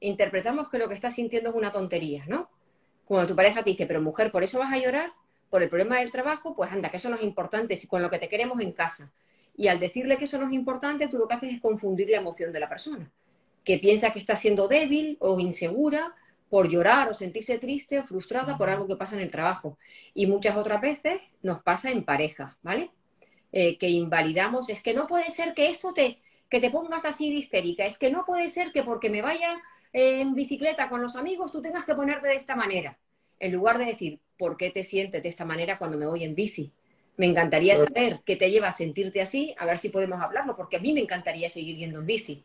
interpretamos 0.00 0.70
que 0.70 0.78
lo 0.78 0.88
que 0.88 0.94
estás 0.94 1.14
sintiendo 1.14 1.50
es 1.50 1.56
una 1.56 1.72
tontería, 1.72 2.24
¿no? 2.26 2.48
Cuando 3.10 3.26
tu 3.26 3.34
pareja 3.34 3.64
te 3.64 3.70
dice, 3.70 3.86
pero 3.86 4.00
mujer, 4.00 4.30
¿por 4.30 4.44
eso 4.44 4.60
vas 4.60 4.72
a 4.72 4.78
llorar? 4.78 5.12
¿Por 5.48 5.64
el 5.64 5.68
problema 5.68 5.98
del 5.98 6.12
trabajo? 6.12 6.54
Pues 6.54 6.70
anda, 6.70 6.92
que 6.92 6.98
eso 6.98 7.10
no 7.10 7.16
es 7.16 7.24
importante, 7.24 7.76
con 7.88 8.02
lo 8.02 8.08
que 8.08 8.20
te 8.20 8.28
queremos 8.28 8.60
en 8.60 8.70
casa. 8.70 9.10
Y 9.56 9.66
al 9.66 9.80
decirle 9.80 10.16
que 10.16 10.26
eso 10.26 10.38
no 10.38 10.46
es 10.46 10.52
importante, 10.52 11.08
tú 11.08 11.18
lo 11.18 11.26
que 11.26 11.34
haces 11.34 11.54
es 11.54 11.60
confundir 11.60 12.08
la 12.08 12.18
emoción 12.18 12.52
de 12.52 12.60
la 12.60 12.68
persona, 12.68 13.10
que 13.64 13.78
piensa 13.78 14.12
que 14.12 14.20
está 14.20 14.36
siendo 14.36 14.68
débil 14.68 15.16
o 15.18 15.40
insegura 15.40 16.14
por 16.48 16.68
llorar 16.68 17.08
o 17.08 17.12
sentirse 17.12 17.58
triste 17.58 17.98
o 17.98 18.04
frustrada 18.04 18.56
por 18.56 18.70
algo 18.70 18.86
que 18.86 18.94
pasa 18.94 19.16
en 19.16 19.22
el 19.22 19.30
trabajo. 19.32 19.76
Y 20.14 20.28
muchas 20.28 20.56
otras 20.56 20.80
veces 20.80 21.20
nos 21.42 21.64
pasa 21.64 21.90
en 21.90 22.04
pareja, 22.04 22.58
¿vale? 22.62 22.92
Eh, 23.50 23.76
que 23.76 23.88
invalidamos, 23.88 24.68
es 24.68 24.84
que 24.84 24.94
no 24.94 25.08
puede 25.08 25.28
ser 25.32 25.54
que 25.54 25.68
esto 25.68 25.92
te, 25.92 26.20
que 26.48 26.60
te 26.60 26.70
pongas 26.70 27.04
así 27.04 27.28
de 27.28 27.38
histérica, 27.38 27.86
es 27.86 27.98
que 27.98 28.12
no 28.12 28.24
puede 28.24 28.48
ser 28.50 28.70
que 28.70 28.84
porque 28.84 29.10
me 29.10 29.20
vaya 29.20 29.60
en 29.92 30.34
bicicleta 30.34 30.88
con 30.88 31.02
los 31.02 31.16
amigos, 31.16 31.52
tú 31.52 31.60
tengas 31.60 31.84
que 31.84 31.94
ponerte 31.94 32.28
de 32.28 32.36
esta 32.36 32.56
manera. 32.56 32.98
En 33.38 33.52
lugar 33.52 33.78
de 33.78 33.86
decir, 33.86 34.20
¿por 34.38 34.56
qué 34.56 34.70
te 34.70 34.82
sientes 34.82 35.22
de 35.22 35.28
esta 35.28 35.44
manera 35.44 35.78
cuando 35.78 35.98
me 35.98 36.06
voy 36.06 36.24
en 36.24 36.34
bici? 36.34 36.72
Me 37.16 37.26
encantaría 37.26 37.76
saber 37.76 38.20
qué 38.24 38.36
te 38.36 38.50
lleva 38.50 38.68
a 38.68 38.72
sentirte 38.72 39.20
así, 39.20 39.54
a 39.58 39.66
ver 39.66 39.78
si 39.78 39.88
podemos 39.88 40.20
hablarlo, 40.22 40.56
porque 40.56 40.76
a 40.76 40.80
mí 40.80 40.92
me 40.92 41.00
encantaría 41.00 41.48
seguir 41.48 41.76
yendo 41.76 41.98
en 41.98 42.06
bici. 42.06 42.44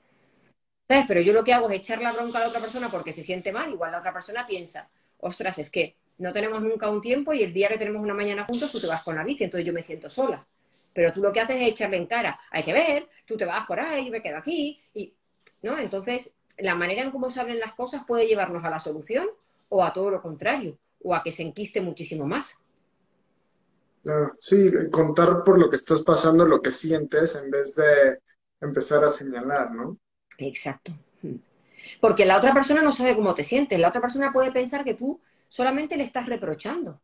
¿Sabes? 0.87 1.05
Pero 1.07 1.21
yo 1.21 1.33
lo 1.33 1.43
que 1.43 1.53
hago 1.53 1.69
es 1.69 1.81
echar 1.81 2.01
la 2.01 2.13
bronca 2.13 2.37
a 2.37 2.41
la 2.41 2.47
otra 2.47 2.59
persona 2.59 2.89
porque 2.89 3.11
se 3.11 3.23
siente 3.23 3.51
mal, 3.51 3.71
igual 3.71 3.91
la 3.91 3.99
otra 3.99 4.13
persona 4.13 4.45
piensa, 4.45 4.89
ostras, 5.19 5.57
es 5.59 5.69
que 5.69 5.95
no 6.17 6.31
tenemos 6.31 6.61
nunca 6.61 6.89
un 6.89 7.01
tiempo 7.01 7.33
y 7.33 7.43
el 7.43 7.53
día 7.53 7.67
que 7.67 7.77
tenemos 7.77 8.01
una 8.01 8.13
mañana 8.13 8.45
juntos 8.45 8.71
tú 8.71 8.79
te 8.79 8.87
vas 8.87 9.01
con 9.03 9.15
la 9.15 9.23
bici, 9.23 9.43
entonces 9.43 9.65
yo 9.65 9.73
me 9.73 9.81
siento 9.81 10.09
sola. 10.09 10.45
Pero 10.93 11.11
tú 11.11 11.21
lo 11.21 11.33
que 11.33 11.41
haces 11.41 11.57
es 11.57 11.69
echarle 11.69 11.97
en 11.97 12.05
cara, 12.05 12.39
hay 12.51 12.63
que 12.63 12.71
ver, 12.71 13.09
tú 13.25 13.35
te 13.35 13.45
vas 13.45 13.65
por 13.65 13.79
ahí, 13.79 14.05
yo 14.05 14.11
me 14.11 14.21
quedo 14.21 14.37
aquí, 14.37 14.81
y, 14.93 15.13
¿no? 15.61 15.77
Entonces, 15.77 16.33
la 16.57 16.75
manera 16.75 17.03
en 17.03 17.11
cómo 17.11 17.29
se 17.29 17.39
abren 17.39 17.59
las 17.59 17.73
cosas 17.73 18.03
puede 18.05 18.27
llevarnos 18.27 18.63
a 18.63 18.69
la 18.69 18.79
solución 18.79 19.27
o 19.69 19.83
a 19.83 19.93
todo 19.93 20.09
lo 20.09 20.21
contrario, 20.21 20.77
o 21.03 21.13
a 21.13 21.23
que 21.23 21.31
se 21.31 21.43
enquiste 21.43 21.81
muchísimo 21.81 22.25
más. 22.25 22.55
sí, 24.39 24.71
contar 24.91 25.43
por 25.43 25.59
lo 25.59 25.69
que 25.69 25.75
estás 25.75 26.03
pasando, 26.03 26.45
lo 26.45 26.61
que 26.61 26.71
sientes, 26.71 27.35
en 27.35 27.49
vez 27.49 27.75
de 27.75 28.19
empezar 28.61 29.03
a 29.03 29.09
señalar, 29.09 29.71
¿no? 29.71 29.97
Exacto. 30.37 30.93
Porque 31.99 32.25
la 32.25 32.37
otra 32.37 32.53
persona 32.53 32.81
no 32.81 32.91
sabe 32.91 33.15
cómo 33.15 33.33
te 33.35 33.43
sientes, 33.43 33.79
la 33.79 33.89
otra 33.89 34.01
persona 34.01 34.31
puede 34.31 34.51
pensar 34.51 34.83
que 34.83 34.93
tú 34.95 35.19
solamente 35.47 35.97
le 35.97 36.03
estás 36.03 36.27
reprochando 36.27 36.99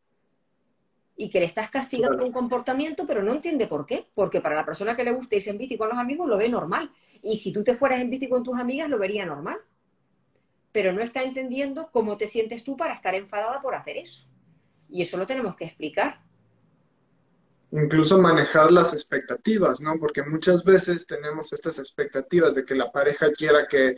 y 1.22 1.30
que 1.30 1.40
le 1.40 1.46
estás 1.46 1.70
castigando 1.70 2.26
un 2.26 2.32
comportamiento, 2.32 3.06
pero 3.06 3.22
no 3.22 3.32
entiende 3.32 3.68
por 3.68 3.86
qué. 3.86 4.08
Porque 4.16 4.42
para 4.42 4.56
la 4.56 4.66
persona 4.66 4.96
que 4.96 5.04
le 5.04 5.12
gusta 5.12 5.36
irse 5.36 5.52
en 5.52 5.60
bici 5.60 5.78
con 5.78 5.88
los 5.90 6.00
amigos 6.00 6.28
lo 6.28 6.36
ve 6.36 6.50
normal. 6.50 6.92
Y 7.22 7.38
si 7.38 7.54
tú 7.54 7.64
te 7.64 7.76
fueras 7.76 8.02
en 8.02 8.10
bici 8.10 8.28
con 8.28 8.44
tus 8.44 8.58
amigas, 8.58 8.90
lo 8.90 8.98
vería 8.98 9.24
normal. 9.24 9.60
Pero 10.72 10.94
no 10.94 11.02
está 11.02 11.22
entendiendo 11.22 11.92
cómo 11.92 12.18
te 12.18 12.26
sientes 12.26 12.64
tú 12.64 12.76
para 12.76 12.96
estar 12.96 13.14
enfadada 13.14 13.62
por 13.62 13.76
hacer 13.76 13.98
eso. 13.98 14.26
Y 14.90 15.04
eso 15.04 15.16
lo 15.16 15.28
tenemos 15.28 15.56
que 15.56 15.66
explicar. 15.66 16.22
Incluso 17.72 18.18
manejar 18.18 18.72
las 18.72 18.92
expectativas, 18.94 19.80
¿no? 19.80 20.00
Porque 20.00 20.24
muchas 20.24 20.64
veces 20.64 21.06
tenemos 21.06 21.54
estas 21.54 21.78
expectativas 21.78 22.56
de 22.56 22.66
que 22.66 22.74
la 22.74 22.92
pareja 22.92 23.32
quiera 23.32 23.68
que, 23.68 23.96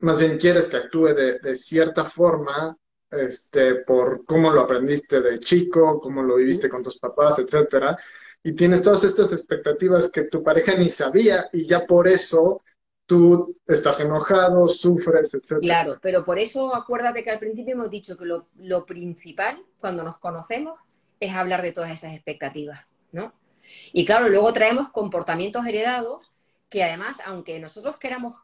más 0.00 0.18
bien 0.18 0.36
quieres 0.36 0.68
que 0.68 0.76
actúe 0.76 1.14
de, 1.14 1.38
de 1.38 1.56
cierta 1.56 2.04
forma 2.04 2.76
este, 3.10 3.76
por 3.76 4.24
cómo 4.24 4.50
lo 4.50 4.60
aprendiste 4.60 5.20
de 5.20 5.38
chico, 5.38 6.00
cómo 6.00 6.22
lo 6.22 6.36
viviste 6.36 6.68
con 6.68 6.82
tus 6.82 6.98
papás, 6.98 7.38
etcétera, 7.38 7.96
y 8.42 8.52
tienes 8.52 8.82
todas 8.82 9.04
estas 9.04 9.32
expectativas 9.32 10.10
que 10.10 10.24
tu 10.24 10.42
pareja 10.42 10.74
ni 10.76 10.88
sabía 10.88 11.48
y 11.52 11.64
ya 11.64 11.86
por 11.86 12.08
eso 12.08 12.62
tú 13.06 13.56
estás 13.66 14.00
enojado, 14.00 14.68
sufres, 14.68 15.34
etcétera. 15.34 15.60
Claro, 15.60 15.98
pero 16.00 16.24
por 16.24 16.38
eso 16.38 16.74
acuérdate 16.74 17.24
que 17.24 17.30
al 17.30 17.40
principio 17.40 17.74
hemos 17.74 17.90
dicho 17.90 18.16
que 18.16 18.24
lo, 18.24 18.46
lo 18.56 18.86
principal 18.86 19.62
cuando 19.80 20.04
nos 20.04 20.18
conocemos 20.18 20.78
es 21.18 21.34
hablar 21.34 21.60
de 21.60 21.72
todas 21.72 21.90
esas 21.90 22.14
expectativas, 22.14 22.86
¿no? 23.12 23.34
Y 23.92 24.04
claro, 24.04 24.28
luego 24.28 24.52
traemos 24.52 24.90
comportamientos 24.90 25.66
heredados 25.66 26.32
que 26.68 26.84
además, 26.84 27.18
aunque 27.26 27.58
nosotros 27.58 27.98
queramos, 27.98 28.36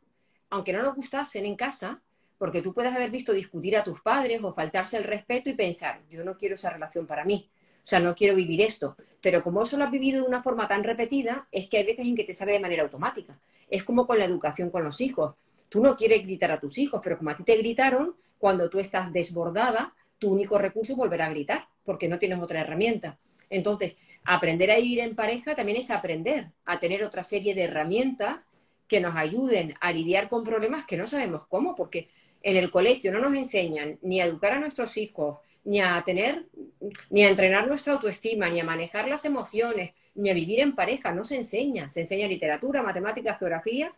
aunque 0.50 0.72
no 0.72 0.82
nos 0.82 0.94
gustasen 0.94 1.46
en 1.46 1.56
casa, 1.56 2.02
porque 2.38 2.62
tú 2.62 2.72
puedes 2.74 2.94
haber 2.94 3.10
visto 3.10 3.32
discutir 3.32 3.76
a 3.76 3.84
tus 3.84 4.00
padres 4.00 4.40
o 4.42 4.52
faltarse 4.52 4.96
el 4.96 5.04
respeto 5.04 5.50
y 5.50 5.54
pensar, 5.54 6.02
yo 6.10 6.24
no 6.24 6.36
quiero 6.36 6.54
esa 6.54 6.70
relación 6.70 7.06
para 7.06 7.24
mí, 7.24 7.50
o 7.86 7.88
sea, 7.88 8.00
no 8.00 8.16
quiero 8.16 8.34
vivir 8.34 8.60
esto. 8.62 8.96
Pero 9.20 9.44
como 9.44 9.62
eso 9.62 9.76
lo 9.76 9.84
has 9.84 9.90
vivido 9.92 10.22
de 10.22 10.28
una 10.28 10.42
forma 10.42 10.66
tan 10.66 10.82
repetida, 10.82 11.46
es 11.52 11.68
que 11.68 11.78
hay 11.78 11.84
veces 11.84 12.04
en 12.04 12.16
que 12.16 12.24
te 12.24 12.34
sale 12.34 12.52
de 12.52 12.58
manera 12.58 12.82
automática. 12.82 13.38
Es 13.70 13.84
como 13.84 14.08
con 14.08 14.18
la 14.18 14.24
educación 14.24 14.70
con 14.70 14.82
los 14.82 15.00
hijos. 15.00 15.36
Tú 15.68 15.80
no 15.80 15.96
quieres 15.96 16.22
gritar 16.24 16.50
a 16.50 16.58
tus 16.58 16.78
hijos, 16.78 17.00
pero 17.02 17.16
como 17.16 17.30
a 17.30 17.36
ti 17.36 17.44
te 17.44 17.56
gritaron, 17.56 18.16
cuando 18.38 18.68
tú 18.68 18.80
estás 18.80 19.12
desbordada, 19.12 19.94
tu 20.18 20.32
único 20.32 20.58
recurso 20.58 20.94
es 20.94 20.98
volver 20.98 21.22
a 21.22 21.28
gritar, 21.28 21.68
porque 21.84 22.08
no 22.08 22.18
tienes 22.18 22.40
otra 22.40 22.60
herramienta. 22.60 23.18
Entonces, 23.50 23.96
aprender 24.24 24.70
a 24.72 24.76
vivir 24.76 24.98
en 24.98 25.14
pareja 25.14 25.54
también 25.54 25.78
es 25.78 25.90
aprender 25.92 26.50
a 26.64 26.80
tener 26.80 27.04
otra 27.04 27.22
serie 27.22 27.54
de 27.54 27.62
herramientas 27.62 28.48
que 28.88 29.00
nos 29.00 29.16
ayuden 29.16 29.74
a 29.80 29.92
lidiar 29.92 30.28
con 30.28 30.44
problemas 30.44 30.86
que 30.86 30.96
no 30.96 31.06
sabemos 31.06 31.46
cómo, 31.46 31.74
porque 31.74 32.08
en 32.46 32.56
el 32.56 32.70
colegio 32.70 33.10
no 33.10 33.18
nos 33.18 33.34
enseñan 33.36 33.98
ni 34.02 34.20
a 34.20 34.24
educar 34.24 34.52
a 34.52 34.60
nuestros 34.60 34.96
hijos, 34.98 35.38
ni 35.64 35.80
a 35.80 36.00
tener, 36.06 36.46
ni 37.10 37.24
a 37.24 37.28
entrenar 37.28 37.66
nuestra 37.66 37.94
autoestima, 37.94 38.48
ni 38.48 38.60
a 38.60 38.64
manejar 38.64 39.08
las 39.08 39.24
emociones, 39.24 39.94
ni 40.14 40.30
a 40.30 40.34
vivir 40.34 40.60
en 40.60 40.76
pareja, 40.76 41.12
no 41.12 41.24
se 41.24 41.34
enseña. 41.34 41.88
Se 41.88 42.00
enseña 42.00 42.28
literatura, 42.28 42.84
matemáticas, 42.84 43.40
geografía, 43.40 43.92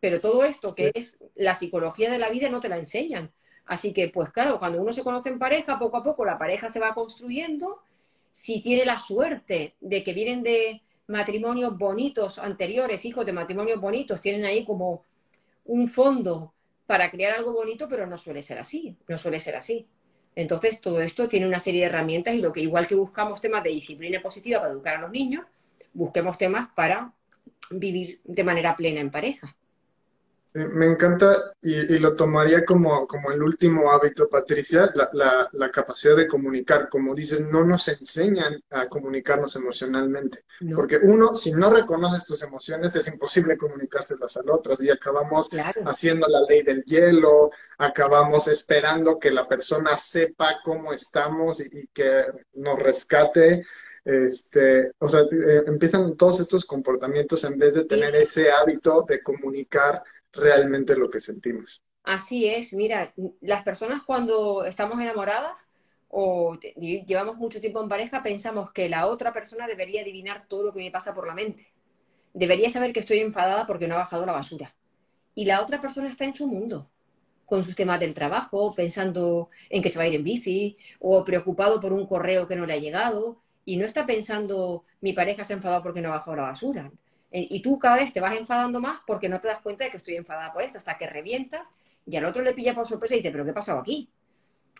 pero 0.00 0.20
todo 0.20 0.44
esto 0.44 0.74
que 0.74 0.92
es 0.94 1.16
la 1.34 1.54
psicología 1.54 2.10
de 2.10 2.18
la 2.18 2.28
vida 2.28 2.50
no 2.50 2.60
te 2.60 2.68
la 2.68 2.76
enseñan. 2.76 3.32
Así 3.64 3.94
que, 3.94 4.10
pues 4.10 4.28
claro, 4.28 4.58
cuando 4.58 4.82
uno 4.82 4.92
se 4.92 5.02
conoce 5.02 5.30
en 5.30 5.38
pareja, 5.38 5.78
poco 5.78 5.96
a 5.96 6.02
poco 6.02 6.26
la 6.26 6.36
pareja 6.36 6.68
se 6.68 6.78
va 6.78 6.92
construyendo. 6.92 7.80
Si 8.30 8.60
tiene 8.60 8.84
la 8.84 8.98
suerte 8.98 9.76
de 9.80 10.04
que 10.04 10.12
vienen 10.12 10.42
de 10.42 10.82
matrimonios 11.06 11.78
bonitos 11.78 12.38
anteriores, 12.38 13.06
hijos 13.06 13.24
de 13.24 13.32
matrimonios 13.32 13.80
bonitos, 13.80 14.20
tienen 14.20 14.44
ahí 14.44 14.62
como 14.62 15.06
un 15.64 15.88
fondo 15.88 16.52
para 16.86 17.10
crear 17.10 17.36
algo 17.36 17.52
bonito, 17.52 17.88
pero 17.88 18.06
no 18.06 18.16
suele 18.16 18.42
ser 18.42 18.58
así, 18.58 18.96
no 19.08 19.16
suele 19.16 19.40
ser 19.40 19.56
así. 19.56 19.86
Entonces, 20.34 20.80
todo 20.80 21.00
esto 21.00 21.28
tiene 21.28 21.46
una 21.46 21.58
serie 21.58 21.80
de 21.80 21.86
herramientas 21.86 22.34
y 22.34 22.38
lo 22.38 22.52
que 22.52 22.60
igual 22.60 22.86
que 22.86 22.94
buscamos 22.94 23.40
temas 23.40 23.64
de 23.64 23.70
disciplina 23.70 24.20
positiva 24.20 24.60
para 24.60 24.72
educar 24.72 24.96
a 24.96 25.00
los 25.00 25.10
niños, 25.10 25.46
busquemos 25.94 26.36
temas 26.38 26.68
para 26.74 27.12
vivir 27.70 28.20
de 28.24 28.44
manera 28.44 28.76
plena 28.76 29.00
en 29.00 29.10
pareja. 29.10 29.56
Me 30.56 30.86
encanta 30.86 31.52
y, 31.60 31.98
lo 31.98 32.16
tomaría 32.16 32.64
como, 32.64 33.06
como, 33.06 33.30
el 33.30 33.42
último 33.42 33.92
hábito, 33.92 34.26
Patricia, 34.26 34.90
la, 34.94 35.50
la, 35.52 35.70
capacidad 35.70 36.16
de 36.16 36.26
comunicar. 36.26 36.88
Como 36.88 37.14
dices, 37.14 37.42
no 37.50 37.62
nos 37.62 37.88
enseñan 37.88 38.58
a 38.70 38.86
comunicarnos 38.86 39.54
emocionalmente. 39.56 40.44
Porque 40.74 40.96
uno, 40.96 41.34
si 41.34 41.52
no 41.52 41.68
reconoces 41.68 42.24
tus 42.24 42.42
emociones, 42.42 42.96
es 42.96 43.06
imposible 43.06 43.58
comunicárselas 43.58 44.38
a 44.38 44.40
otras 44.50 44.82
y 44.82 44.88
acabamos 44.88 45.50
haciendo 45.84 46.26
la 46.26 46.40
ley 46.48 46.62
del 46.62 46.82
hielo, 46.84 47.50
acabamos 47.76 48.48
esperando 48.48 49.18
que 49.18 49.30
la 49.30 49.46
persona 49.46 49.98
sepa 49.98 50.60
cómo 50.64 50.90
estamos 50.90 51.60
y, 51.60 51.88
que 51.88 52.24
nos 52.54 52.78
rescate. 52.78 53.62
Este, 54.06 54.92
o 55.00 55.08
sea, 55.08 55.22
eh, 55.22 55.64
empiezan 55.66 56.16
todos 56.16 56.38
estos 56.38 56.64
comportamientos 56.64 57.42
en 57.42 57.58
vez 57.58 57.74
de 57.74 57.84
tener 57.84 58.14
ese 58.14 58.52
hábito 58.52 59.04
de 59.06 59.20
comunicar 59.20 60.00
realmente 60.36 60.96
lo 60.96 61.10
que 61.10 61.20
sentimos. 61.20 61.84
Así 62.04 62.46
es, 62.46 62.72
mira, 62.72 63.12
las 63.40 63.62
personas 63.62 64.02
cuando 64.04 64.64
estamos 64.64 65.00
enamoradas 65.00 65.56
o 66.08 66.56
llevamos 66.76 67.36
mucho 67.36 67.60
tiempo 67.60 67.82
en 67.82 67.88
pareja 67.88 68.22
pensamos 68.22 68.70
que 68.72 68.88
la 68.88 69.06
otra 69.06 69.32
persona 69.32 69.66
debería 69.66 70.02
adivinar 70.02 70.46
todo 70.46 70.62
lo 70.62 70.72
que 70.72 70.78
me 70.78 70.90
pasa 70.90 71.14
por 71.14 71.26
la 71.26 71.34
mente. 71.34 71.72
Debería 72.32 72.70
saber 72.70 72.92
que 72.92 73.00
estoy 73.00 73.18
enfadada 73.18 73.66
porque 73.66 73.88
no 73.88 73.96
ha 73.96 73.98
bajado 73.98 74.24
la 74.24 74.32
basura. 74.32 74.74
Y 75.34 75.46
la 75.46 75.60
otra 75.60 75.80
persona 75.80 76.08
está 76.08 76.24
en 76.24 76.34
su 76.34 76.46
mundo, 76.46 76.88
con 77.44 77.64
sus 77.64 77.74
temas 77.74 77.98
del 78.00 78.14
trabajo, 78.14 78.74
pensando 78.74 79.50
en 79.68 79.82
que 79.82 79.90
se 79.90 79.98
va 79.98 80.04
a 80.04 80.08
ir 80.08 80.14
en 80.14 80.24
bici, 80.24 80.76
o 81.00 81.24
preocupado 81.24 81.80
por 81.80 81.92
un 81.92 82.06
correo 82.06 82.46
que 82.46 82.56
no 82.56 82.66
le 82.66 82.74
ha 82.74 82.78
llegado, 82.78 83.42
y 83.64 83.76
no 83.76 83.84
está 83.84 84.06
pensando 84.06 84.84
mi 85.00 85.12
pareja 85.12 85.44
se 85.44 85.52
ha 85.52 85.56
enfadado 85.56 85.82
porque 85.82 86.00
no 86.00 86.08
ha 86.08 86.16
bajado 86.16 86.36
la 86.36 86.42
basura. 86.44 86.90
Eh, 87.36 87.48
y 87.50 87.60
tú 87.60 87.78
cada 87.78 87.96
vez 87.96 88.14
te 88.14 88.20
vas 88.20 88.34
enfadando 88.34 88.80
más 88.80 89.00
porque 89.06 89.28
no 89.28 89.38
te 89.42 89.48
das 89.48 89.58
cuenta 89.58 89.84
de 89.84 89.90
que 89.90 89.98
estoy 89.98 90.16
enfadada 90.16 90.54
por 90.54 90.62
esto, 90.62 90.78
hasta 90.78 90.96
que 90.96 91.06
revientas 91.06 91.60
y 92.06 92.16
al 92.16 92.24
otro 92.24 92.42
le 92.42 92.54
pilla 92.54 92.74
por 92.74 92.86
sorpresa 92.86 93.14
y 93.14 93.18
dice, 93.18 93.30
pero 93.30 93.44
¿qué 93.44 93.50
ha 93.50 93.54
pasado 93.54 93.78
aquí? 93.78 94.08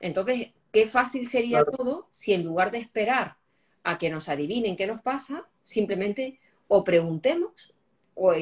Entonces, 0.00 0.52
qué 0.72 0.86
fácil 0.86 1.26
sería 1.26 1.66
todo 1.66 2.08
si 2.10 2.32
en 2.32 2.44
lugar 2.44 2.70
de 2.70 2.78
esperar 2.78 3.36
a 3.84 3.98
que 3.98 4.08
nos 4.08 4.30
adivinen 4.30 4.74
qué 4.74 4.86
nos 4.86 5.02
pasa, 5.02 5.46
simplemente 5.64 6.40
o 6.66 6.82
preguntemos 6.82 7.74
o 8.14 8.32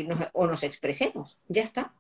nos, 0.47 0.63
expresemos. 0.63 1.37
Ya 1.49 1.65
está. 1.65 1.93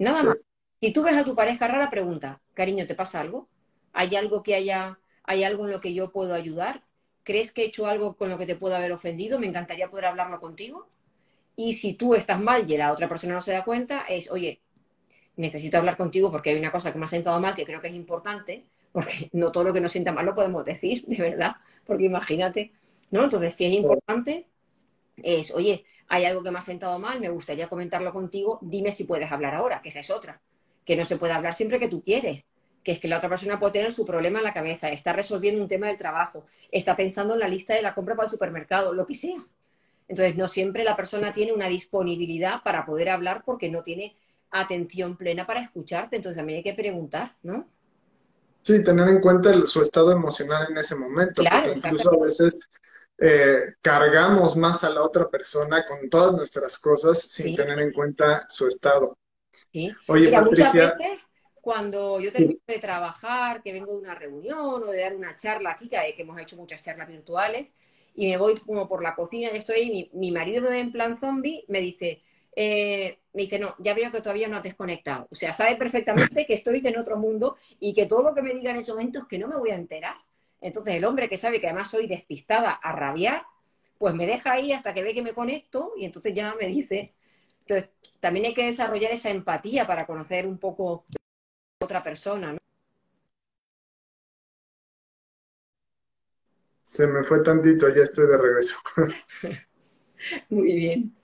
Nada 0.00 0.20
más. 0.24 0.38
Si 0.80 0.92
tú 0.92 1.04
ves 1.04 1.16
a 1.16 1.22
tu 1.22 1.36
pareja 1.36 1.68
rara, 1.68 1.88
pregunta, 1.88 2.40
cariño, 2.52 2.84
¿te 2.88 2.96
pasa 2.96 3.20
algo? 3.20 3.48
¿Hay 3.92 4.16
algo 4.16 4.42
que 4.42 4.56
haya, 4.56 4.98
hay 5.22 5.44
algo 5.44 5.66
en 5.66 5.70
lo 5.70 5.80
que 5.80 5.94
yo 5.94 6.10
puedo 6.10 6.34
ayudar? 6.34 6.82
¿Crees 7.22 7.52
que 7.52 7.62
he 7.62 7.66
hecho 7.66 7.86
algo 7.86 8.16
con 8.16 8.28
lo 8.28 8.38
que 8.38 8.46
te 8.46 8.56
puedo 8.56 8.74
haber 8.74 8.90
ofendido? 8.90 9.38
Me 9.38 9.46
encantaría 9.46 9.88
poder 9.88 10.06
hablarlo 10.06 10.40
contigo. 10.40 10.88
Y 11.60 11.72
si 11.72 11.94
tú 11.94 12.14
estás 12.14 12.40
mal 12.40 12.70
y 12.70 12.76
la 12.76 12.92
otra 12.92 13.08
persona 13.08 13.34
no 13.34 13.40
se 13.40 13.50
da 13.50 13.64
cuenta, 13.64 14.04
es, 14.08 14.30
oye, 14.30 14.60
necesito 15.34 15.76
hablar 15.76 15.96
contigo 15.96 16.30
porque 16.30 16.50
hay 16.50 16.56
una 16.56 16.70
cosa 16.70 16.92
que 16.92 17.00
me 17.00 17.04
ha 17.04 17.08
sentado 17.08 17.40
mal 17.40 17.56
que 17.56 17.64
creo 17.64 17.80
que 17.80 17.88
es 17.88 17.94
importante, 17.94 18.64
porque 18.92 19.28
no 19.32 19.50
todo 19.50 19.64
lo 19.64 19.72
que 19.72 19.80
nos 19.80 19.90
sienta 19.90 20.12
mal 20.12 20.24
lo 20.24 20.36
podemos 20.36 20.64
decir, 20.64 21.04
de 21.08 21.20
verdad, 21.20 21.56
porque 21.84 22.04
imagínate, 22.04 22.70
¿no? 23.10 23.24
Entonces, 23.24 23.54
si 23.56 23.64
es 23.64 23.72
importante, 23.72 24.46
es, 25.20 25.50
oye, 25.50 25.84
hay 26.06 26.26
algo 26.26 26.44
que 26.44 26.52
me 26.52 26.60
ha 26.60 26.62
sentado 26.62 26.96
mal, 27.00 27.18
me 27.18 27.28
gustaría 27.28 27.68
comentarlo 27.68 28.12
contigo, 28.12 28.60
dime 28.62 28.92
si 28.92 29.02
puedes 29.02 29.32
hablar 29.32 29.56
ahora, 29.56 29.82
que 29.82 29.88
esa 29.88 29.98
es 29.98 30.10
otra, 30.10 30.40
que 30.84 30.94
no 30.94 31.04
se 31.04 31.16
puede 31.16 31.32
hablar 31.32 31.54
siempre 31.54 31.80
que 31.80 31.88
tú 31.88 32.04
quieres, 32.04 32.44
que 32.84 32.92
es 32.92 33.00
que 33.00 33.08
la 33.08 33.16
otra 33.16 33.28
persona 33.28 33.58
puede 33.58 33.72
tener 33.72 33.90
su 33.90 34.06
problema 34.06 34.38
en 34.38 34.44
la 34.44 34.54
cabeza, 34.54 34.90
está 34.90 35.12
resolviendo 35.12 35.60
un 35.60 35.68
tema 35.68 35.88
del 35.88 35.98
trabajo, 35.98 36.46
está 36.70 36.94
pensando 36.94 37.34
en 37.34 37.40
la 37.40 37.48
lista 37.48 37.74
de 37.74 37.82
la 37.82 37.96
compra 37.96 38.14
para 38.14 38.26
el 38.26 38.30
supermercado, 38.30 38.94
lo 38.94 39.08
que 39.08 39.16
sea. 39.16 39.44
Entonces, 40.08 40.36
no 40.36 40.48
siempre 40.48 40.84
la 40.84 40.96
persona 40.96 41.32
tiene 41.32 41.52
una 41.52 41.68
disponibilidad 41.68 42.62
para 42.64 42.86
poder 42.86 43.10
hablar 43.10 43.42
porque 43.44 43.70
no 43.70 43.82
tiene 43.82 44.16
atención 44.50 45.16
plena 45.16 45.46
para 45.46 45.60
escucharte. 45.60 46.16
Entonces, 46.16 46.38
también 46.38 46.58
hay 46.58 46.62
que 46.64 46.74
preguntar, 46.74 47.36
¿no? 47.42 47.68
Sí, 48.62 48.82
tener 48.82 49.08
en 49.08 49.20
cuenta 49.20 49.52
su 49.62 49.82
estado 49.82 50.12
emocional 50.12 50.66
en 50.70 50.78
ese 50.78 50.96
momento, 50.96 51.42
porque 51.42 51.72
incluso 51.76 52.12
a 52.12 52.24
veces 52.24 52.58
eh, 53.18 53.74
cargamos 53.80 54.56
más 54.56 54.84
a 54.84 54.90
la 54.90 55.02
otra 55.02 55.28
persona 55.28 55.84
con 55.84 56.08
todas 56.08 56.34
nuestras 56.34 56.78
cosas 56.78 57.20
sin 57.20 57.54
tener 57.54 57.78
en 57.80 57.92
cuenta 57.92 58.46
su 58.48 58.66
estado. 58.66 59.16
Sí. 59.72 59.92
Oye, 60.06 60.30
Patricia. 60.30 60.70
Muchas 60.72 60.98
veces, 60.98 61.20
cuando 61.60 62.20
yo 62.20 62.32
termino 62.32 62.60
de 62.66 62.78
trabajar, 62.78 63.62
que 63.62 63.72
vengo 63.72 63.92
de 63.92 63.98
una 63.98 64.14
reunión 64.14 64.82
o 64.82 64.86
de 64.86 65.00
dar 65.00 65.16
una 65.16 65.36
charla 65.36 65.70
aquí, 65.70 65.88
que 65.88 66.14
hemos 66.16 66.38
hecho 66.40 66.56
muchas 66.56 66.82
charlas 66.82 67.08
virtuales, 67.08 67.72
y 68.14 68.28
me 68.28 68.36
voy 68.36 68.56
como 68.56 68.88
por 68.88 69.02
la 69.02 69.14
cocina 69.14 69.50
y 69.52 69.56
estoy 69.56 69.76
ahí, 69.76 70.10
mi, 70.12 70.32
marido 70.32 70.62
me 70.62 70.70
ve 70.70 70.80
en 70.80 70.92
plan 70.92 71.16
zombie, 71.16 71.64
me 71.68 71.80
dice, 71.80 72.22
eh, 72.54 73.18
me 73.32 73.42
dice, 73.42 73.58
no, 73.58 73.74
ya 73.78 73.94
veo 73.94 74.10
que 74.10 74.20
todavía 74.20 74.48
no 74.48 74.56
has 74.56 74.62
desconectado. 74.62 75.28
O 75.30 75.34
sea, 75.34 75.52
sabe 75.52 75.76
perfectamente 75.76 76.46
que 76.46 76.54
estoy 76.54 76.80
en 76.84 76.98
otro 76.98 77.16
mundo 77.16 77.56
y 77.78 77.94
que 77.94 78.06
todo 78.06 78.22
lo 78.22 78.34
que 78.34 78.42
me 78.42 78.54
diga 78.54 78.70
en 78.70 78.78
ese 78.78 78.92
momento 78.92 79.20
es 79.20 79.24
que 79.26 79.38
no 79.38 79.48
me 79.48 79.56
voy 79.56 79.70
a 79.70 79.76
enterar. 79.76 80.16
Entonces 80.60 80.94
el 80.94 81.04
hombre 81.04 81.28
que 81.28 81.36
sabe 81.36 81.60
que 81.60 81.68
además 81.68 81.90
soy 81.90 82.08
despistada 82.08 82.72
a 82.72 82.92
rabiar, 82.92 83.42
pues 83.98 84.14
me 84.14 84.26
deja 84.26 84.52
ahí 84.52 84.72
hasta 84.72 84.94
que 84.94 85.02
ve 85.02 85.14
que 85.14 85.22
me 85.22 85.34
conecto 85.34 85.92
y 85.96 86.04
entonces 86.04 86.34
ya 86.34 86.54
me 86.54 86.66
dice. 86.66 87.14
Entonces 87.60 87.90
también 88.20 88.46
hay 88.46 88.54
que 88.54 88.64
desarrollar 88.64 89.12
esa 89.12 89.30
empatía 89.30 89.86
para 89.86 90.06
conocer 90.06 90.46
un 90.46 90.58
poco 90.58 91.04
otra 91.80 92.02
persona, 92.02 92.52
¿no? 92.52 92.58
Se 96.88 97.06
me 97.06 97.22
fue 97.22 97.42
tantito, 97.42 97.86
ya 97.90 98.00
estoy 98.00 98.26
de 98.28 98.38
regreso. 98.38 98.78
Muy 100.48 100.72
bien. 100.72 101.14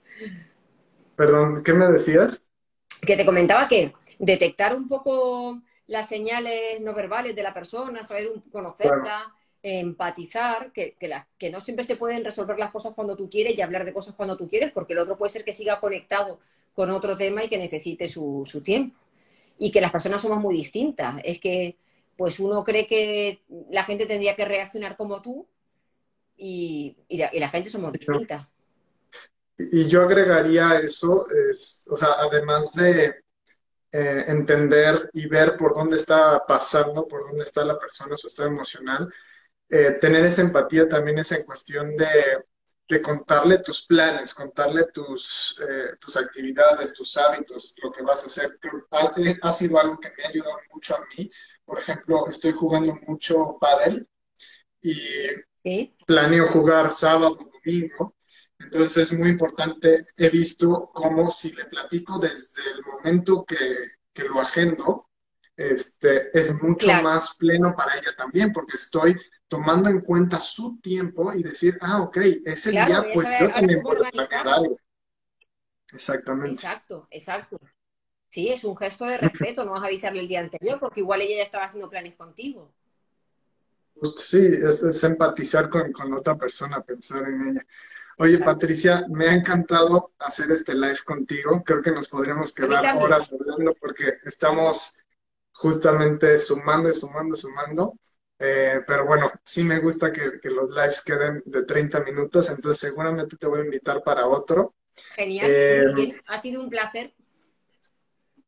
Perdón, 1.15 1.63
¿qué 1.63 1.73
me 1.73 1.87
decías? 1.87 2.51
Que 3.01 3.17
te 3.17 3.25
comentaba 3.25 3.67
que 3.67 3.91
detectar 4.19 4.75
un 4.75 4.87
poco 4.87 5.59
las 5.87 6.07
señales 6.07 6.79
no 6.81 6.93
verbales 6.93 7.35
de 7.35 7.41
la 7.41 7.51
persona, 7.51 8.03
saber 8.03 8.29
conocerla, 8.51 9.33
empatizar, 9.63 10.71
que, 10.71 10.95
que, 10.99 11.49
no 11.49 11.59
siempre 11.59 11.83
se 11.83 11.95
pueden 11.95 12.23
resolver 12.23 12.59
las 12.59 12.71
cosas 12.71 12.93
cuando 12.93 13.15
tú 13.15 13.27
quieres 13.27 13.57
y 13.57 13.61
hablar 13.63 13.85
de 13.85 13.93
cosas 13.93 14.13
cuando 14.13 14.37
tú 14.37 14.47
quieres, 14.47 14.71
porque 14.71 14.93
el 14.93 14.99
otro 14.99 15.17
puede 15.17 15.31
ser 15.31 15.43
que 15.43 15.51
siga 15.51 15.79
conectado 15.79 16.39
con 16.75 16.91
otro 16.91 17.17
tema 17.17 17.43
y 17.43 17.49
que 17.49 17.57
necesite 17.57 18.07
su, 18.07 18.43
su 18.45 18.61
tiempo. 18.61 18.99
Y 19.57 19.71
que 19.71 19.81
las 19.81 19.91
personas 19.91 20.21
somos 20.21 20.39
muy 20.39 20.53
distintas. 20.55 21.15
Es 21.23 21.39
que 21.39 21.75
pues 22.15 22.39
uno 22.39 22.63
cree 22.63 22.85
que 22.85 23.41
la 23.71 23.83
gente 23.83 24.05
tendría 24.05 24.35
que 24.35 24.45
reaccionar 24.45 24.95
como 24.95 25.23
tú 25.23 25.47
y, 26.37 26.95
la, 27.09 27.49
gente 27.49 27.69
somos 27.69 27.91
distintas. 27.93 28.47
Y 29.57 29.87
yo 29.87 30.01
agregaría 30.03 30.79
eso, 30.79 31.25
es, 31.49 31.87
o 31.89 31.95
sea, 31.95 32.09
además 32.19 32.73
de 32.73 33.23
eh, 33.91 34.25
entender 34.27 35.09
y 35.13 35.27
ver 35.27 35.55
por 35.55 35.73
dónde 35.73 35.95
está 35.95 36.45
pasando, 36.45 37.07
por 37.07 37.25
dónde 37.25 37.43
está 37.43 37.63
la 37.63 37.79
persona, 37.79 38.17
su 38.17 38.27
estado 38.27 38.49
emocional, 38.49 39.09
eh, 39.69 39.91
tener 40.01 40.25
esa 40.25 40.41
empatía 40.41 40.87
también 40.87 41.17
es 41.19 41.31
en 41.31 41.43
cuestión 41.43 41.95
de, 41.95 42.43
contarle 43.01 43.59
tus 43.59 43.85
planes, 43.87 44.33
contarle 44.33 44.85
tus, 44.93 45.59
eh, 45.67 45.95
tus 45.99 46.17
actividades, 46.17 46.93
tus 46.93 47.17
hábitos, 47.17 47.73
lo 47.81 47.91
que 47.91 48.03
vas 48.03 48.23
a 48.23 48.27
hacer. 48.27 48.59
Ha, 48.91 49.11
ha, 49.41 49.51
sido 49.51 49.79
algo 49.79 49.99
que 49.99 50.11
me 50.15 50.23
ha 50.23 50.27
ayudado 50.27 50.57
mucho 50.71 50.95
a 50.95 51.05
mí. 51.17 51.29
Por 51.63 51.79
ejemplo, 51.79 52.27
estoy 52.27 52.51
jugando 52.51 52.93
mucho 53.07 53.57
pádel 53.59 54.07
y 54.81 54.93
Planeo 56.05 56.47
jugar 56.47 56.91
sábado, 56.91 57.37
domingo. 57.63 58.15
Entonces 58.59 59.11
es 59.11 59.19
muy 59.19 59.29
importante, 59.29 60.05
he 60.15 60.29
visto 60.29 60.91
cómo 60.93 61.29
si 61.29 61.51
le 61.53 61.65
platico 61.65 62.19
desde 62.19 62.61
el 62.71 62.85
momento 62.85 63.43
que, 63.45 63.57
lo 64.23 64.39
agendo, 64.39 65.09
este, 65.57 66.37
es 66.37 66.61
mucho 66.61 66.87
más 67.01 67.35
pleno 67.35 67.73
para 67.75 67.97
ella 67.97 68.15
también, 68.15 68.53
porque 68.53 68.77
estoy 68.77 69.15
tomando 69.47 69.89
en 69.89 70.01
cuenta 70.01 70.39
su 70.39 70.79
tiempo 70.79 71.33
y 71.33 71.43
decir, 71.43 71.77
ah, 71.81 72.01
ok, 72.03 72.17
ese 72.45 72.71
día 72.71 73.05
pues 73.13 73.27
yo 73.39 73.51
también 73.51 73.81
puedo 73.81 74.09
planear 74.09 74.47
algo. 74.47 74.79
Exactamente. 75.91 76.53
Exacto, 76.53 77.07
exacto. 77.11 77.59
Sí, 78.29 78.49
es 78.49 78.63
un 78.63 78.75
gesto 78.75 79.05
de 79.05 79.17
respeto, 79.17 79.65
no 79.65 79.71
vas 79.71 79.83
a 79.83 79.87
avisarle 79.87 80.21
el 80.21 80.27
día 80.27 80.39
anterior, 80.39 80.79
porque 80.79 81.01
igual 81.01 81.21
ella 81.21 81.37
ya 81.37 81.43
estaba 81.43 81.65
haciendo 81.65 81.89
planes 81.89 82.15
contigo 82.15 82.73
sí, 84.03 84.49
es, 84.61 85.03
empatizar 85.03 85.69
con, 85.69 85.91
con, 85.91 86.13
otra 86.13 86.37
persona, 86.37 86.81
pensar 86.81 87.27
en 87.27 87.49
ella. 87.49 87.65
Oye, 88.17 88.39
Patricia, 88.39 89.05
me 89.09 89.27
ha 89.27 89.33
encantado 89.33 90.13
hacer 90.19 90.49
este 90.51 90.73
live 90.73 90.99
contigo. 91.05 91.61
Creo 91.65 91.81
que 91.81 91.91
nos 91.91 92.07
podríamos 92.07 92.53
quedar 92.53 92.97
horas 92.97 93.33
hablando 93.33 93.73
porque 93.73 94.19
estamos 94.23 95.03
justamente 95.51 96.37
sumando 96.37 96.89
y 96.89 96.93
sumando, 96.93 97.35
sumando. 97.35 97.93
Eh, 98.39 98.81
pero 98.85 99.05
bueno, 99.05 99.31
sí 99.43 99.63
me 99.63 99.79
gusta 99.79 100.11
que, 100.11 100.39
que, 100.41 100.49
los 100.49 100.69
lives 100.71 101.01
queden 101.01 101.41
de 101.45 101.65
30 101.65 102.01
minutos, 102.01 102.49
entonces 102.49 102.89
seguramente 102.89 103.37
te 103.37 103.47
voy 103.47 103.61
a 103.61 103.65
invitar 103.65 104.03
para 104.03 104.27
otro. 104.27 104.75
Genial, 105.13 105.47
eh, 105.49 106.21
ha 106.27 106.37
sido 106.37 106.61
un 106.61 106.69
placer. 106.69 107.13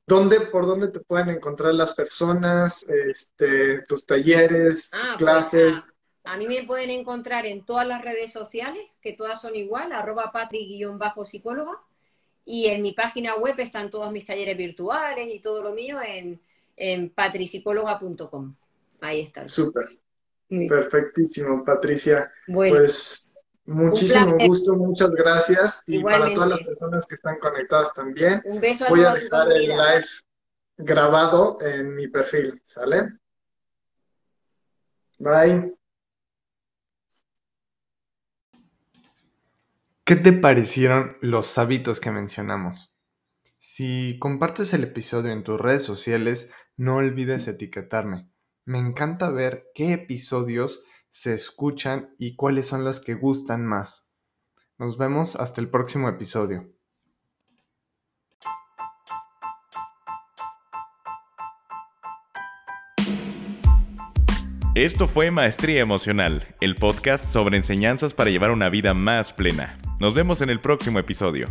¿Dónde, 0.07 0.39
¿Por 0.39 0.65
dónde 0.65 0.87
te 0.87 1.01
pueden 1.01 1.29
encontrar 1.29 1.73
las 1.73 1.93
personas, 1.93 2.83
este, 2.87 3.81
tus 3.81 4.05
talleres, 4.05 4.91
ah, 4.93 4.99
pues, 5.01 5.17
clases? 5.17 5.73
a, 6.23 6.37
mí 6.37 6.47
me 6.47 6.63
pueden 6.63 6.89
encontrar 6.91 7.45
en 7.45 7.65
todas 7.65 7.85
las 7.85 8.01
redes 8.01 8.31
sociales, 8.31 8.89
que 9.01 9.11
todas 9.13 9.41
son 9.41 9.57
igual, 9.57 9.91
arroba 9.91 10.31
patri-psicóloga. 10.31 11.77
Y 12.45 12.67
en 12.67 12.81
mi 12.81 12.93
página 12.93 13.35
web 13.35 13.59
están 13.59 13.89
todos 13.89 14.09
mis 14.13 14.25
talleres 14.25 14.55
virtuales 14.55 15.27
y 15.29 15.41
todo 15.41 15.61
lo 15.61 15.73
mío 15.73 15.99
en, 16.01 16.39
en 16.77 17.09
patricicóloga.com. 17.09 18.55
Ahí 19.01 19.21
está. 19.21 19.45
Súper. 19.49 19.89
Perfectísimo, 20.47 21.65
Patricia. 21.65 22.31
Pues 22.47 23.26
muchísimo 23.67 24.37
gusto, 24.37 24.75
muchas 24.75 25.11
gracias. 25.11 25.83
Y 25.85 26.03
para 26.03 26.33
todas 26.33 26.49
las 26.49 26.63
personas 26.63 27.05
que 27.05 27.15
están 27.15 27.37
conectadas 27.39 27.93
también, 27.93 28.41
Un 28.45 28.59
beso 28.59 28.85
voy 28.89 29.03
a 29.03 29.13
dejar 29.13 29.51
el 29.51 29.69
live 29.69 30.07
grabado 30.77 31.57
en 31.61 31.95
mi 31.95 32.07
perfil, 32.07 32.59
¿sale? 32.63 33.13
Bye. 35.19 35.75
¿Qué 40.03 40.15
te 40.15 40.31
parecieron 40.31 41.17
los 41.21 41.57
hábitos 41.57 41.99
que 41.99 42.11
mencionamos? 42.11 42.95
Si 43.59 44.17
compartes 44.19 44.73
el 44.73 44.83
episodio 44.83 45.31
en 45.33 45.43
tus 45.43 45.59
redes 45.59 45.83
sociales, 45.83 46.51
no 46.77 46.97
olvides 46.97 47.47
etiquetarme. 47.47 48.29
Me 48.63 48.79
encanta 48.79 49.29
ver 49.31 49.67
qué 49.73 49.93
episodios 49.93 50.85
se 51.09 51.33
escuchan 51.33 52.13
y 52.17 52.35
cuáles 52.35 52.67
son 52.67 52.83
los 52.83 52.99
que 52.99 53.15
gustan 53.15 53.65
más. 53.65 54.15
Nos 54.77 54.97
vemos 54.97 55.35
hasta 55.35 55.61
el 55.61 55.69
próximo 55.69 56.09
episodio. 56.09 56.71
Esto 64.75 65.07
fue 65.07 65.31
Maestría 65.31 65.81
Emocional, 65.81 66.53
el 66.61 66.75
podcast 66.75 67.33
sobre 67.33 67.57
enseñanzas 67.57 68.13
para 68.13 68.29
llevar 68.29 68.51
una 68.51 68.69
vida 68.69 68.93
más 68.93 69.33
plena. 69.33 69.75
Nos 69.99 70.13
vemos 70.13 70.41
en 70.41 70.51
el 70.51 70.61
próximo 70.61 70.99
episodio. 70.99 71.47